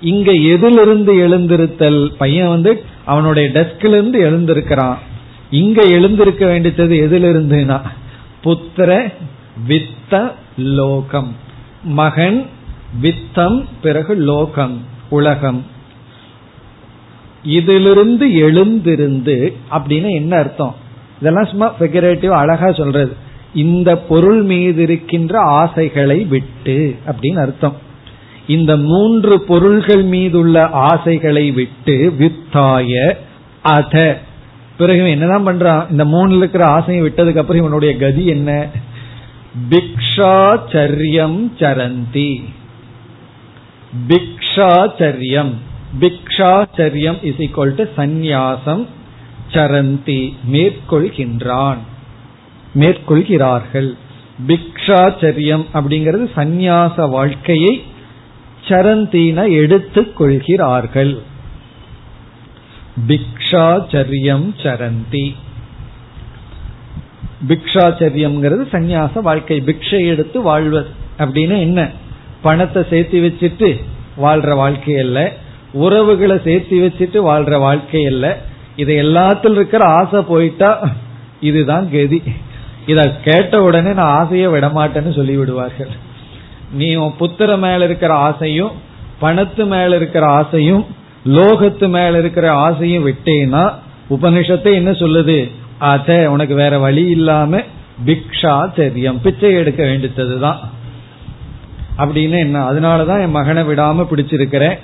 இங்க 0.00 0.32
எதிலிருந்து 0.32 1.12
எழுந்திருத்தல்? 1.14 2.06
பையன் 2.18 2.48
வந்து 2.48 2.84
அவனுடைய 3.04 3.48
டெஸ்க்ல 3.48 3.88
இருந்து 3.88 4.20
எழுந்திருக்கிறான். 4.20 4.98
இங்க 5.50 5.82
எழுந்திருக்க 5.82 6.46
வேண்டியது 6.46 7.08
எதிலிருந்துனா? 7.08 7.80
புத்திர 8.44 9.12
வித்த 9.68 10.32
லோகம். 10.58 11.36
மகன் 11.84 12.46
வித்தம் 13.02 13.64
பிறகு 13.82 14.14
லோகம் 14.14 14.80
உலகம். 15.08 15.64
இதிலிருந்து 17.44 18.34
எழுந்திருந்து 18.34 19.56
அப்படின்னு 19.70 20.10
என்ன 20.10 20.36
அர்த்தம்? 20.36 20.74
இதெல்லாம் 21.20 21.44
சும்மா 21.44 21.74
பிகரேட்டிவ் 21.80 22.30
அழகா 22.30 22.72
சொல்றது. 22.72 23.26
இந்த 23.54 23.96
பொருள் 23.96 24.42
மீது 24.42 24.82
இருக்கின்ற 24.82 25.40
ஆசைகளை 25.40 26.24
விட்டு 26.24 26.96
அப்படின்னு 27.06 27.40
அர்த்தம். 27.40 27.76
இந்த 28.46 28.76
மூன்று 28.76 29.40
பொருள்கள் 29.40 30.02
மீதுள்ள 30.02 30.68
ஆசைகளை 30.68 31.50
விட்டு 31.50 32.14
வித்தாய 32.18 33.12
அத. 33.62 34.20
பிறகு 34.78 35.10
என்னதான் 35.10 35.46
பண்றான்? 35.46 35.90
இந்த 35.90 36.04
மூணுல 36.04 36.36
இருக்கிற 36.36 36.66
ஆசையை 36.66 37.04
விட்டதுக்கு 37.04 37.38
அப்புறம் 37.38 37.62
இவனுடைய 37.62 37.96
கதி 37.96 38.26
என்ன? 38.26 38.66
பிக்ஷாச்சரியம் 39.70 41.50
சரந்தி. 41.58 42.44
பிக்ஷாச்சரியம். 44.08 45.52
பிக்ஷாச்சரியம் 46.00 47.24
இஸ் 47.24 47.34
ஈக்வல் 47.34 47.74
டு 47.74 47.84
சந்நியாசம் 47.96 48.86
சரந்தி 49.50 50.32
மேற்கொள்கின்றான். 50.52 51.78
மேற்கொள்கிறார்கள். 52.78 53.92
பிக்ஷாச்சரியம் 54.46 55.64
அப்படிங்கிறது 55.74 56.30
சந்நியாச 56.36 57.10
வாழ்க்கையை 57.10 57.82
சரந்தீன 58.68 59.50
எடுத்துக் 59.50 60.16
கொள்கிறார்கள். 60.16 61.18
பிக்ஷாச்சரியம் 63.08 64.52
சரந்தி. 64.62 65.34
பிக்ஷாச்சரியம்ங்கிறது 67.48 68.66
சந்நியாச 68.72 69.20
வாழ்க்கை 69.20 69.62
பிக்ஷை 69.66 70.06
எடுத்து 70.06 70.42
வாழ்வது. 70.42 70.86
அப்படின்னு 71.18 71.60
என்ன? 71.60 71.90
பணத்தை 72.42 72.84
சேர்த்து 72.90 73.20
வச்சுட்டு 73.20 73.82
வாழ்ற 74.22 74.54
வாழ்க்கை 74.54 74.98
அல்ல. 74.98 75.32
உறவுகளை 75.72 76.40
சேர்த்து 76.44 76.76
வச்சுட்டு 76.76 77.16
வாழ்ற 77.16 77.58
வாழ்க்கை 77.58 78.06
அல்ல. 78.06 78.42
இது 78.76 79.02
எல்லாத்துல 79.02 79.50
இருக்கிற 79.50 79.84
ஆசை 79.84 80.22
போயிட்டா 80.22 80.88
இதுதான் 81.40 81.90
கதி. 81.90 82.22
இத 82.88 83.10
கேட்ட 83.24 83.62
உடனே 83.62 83.92
நான் 83.92 84.18
ஆசையை 84.18 84.48
விடமாட்டேன்னு 84.48 85.14
சொல்லி 85.14 85.36
விடுவார்கள் 85.36 85.88
நீ 86.72 86.94
உன் 86.94 87.14
புத்திர 87.18 87.58
மேல 87.58 87.84
இருக்கிற 87.84 88.14
ஆசையும் 88.14 88.72
பணத்து 89.22 89.66
மேல 89.66 89.96
இருக்கிற 89.96 90.26
ஆசையும் 90.26 90.86
லோகத்து 91.26 91.88
மேல 91.88 92.18
இருக்கிற 92.18 92.52
ஆசையும் 92.52 93.06
விட்டேன்னா 93.08 93.72
உபனிஷத்தை 94.10 94.74
என்ன 94.74 94.90
சொல்லுது? 94.90 95.50
அத 95.78 96.30
உனக்கு 96.30 96.54
வேற 96.54 96.78
வழி 96.78 97.06
இல்லாம 97.06 97.62
பிக்ஷாச்சரியம் 98.06 99.20
பிச்சை 99.22 99.52
எடுக்க 99.52 99.82
வேண்டியதுதான் 99.82 100.60
அப்படின்னு 101.98 102.38
என்ன 102.38 102.72
அதனாலதான் 102.72 103.22
என் 103.22 103.30
மகனை 103.30 103.62
விடாம 103.62 104.06
பிடிச்சிருக்கிறேன் 104.10 104.78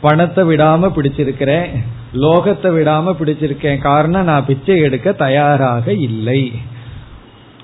பணத்தை 0.00 0.44
விடாம 0.44 0.90
பிடிச்சிருக்கிறேன் 0.96 1.68
லோகத்தை 2.14 2.70
விடாம 2.70 3.14
பிடிச்சிருக்கேன் 3.20 3.78
காரணம் 3.78 4.24
நான் 4.24 4.46
பிச்சை 4.46 4.78
எடுக்க 4.78 5.12
தயாராக 5.12 5.92
இல்லை. 5.92 6.52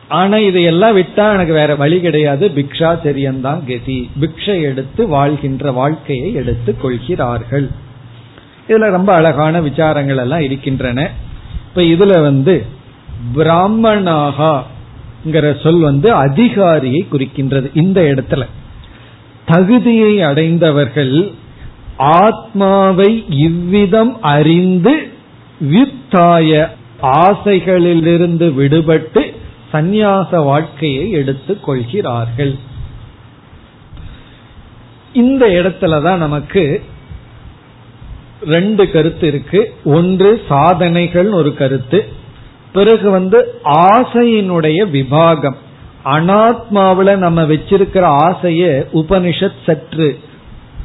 ஆனா 0.09 0.37
இதையெல்லாம் 0.37 0.97
விட்டா 0.97 1.33
எனக்கு 1.33 1.53
வேற 1.53 1.75
வழி 1.75 2.01
கிடையாது. 2.01 2.49
பிக்ஷா 2.49 3.41
தான் 3.41 3.67
கதி. 3.67 4.11
பிக்ஷை 4.21 4.63
எடுத்து 4.63 5.09
வாழ்கின்ற 5.09 5.73
வாழ்க்கையை 5.73 6.33
எடுத்து 6.33 6.77
கொள்கிறார்கள். 6.77 7.71
இதுல 8.69 8.77
ரொம்ப 8.77 9.15
அழகான 9.15 9.61
விசாரங்கள் 9.61 10.17
எல்லாம் 10.17 10.41
இருக்கின்றன. 10.41 11.11
இப்ப 11.69 11.83
இதுல 11.83 12.21
வந்து 12.21 12.65
பிராமணாகிற 13.37 15.63
சொல் 15.63 15.81
வந்து 15.81 16.13
அதிகாரியை 16.13 17.07
குறிக்கின்றது 17.13 17.71
இந்த 17.75 18.01
இடத்துல. 18.01 18.47
தகுதியை 19.47 20.23
அடைந்தவர்கள் 20.23 21.33
ஆத்மாவை 21.97 23.25
இவ்விதம் 23.29 24.23
அறிந்து 24.23 25.09
வித்தாய 25.63 26.69
ஆசைகளிலிருந்து 27.03 28.55
விடுபட்டு 28.55 29.28
சந்நியாச 29.73 30.45
வாழ்க்கையை 30.45 31.11
எடுத்துக் 31.11 31.65
கொள்கிறார்கள். 31.65 32.55
இந்த 35.13 35.47
இடத்துலதான் 35.47 36.17
நமக்கு 36.17 36.83
ரெண்டு 38.47 38.91
கருத்து 38.91 39.27
இருக்கு. 39.27 39.75
ஒன்று 39.85 40.43
சாதனைகள் 40.49 41.33
ஒரு 41.33 41.55
கருத்து. 41.55 42.09
பிறகு 42.73 43.11
வந்து 43.11 43.61
ஆசையினுடைய 43.65 44.87
விபாகம். 44.87 45.57
அனாத்மாவில 46.05 47.17
நம்ம 47.17 47.43
வச்சிருக்கிற 47.43 48.35
ஆசைய 48.35 48.87
உபனிஷத் 48.93 49.53
சற்று 49.67 50.21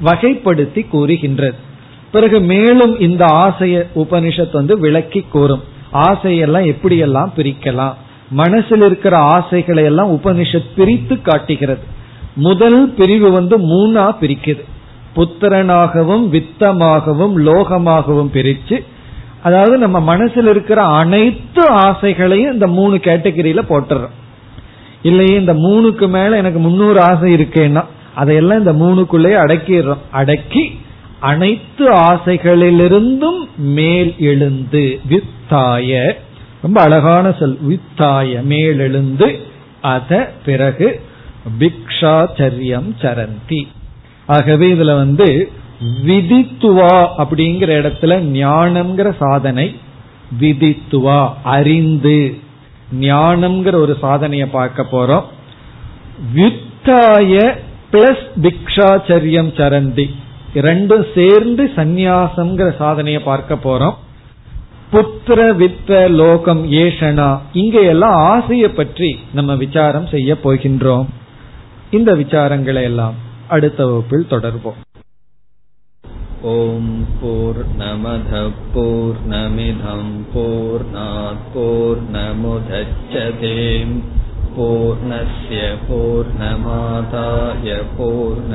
வகைப்படுத்தி 0.03 0.87
கூறுகின்றது. 0.87 1.55
பிறகு 2.11 2.39
மேலும் 2.39 2.99
இந்த 2.99 3.25
ஆசைய 3.25 3.87
உபனிஷத் 3.95 4.51
வந்து 4.51 4.79
விளக்கி 4.79 5.25
கூறும். 5.29 5.63
ஆசையெல்லாம் 5.93 6.75
எப்படியெல்லாம் 6.75 7.31
பிரிக்கலாம்? 7.37 7.93
மனசில் 8.29 8.81
இருக்கிற 8.81 9.17
ஆசைகளை 9.17 9.83
எல்லாம் 9.83 10.11
உபனிஷத் 10.15 10.73
பிரித்து 10.75 11.21
காட்டுகிறது. 11.21 11.83
முதல் 12.35 12.89
பிரிவு 12.89 13.31
வந்து 13.31 13.59
மூணா 13.59 14.15
பிரிக்குது. 14.21 14.63
புத்திரனாகவும் 15.15 16.27
வித்தமாகவும் 16.27 17.45
லோகமாகவும் 17.45 18.29
பிரிச்சு 18.33 18.83
அதாவது 19.43 19.77
நம்ம 19.77 19.99
மனசில் 19.99 20.47
இருக்கிற 20.47 20.81
அனைத்து 20.81 21.71
ஆசைகளையும் 21.71 22.53
இந்த 22.53 22.67
மூணு 22.67 22.95
கேட்டகரியில 22.95 23.61
போட்டுறோம். 23.69 24.09
இல்லையே 25.01 25.39
இந்த 25.39 25.53
மூணுக்கு 25.53 26.07
மேல 26.07 26.37
எனக்கு 26.37 26.59
முன்னூறு 26.59 27.01
ஆசை 27.01 27.33
இருக்கேன்னா 27.33 27.85
அதையெல்லாம் 28.15 28.57
இந்த 28.57 28.73
மூணுக்குள்ளே 28.73 29.43
அடக்கிடுறோம். 29.43 29.97
அடக்கி 30.11 30.79
அனைத்து 31.19 31.91
ஆசைகளிலிருந்தும் 31.91 33.47
மேல் 33.57 34.15
எழுந்து 34.19 34.99
வித்தாய 35.09 36.13
ரொம்ப 36.63 36.77
அழகான 36.81 37.25
சொல். 37.39 37.57
வித்தாய 37.69 38.41
மேலெழுந்து 38.51 39.27
அத 39.93 40.11
பிறகு 40.45 40.87
பிக்ஷாச்சரியம் 41.59 42.91
சரந்தி. 43.01 43.61
ஆகவே 44.25 44.67
இதுல 44.73 44.93
வந்து 44.95 45.27
விதித்துவா 46.07 46.93
அப்படிங்கிற 47.21 47.71
இடத்துல 47.81 48.13
ஞானம்ங்கிற 48.41 49.09
சாதனை 49.19 49.67
விதித்துவா 50.39 51.21
அறிந்து 51.55 52.19
ஞானம்ங்கிற 52.99 53.75
ஒரு 53.75 53.93
சாதனையை 54.01 54.47
பார்க்க 54.47 54.85
போறோம். 54.91 55.25
வித்தாய 56.35 57.33
பிளஸ் 57.91 58.25
பிக்ஷாச்சரியம் 58.45 59.51
சரந்தி. 59.59 60.07
ரெண்டும் 60.67 61.05
சேர்ந்து 61.15 61.63
சந்நியாசம்ங்கிற 61.75 62.69
சாதனையை 62.77 63.21
பார்க்க 63.21 63.55
போறோம். 63.63 63.97
புத்திர 64.92 65.40
வித்த 65.54 65.92
லோகம் 66.14 66.62
ஏஷனா 66.80 67.30
இங்க 67.62 67.78
எல்லாம் 67.92 68.18
ஆசையை 68.28 68.70
பற்றி 68.72 69.10
நம்ம 69.32 69.56
விசாரம் 69.56 70.06
செய்ய 70.06 70.36
போகின்றோம் 70.44 71.08
இந்த 71.90 72.12
விசாரங்களை 72.16 72.82
எல்லாம் 72.82 73.16
அடுத்த 73.48 73.80
வகுப்பில் 73.86 74.30
தொடர்போம் 74.30 74.78
ॐ 76.40 76.84
पूर्णमधः 77.20 78.44
पूर्णमिधं 78.74 80.02
पूर्णात् 80.32 81.56
पूर्णस्य 84.56 85.58
पूर्णमादाय 85.88 87.68
पूर्णमेवावशिष्यते 87.98 88.54